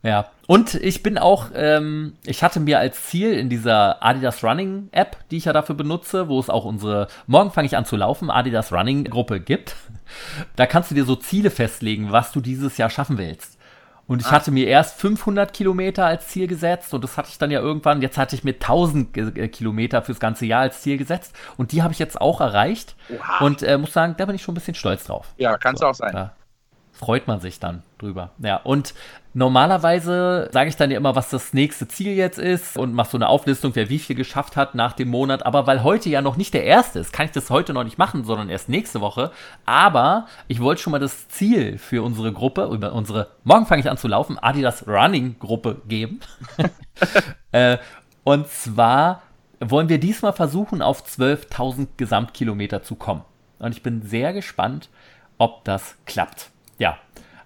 Ja, 0.03 0.27
und 0.47 0.75
ich 0.75 1.03
bin 1.03 1.19
auch, 1.19 1.47
ähm, 1.55 2.15
ich 2.25 2.43
hatte 2.43 2.61
mir 2.61 2.79
als 2.79 3.05
Ziel 3.05 3.33
in 3.33 3.49
dieser 3.49 4.03
Adidas 4.05 4.45
Running 4.45 4.89
App, 4.93 5.17
die 5.31 5.39
ich 5.39 5.47
ja 5.47 5.53
dafür 5.53 5.75
benutze, 5.75 6.29
wo 6.29 6.39
es 6.39 6.51
auch 6.51 6.65
unsere 6.65 7.09
Morgen 7.27 7.51
fange 7.51 7.67
ich 7.67 7.77
an 7.77 7.85
zu 7.85 7.97
laufen, 7.97 8.31
Adidas 8.31 8.73
Running 8.73 9.05
Gruppe 9.05 9.41
gibt. 9.41 9.77
Da 10.55 10.67
kannst 10.67 10.91
du 10.91 10.95
dir 10.95 11.07
so 11.07 11.17
Ziele 11.17 11.51
festlegen, 11.51 12.13
was 12.13 12.31
du 12.31 12.43
dieses 12.43 12.77
Jahr 12.77 12.91
schaffen 12.91 13.17
willst. 13.17 13.59
Und 14.07 14.21
ich 14.21 14.29
ah. 14.29 14.33
hatte 14.33 14.51
mir 14.51 14.67
erst 14.67 15.01
500 15.01 15.53
Kilometer 15.53 16.05
als 16.05 16.29
Ziel 16.29 16.47
gesetzt 16.47 16.93
und 16.93 17.03
das 17.03 17.17
hatte 17.17 17.31
ich 17.31 17.39
dann 17.39 17.51
ja 17.51 17.61
irgendwann, 17.61 18.03
jetzt 18.03 18.19
hatte 18.19 18.37
ich 18.37 18.45
mir 18.45 18.53
1000 18.53 19.17
äh, 19.17 19.49
Kilometer 19.49 20.03
fürs 20.03 20.21
ganze 20.21 20.45
Jahr 20.45 20.61
als 20.61 20.83
Ziel 20.83 20.99
gesetzt 20.99 21.35
und 21.57 21.73
die 21.73 21.83
habe 21.83 21.95
ich 21.95 21.99
jetzt 21.99 22.21
auch 22.21 22.41
erreicht 22.41 22.97
Oha. 23.09 23.45
und 23.45 23.63
äh, 23.63 23.79
muss 23.79 23.95
sagen, 23.95 24.15
da 24.19 24.27
bin 24.27 24.35
ich 24.35 24.43
schon 24.43 24.53
ein 24.53 24.57
bisschen 24.57 24.75
stolz 24.75 25.05
drauf. 25.05 25.33
Ja, 25.39 25.57
kannst 25.57 25.81
so, 25.81 25.87
auch 25.87 25.95
sein. 25.95 26.13
Da 26.13 26.35
freut 26.93 27.27
man 27.27 27.41
sich 27.41 27.61
dann 27.61 27.83
drüber. 27.99 28.31
Ja, 28.39 28.57
und 28.57 28.95
normalerweise 29.35 30.49
sage 30.53 30.69
ich 30.69 30.77
dann 30.77 30.91
ja 30.91 30.97
immer, 30.97 31.15
was 31.15 31.29
das 31.29 31.53
nächste 31.53 31.87
Ziel 31.87 32.13
jetzt 32.13 32.39
ist 32.39 32.79
und 32.79 32.95
mache 32.95 33.11
so 33.11 33.19
eine 33.19 33.29
Auflistung, 33.29 33.75
wer 33.75 33.91
wie 33.91 33.99
viel 33.99 34.17
geschafft 34.17 34.57
hat 34.57 34.75
nach 34.75 34.93
dem 34.93 35.09
Monat. 35.09 35.45
Aber 35.45 35.67
weil 35.67 35.83
heute 35.83 36.09
ja 36.09 36.23
noch 36.23 36.37
nicht 36.37 36.55
der 36.55 36.65
erste 36.65 37.01
ist, 37.01 37.13
kann 37.13 37.27
ich 37.27 37.33
das 37.33 37.51
heute 37.51 37.75
noch 37.75 37.85
nicht 37.85 37.99
machen, 37.99 38.25
sondern 38.25 38.49
erst 38.49 38.69
nächste 38.69 39.01
Woche. 39.01 39.33
Aber 39.67 40.27
ich 40.49 40.61
wollte 40.61 40.81
schon 40.81 40.93
mal 40.93 40.99
das 40.99 41.29
Ziel 41.29 41.79
für 41.79 42.03
unsere 42.03 42.33
Gruppe, 42.33 42.69
unsere 42.69 43.29
Morgen 43.43 43.67
fange 43.67 43.81
ich 43.81 43.91
an 43.91 43.99
zu 43.99 44.09
laufen, 44.09 44.39
Adidas 44.39 44.87
Running 44.87 45.37
Gruppe 45.39 45.83
geben. 45.87 46.21
äh, 47.53 47.79
und 48.23 48.49
zwar 48.49 49.23
wollen 49.61 49.89
wir 49.89 49.99
diesmal 49.99 50.33
versuchen, 50.33 50.81
auf 50.81 51.05
12.000 51.05 51.89
Gesamtkilometer 51.97 52.83
zu 52.83 52.95
kommen. 52.95 53.23
Und 53.59 53.73
ich 53.73 53.83
bin 53.83 54.03
sehr 54.03 54.33
gespannt, 54.33 54.89
ob 55.39 55.65
das 55.65 55.97
klappt 56.07 56.51
ja, 56.79 56.99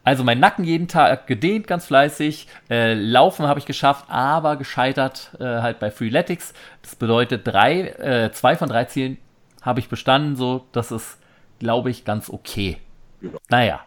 also 0.08 0.24
mein 0.24 0.40
Nacken 0.40 0.64
jeden 0.64 0.88
Tag 0.88 1.26
gedehnt, 1.26 1.66
ganz 1.66 1.84
fleißig. 1.84 2.48
Äh, 2.70 2.94
Laufen 2.94 3.46
habe 3.46 3.60
ich 3.60 3.66
geschafft, 3.66 4.06
aber 4.08 4.56
gescheitert 4.56 5.32
äh, 5.38 5.44
halt 5.44 5.80
bei 5.80 5.90
Freeletics. 5.90 6.54
Das 6.80 6.96
bedeutet, 6.96 7.46
drei, 7.46 7.88
äh, 7.88 8.32
zwei 8.32 8.56
von 8.56 8.70
drei 8.70 8.86
Zielen 8.86 9.18
habe 9.60 9.80
ich 9.80 9.90
bestanden. 9.90 10.34
So, 10.34 10.64
das 10.72 10.92
ist, 10.92 11.18
glaube 11.58 11.90
ich, 11.90 12.06
ganz 12.06 12.30
okay. 12.30 12.78
Ja. 13.20 13.30
Naja. 13.50 13.80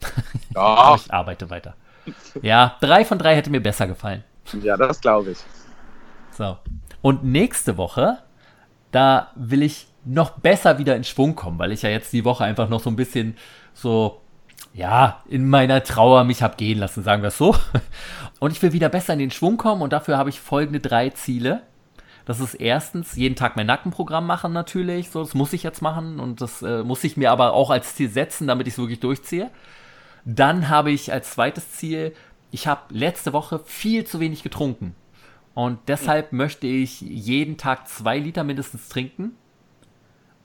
Ja. 0.54 0.94
ich 0.94 1.12
arbeite 1.12 1.50
weiter. 1.50 1.74
Ja, 2.40 2.76
drei 2.80 3.04
von 3.04 3.18
drei 3.18 3.36
hätte 3.36 3.50
mir 3.50 3.60
besser 3.60 3.86
gefallen. 3.86 4.24
Ja, 4.62 4.76
das 4.76 5.00
glaube 5.00 5.32
ich. 5.32 5.38
So. 6.30 6.56
Und 7.02 7.24
nächste 7.24 7.76
Woche, 7.76 8.18
da 8.92 9.32
will 9.34 9.62
ich 9.62 9.88
noch 10.04 10.30
besser 10.30 10.78
wieder 10.78 10.96
in 10.96 11.04
Schwung 11.04 11.34
kommen, 11.34 11.58
weil 11.58 11.72
ich 11.72 11.82
ja 11.82 11.90
jetzt 11.90 12.12
die 12.14 12.24
Woche 12.24 12.44
einfach 12.44 12.68
noch 12.70 12.80
so 12.80 12.88
ein 12.88 12.96
bisschen 12.96 13.36
so 13.74 14.22
ja, 14.72 15.22
in 15.28 15.48
meiner 15.48 15.82
Trauer 15.82 16.24
mich 16.24 16.42
hab 16.42 16.56
gehen 16.56 16.78
lassen, 16.78 17.02
sagen 17.02 17.22
wir 17.22 17.28
es 17.28 17.38
so. 17.38 17.56
Und 18.40 18.52
ich 18.52 18.62
will 18.62 18.72
wieder 18.72 18.88
besser 18.88 19.12
in 19.12 19.18
den 19.18 19.30
Schwung 19.30 19.56
kommen 19.56 19.82
und 19.82 19.92
dafür 19.92 20.16
habe 20.16 20.30
ich 20.30 20.38
folgende 20.38 20.78
drei 20.78 21.10
Ziele. 21.10 21.62
Das 22.24 22.38
ist 22.38 22.54
erstens 22.54 23.16
jeden 23.16 23.34
Tag 23.34 23.56
mein 23.56 23.66
Nackenprogramm 23.66 24.26
machen 24.26 24.52
natürlich, 24.52 25.10
so 25.10 25.24
das 25.24 25.34
muss 25.34 25.52
ich 25.52 25.64
jetzt 25.64 25.82
machen 25.82 26.20
und 26.20 26.40
das 26.40 26.62
äh, 26.62 26.84
muss 26.84 27.02
ich 27.02 27.16
mir 27.16 27.32
aber 27.32 27.52
auch 27.52 27.70
als 27.70 27.96
Ziel 27.96 28.08
setzen, 28.08 28.46
damit 28.46 28.68
ich 28.68 28.74
es 28.74 28.78
wirklich 28.78 29.00
durchziehe. 29.00 29.50
Dann 30.24 30.68
habe 30.68 30.92
ich 30.92 31.12
als 31.12 31.32
zweites 31.32 31.72
Ziel, 31.72 32.14
ich 32.52 32.68
habe 32.68 32.82
letzte 32.90 33.32
Woche 33.32 33.60
viel 33.64 34.04
zu 34.04 34.20
wenig 34.20 34.44
getrunken 34.44 34.94
und 35.54 35.80
deshalb 35.88 36.32
möchte 36.32 36.68
ich 36.68 37.00
jeden 37.00 37.56
Tag 37.56 37.88
zwei 37.88 38.18
Liter 38.18 38.44
mindestens 38.44 38.88
trinken 38.88 39.32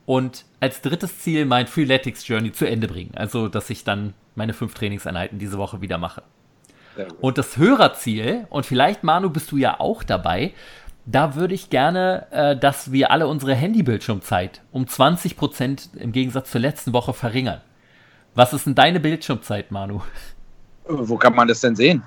und 0.05 0.45
als 0.59 0.81
drittes 0.81 1.19
Ziel 1.19 1.45
mein 1.45 1.67
Freeletics 1.67 2.27
Journey 2.27 2.51
zu 2.51 2.65
Ende 2.65 2.87
bringen. 2.87 3.11
Also, 3.15 3.47
dass 3.47 3.69
ich 3.69 3.83
dann 3.83 4.13
meine 4.35 4.53
fünf 4.53 4.73
Trainingseinheiten 4.73 5.39
diese 5.39 5.57
Woche 5.57 5.81
wieder 5.81 5.97
mache. 5.97 6.23
Und 7.21 7.37
das 7.37 7.57
Hörerziel, 7.57 8.45
und 8.49 8.65
vielleicht 8.65 9.03
Manu 9.03 9.29
bist 9.29 9.51
du 9.51 9.57
ja 9.57 9.79
auch 9.79 10.03
dabei, 10.03 10.53
da 11.05 11.35
würde 11.35 11.53
ich 11.53 11.69
gerne, 11.69 12.27
äh, 12.31 12.55
dass 12.55 12.91
wir 12.91 13.11
alle 13.11 13.27
unsere 13.27 13.55
Handybildschirmzeit 13.55 14.61
um 14.71 14.85
20% 14.85 15.97
im 15.97 16.11
Gegensatz 16.11 16.51
zur 16.51 16.61
letzten 16.61 16.93
Woche 16.93 17.13
verringern. 17.13 17.61
Was 18.35 18.53
ist 18.53 18.65
denn 18.65 18.75
deine 18.75 18.99
Bildschirmzeit, 18.99 19.71
Manu? 19.71 20.01
Wo 20.85 21.17
kann 21.17 21.35
man 21.35 21.47
das 21.47 21.61
denn 21.61 21.75
sehen? 21.75 22.03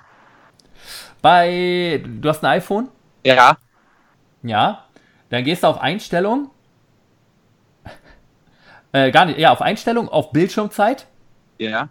Bei, 1.21 2.03
du 2.05 2.29
hast 2.29 2.45
ein 2.45 2.51
iPhone? 2.51 2.89
Ja. 3.25 3.57
Ja. 4.43 4.85
Dann 5.31 5.45
gehst 5.45 5.63
du 5.63 5.67
auf 5.67 5.81
Einstellung 5.81 6.51
äh, 8.93 9.11
gar 9.11 9.27
nicht, 9.27 9.39
ja, 9.39 9.53
auf 9.53 9.63
Einstellung, 9.63 10.09
auf 10.09 10.33
Bildschirmzeit. 10.33 11.07
Ja. 11.59 11.91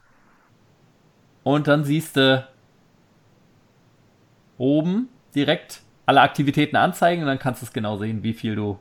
Und 1.43 1.67
dann 1.67 1.83
siehst 1.83 2.17
du 2.17 2.47
oben 4.57 5.09
direkt 5.35 5.81
alle 6.05 6.21
Aktivitäten 6.21 6.75
anzeigen 6.75 7.21
und 7.21 7.27
dann 7.27 7.39
kannst 7.39 7.61
du 7.61 7.65
es 7.65 7.73
genau 7.73 7.97
sehen, 7.97 8.23
wie 8.23 8.33
viel 8.33 8.55
du 8.55 8.79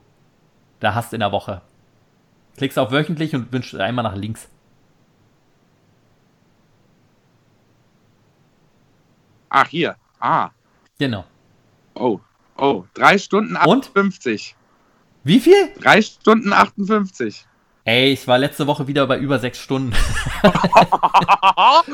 da 0.81 0.95
hast 0.95 1.13
in 1.13 1.21
der 1.21 1.33
Woche. 1.33 1.63
Klickst 2.57 2.79
auf 2.79 2.93
wöchentlich 2.93 3.35
und 3.35 3.53
wünschst 3.53 3.75
einmal 3.75 4.05
nach 4.05 4.15
links. 4.15 4.49
Ach, 9.49 9.69
hier. 9.69 9.97
Ah. 10.19 10.51
Genau. 10.99 11.25
Oh, 11.95 12.21
oh. 12.57 12.85
Drei 12.95 13.19
Stunden 13.19 13.57
58. 13.57 14.57
Und? 14.57 14.65
Wie 15.25 15.41
viel? 15.41 15.71
Drei 15.81 16.03
Stunden 16.03 16.53
58. 16.53 17.47
Ey, 17.87 18.13
ich 18.13 18.27
war 18.27 18.39
letzte 18.39 18.67
Woche 18.67 18.87
wieder 18.87 19.07
bei 19.07 19.19
über 19.19 19.39
sechs 19.39 19.59
Stunden. 19.59 19.93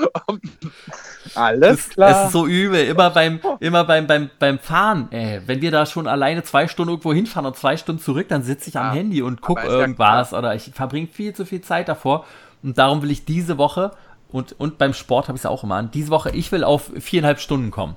Alles 1.35 1.89
klar. 1.89 2.11
Es 2.11 2.27
ist 2.27 2.33
so 2.33 2.47
übel, 2.47 2.87
immer 2.87 3.11
beim, 3.11 3.41
immer 3.59 3.83
beim, 3.83 4.07
beim, 4.07 4.31
beim 4.39 4.61
Fahren. 4.61 5.09
Ey, 5.11 5.41
wenn 5.47 5.61
wir 5.61 5.73
da 5.73 5.87
schon 5.87 6.07
alleine 6.07 6.45
zwei 6.45 6.69
Stunden 6.69 6.91
irgendwo 6.91 7.13
hinfahren 7.13 7.47
und 7.47 7.57
zwei 7.57 7.77
Stunden 7.77 8.01
zurück, 8.01 8.29
dann 8.29 8.45
sitze 8.45 8.71
ich 8.71 8.79
am 8.79 8.87
ja, 8.87 8.93
Handy 8.93 9.21
und 9.21 9.41
gucke 9.41 9.67
irgendwas 9.67 10.31
ja 10.31 10.39
oder 10.39 10.55
ich 10.55 10.71
verbringe 10.73 11.09
viel 11.09 11.35
zu 11.35 11.45
viel 11.45 11.61
Zeit 11.61 11.89
davor. 11.89 12.25
Und 12.63 12.79
darum 12.79 13.03
will 13.03 13.11
ich 13.11 13.25
diese 13.25 13.59
Woche 13.59 13.91
und, 14.29 14.53
und 14.61 14.79
beim 14.79 14.95
Sport 14.95 15.27
habe 15.27 15.37
ich 15.37 15.43
es 15.43 15.47
auch 15.47 15.65
immer 15.65 15.75
an. 15.75 15.91
Diese 15.91 16.11
Woche, 16.11 16.31
ich 16.31 16.53
will 16.53 16.63
auf 16.63 16.93
viereinhalb 16.99 17.41
Stunden 17.41 17.73
kommen. 17.73 17.97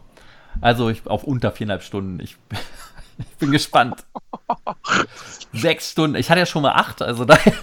Also 0.62 0.90
ich, 0.90 1.06
auf 1.06 1.24
unter 1.24 1.52
viereinhalb 1.52 1.84
Stunden. 1.84 2.20
Ich, 2.20 2.38
ich 3.18 3.26
bin 3.40 3.52
gespannt. 3.52 4.04
Sechs 5.54 5.92
Stunden. 5.92 6.16
Ich 6.16 6.30
hatte 6.30 6.40
ja 6.40 6.46
schon 6.46 6.64
mal 6.64 6.74
acht, 6.74 7.02
also 7.02 7.26
daher. 7.26 7.54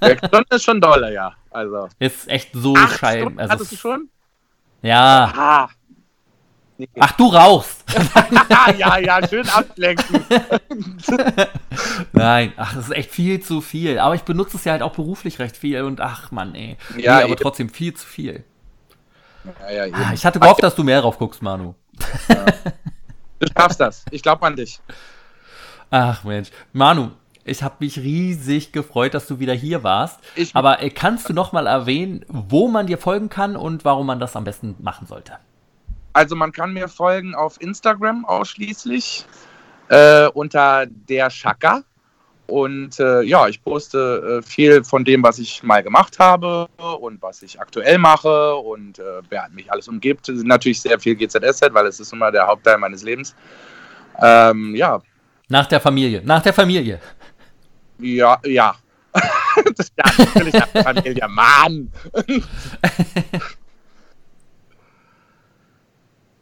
Sechs 0.00 0.26
Stunden 0.26 0.54
ist 0.54 0.64
schon 0.64 0.80
dolle, 0.80 1.12
ja. 1.12 1.34
Also. 1.50 1.88
Ist 1.98 2.28
echt 2.28 2.50
so 2.52 2.76
schein. 2.76 3.38
Also 3.38 3.52
Hattest 3.52 3.72
du 3.72 3.76
schon? 3.76 4.08
Ja. 4.82 5.24
Aha. 5.24 5.70
Nee. 6.76 6.88
Ach, 6.98 7.12
du 7.12 7.28
rauchst. 7.28 7.84
ja, 8.78 8.98
ja, 8.98 9.28
schön 9.28 9.48
ablenken. 9.48 10.24
Nein, 12.12 12.52
ach, 12.56 12.74
das 12.74 12.86
ist 12.86 12.94
echt 12.94 13.12
viel 13.12 13.40
zu 13.40 13.60
viel. 13.60 14.00
Aber 14.00 14.16
ich 14.16 14.22
benutze 14.22 14.56
es 14.56 14.64
ja 14.64 14.72
halt 14.72 14.82
auch 14.82 14.94
beruflich 14.94 15.38
recht 15.38 15.56
viel 15.56 15.82
und 15.82 16.00
ach 16.00 16.32
Mann, 16.32 16.54
ey. 16.56 16.76
Ja, 16.96 17.18
nee, 17.18 17.24
aber 17.24 17.36
trotzdem 17.36 17.68
viel 17.68 17.94
zu 17.94 18.04
viel. 18.04 18.44
Ja, 19.60 19.86
ja, 19.86 19.94
ah, 19.94 20.12
ich 20.14 20.26
hatte 20.26 20.40
gehofft, 20.40 20.62
dass 20.62 20.74
du 20.74 20.82
mehr 20.82 21.02
drauf 21.02 21.18
guckst, 21.18 21.42
Manu. 21.42 21.74
Ja. 22.28 22.46
Du 23.44 23.60
schaffst 23.60 23.80
das. 23.80 24.04
Ich 24.10 24.22
glaube 24.22 24.46
an 24.46 24.56
dich. 24.56 24.80
Ach 25.90 26.24
Mensch. 26.24 26.50
Manu, 26.72 27.10
ich 27.44 27.62
habe 27.62 27.76
mich 27.80 27.98
riesig 27.98 28.72
gefreut, 28.72 29.14
dass 29.14 29.26
du 29.26 29.38
wieder 29.38 29.52
hier 29.52 29.82
warst. 29.82 30.18
Ich 30.34 30.56
Aber 30.56 30.82
äh, 30.82 30.90
kannst 30.90 31.28
du 31.28 31.32
noch 31.34 31.52
mal 31.52 31.66
erwähnen, 31.66 32.24
wo 32.28 32.68
man 32.68 32.86
dir 32.86 32.98
folgen 32.98 33.28
kann 33.28 33.56
und 33.56 33.84
warum 33.84 34.06
man 34.06 34.18
das 34.18 34.34
am 34.34 34.44
besten 34.44 34.76
machen 34.80 35.06
sollte? 35.06 35.38
Also 36.14 36.36
man 36.36 36.52
kann 36.52 36.72
mir 36.72 36.88
folgen 36.88 37.34
auf 37.34 37.60
Instagram 37.60 38.24
ausschließlich. 38.24 39.26
äh, 39.88 40.26
unter 40.28 40.86
der 40.86 41.30
Schaka. 41.30 41.82
Und 42.46 43.00
äh, 43.00 43.22
ja, 43.22 43.48
ich 43.48 43.62
poste 43.62 44.40
äh, 44.40 44.46
viel 44.46 44.84
von 44.84 45.02
dem, 45.04 45.22
was 45.22 45.38
ich 45.38 45.62
mal 45.62 45.82
gemacht 45.82 46.18
habe 46.18 46.68
und 47.00 47.22
was 47.22 47.42
ich 47.42 47.58
aktuell 47.58 47.96
mache 47.96 48.54
und 48.56 48.98
äh, 48.98 49.22
wer 49.30 49.48
mich 49.50 49.72
alles 49.72 49.88
umgibt. 49.88 50.28
Natürlich 50.28 50.82
sehr 50.82 51.00
viel 51.00 51.14
GZSZ, 51.14 51.72
weil 51.72 51.86
es 51.86 52.00
ist 52.00 52.12
immer 52.12 52.30
der 52.30 52.46
Hauptteil 52.46 52.76
meines 52.76 53.02
Lebens. 53.02 53.34
Ähm, 54.20 54.74
ja. 54.76 55.00
Nach 55.48 55.66
der 55.66 55.80
Familie, 55.80 56.20
nach 56.24 56.42
der 56.42 56.52
Familie. 56.52 57.00
Ja, 57.98 58.38
ja. 58.44 58.74
das, 59.76 59.92
ja, 59.96 60.04
natürlich 60.18 60.54
nach 60.54 60.68
der 60.68 60.84
Familie. 60.84 61.26
Mann! 61.28 61.90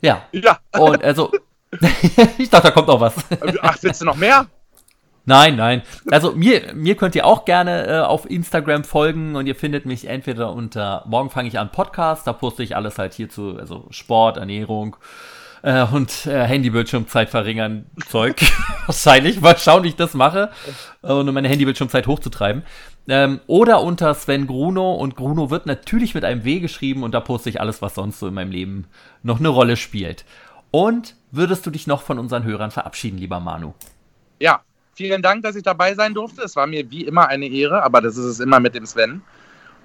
ja. 0.00 0.26
Ja. 0.32 0.58
Und 0.78 1.04
also, 1.04 1.30
ich 2.38 2.50
dachte, 2.50 2.68
da 2.68 2.70
kommt 2.72 2.88
noch 2.88 3.00
was. 3.00 3.14
Ach, 3.62 3.76
willst 3.82 4.00
du 4.00 4.06
noch 4.06 4.16
mehr? 4.16 4.48
Nein, 5.24 5.56
nein. 5.56 5.82
Also 6.10 6.32
mir, 6.32 6.74
mir 6.74 6.96
könnt 6.96 7.14
ihr 7.14 7.24
auch 7.24 7.44
gerne 7.44 7.86
äh, 7.86 8.00
auf 8.00 8.28
Instagram 8.28 8.82
folgen 8.82 9.36
und 9.36 9.46
ihr 9.46 9.54
findet 9.54 9.86
mich 9.86 10.08
entweder 10.08 10.52
unter 10.52 11.04
Morgen 11.06 11.30
fange 11.30 11.48
ich 11.48 11.58
an 11.58 11.70
Podcast, 11.70 12.26
da 12.26 12.32
poste 12.32 12.62
ich 12.64 12.74
alles 12.74 12.98
halt 12.98 13.14
hierzu, 13.14 13.56
also 13.58 13.86
Sport, 13.90 14.36
Ernährung 14.36 14.96
äh, 15.62 15.84
und 15.84 16.26
äh, 16.26 16.44
Handybildschirmzeit 16.44 17.30
verringern 17.30 17.86
Zeug. 18.08 18.40
Wahrscheinlich, 18.86 19.40
mal 19.40 19.56
schauen, 19.56 19.84
wie 19.84 19.88
ich 19.88 19.96
das 19.96 20.14
mache, 20.14 20.50
äh, 21.02 21.12
um 21.12 21.32
meine 21.32 21.48
Handybildschirmzeit 21.48 22.08
hochzutreiben. 22.08 22.64
Ähm, 23.06 23.40
oder 23.46 23.82
unter 23.82 24.14
Sven 24.14 24.48
Gruno 24.48 24.94
und 24.94 25.14
Gruno 25.14 25.50
wird 25.50 25.66
natürlich 25.66 26.14
mit 26.14 26.24
einem 26.24 26.44
W 26.44 26.58
geschrieben 26.58 27.04
und 27.04 27.14
da 27.14 27.20
poste 27.20 27.48
ich 27.48 27.60
alles, 27.60 27.80
was 27.80 27.94
sonst 27.94 28.18
so 28.18 28.26
in 28.26 28.34
meinem 28.34 28.50
Leben 28.50 28.86
noch 29.22 29.38
eine 29.38 29.48
Rolle 29.48 29.76
spielt. 29.76 30.24
Und 30.72 31.14
würdest 31.30 31.64
du 31.64 31.70
dich 31.70 31.86
noch 31.86 32.02
von 32.02 32.18
unseren 32.18 32.44
Hörern 32.44 32.70
verabschieden, 32.72 33.18
lieber 33.18 33.38
Manu? 33.38 33.74
Ja, 34.40 34.62
Vielen 35.02 35.20
Dank, 35.20 35.42
dass 35.42 35.56
ich 35.56 35.64
dabei 35.64 35.94
sein 35.94 36.14
durfte. 36.14 36.42
Es 36.42 36.54
war 36.54 36.68
mir 36.68 36.88
wie 36.92 37.04
immer 37.04 37.26
eine 37.26 37.48
Ehre, 37.48 37.82
aber 37.82 38.00
das 38.00 38.16
ist 38.16 38.24
es 38.24 38.38
immer 38.38 38.60
mit 38.60 38.76
dem 38.76 38.86
Sven. 38.86 39.20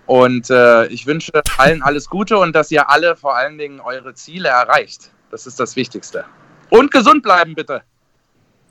Und 0.05 0.51
äh, 0.51 0.85
ich 0.87 1.07
wünsche 1.07 1.31
allen 1.57 1.81
alles 1.81 2.07
Gute 2.07 2.37
und 2.37 2.55
dass 2.55 2.69
ihr 2.69 2.87
alle 2.87 3.15
vor 3.15 3.35
allen 3.35 3.57
Dingen 3.57 3.79
eure 3.79 4.13
Ziele 4.13 4.49
erreicht. 4.49 5.09
Das 5.31 5.47
ist 5.47 5.59
das 5.59 5.75
Wichtigste. 5.75 6.23
Und 6.69 6.91
gesund 6.91 7.23
bleiben, 7.23 7.55
bitte. 7.55 7.81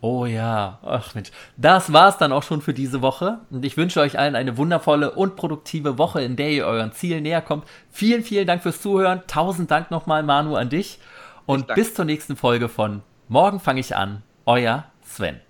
Oh 0.01 0.25
ja, 0.25 0.79
ach 0.85 1.17
Mensch. 1.17 1.33
Das 1.57 1.93
war's 1.93 2.17
dann 2.17 2.31
auch 2.31 2.45
schon 2.45 2.63
für 2.63 2.75
diese 2.75 3.03
Woche. 3.03 3.41
Und 3.51 3.65
ich 3.65 3.77
wünsche 3.77 4.01
euch 4.01 4.17
allen 4.17 4.37
eine 4.37 4.57
wundervolle 4.57 5.11
und 5.11 5.35
produktive 5.35 5.99
Woche, 5.99 6.23
in 6.23 6.37
der 6.37 6.51
ihr 6.51 6.65
euren 6.65 6.93
Zielen 6.93 7.25
näher 7.25 7.43
kommt. 7.43 7.67
Vielen, 7.91 8.23
vielen 8.23 8.47
Dank 8.47 8.63
fürs 8.63 8.81
Zuhören. 8.81 9.23
Tausend 9.27 9.73
Dank 9.73 9.91
nochmal, 9.91 10.23
Manu, 10.23 10.55
an 10.55 10.69
dich. 10.69 11.01
Und 11.45 11.67
bis 11.75 11.95
zur 11.95 12.05
nächsten 12.05 12.37
Folge 12.37 12.69
von 12.69 13.03
Morgen 13.27 13.59
fange 13.59 13.81
ich 13.81 13.97
an. 13.97 14.23
Euer 14.45 14.85
Sven. 15.03 15.41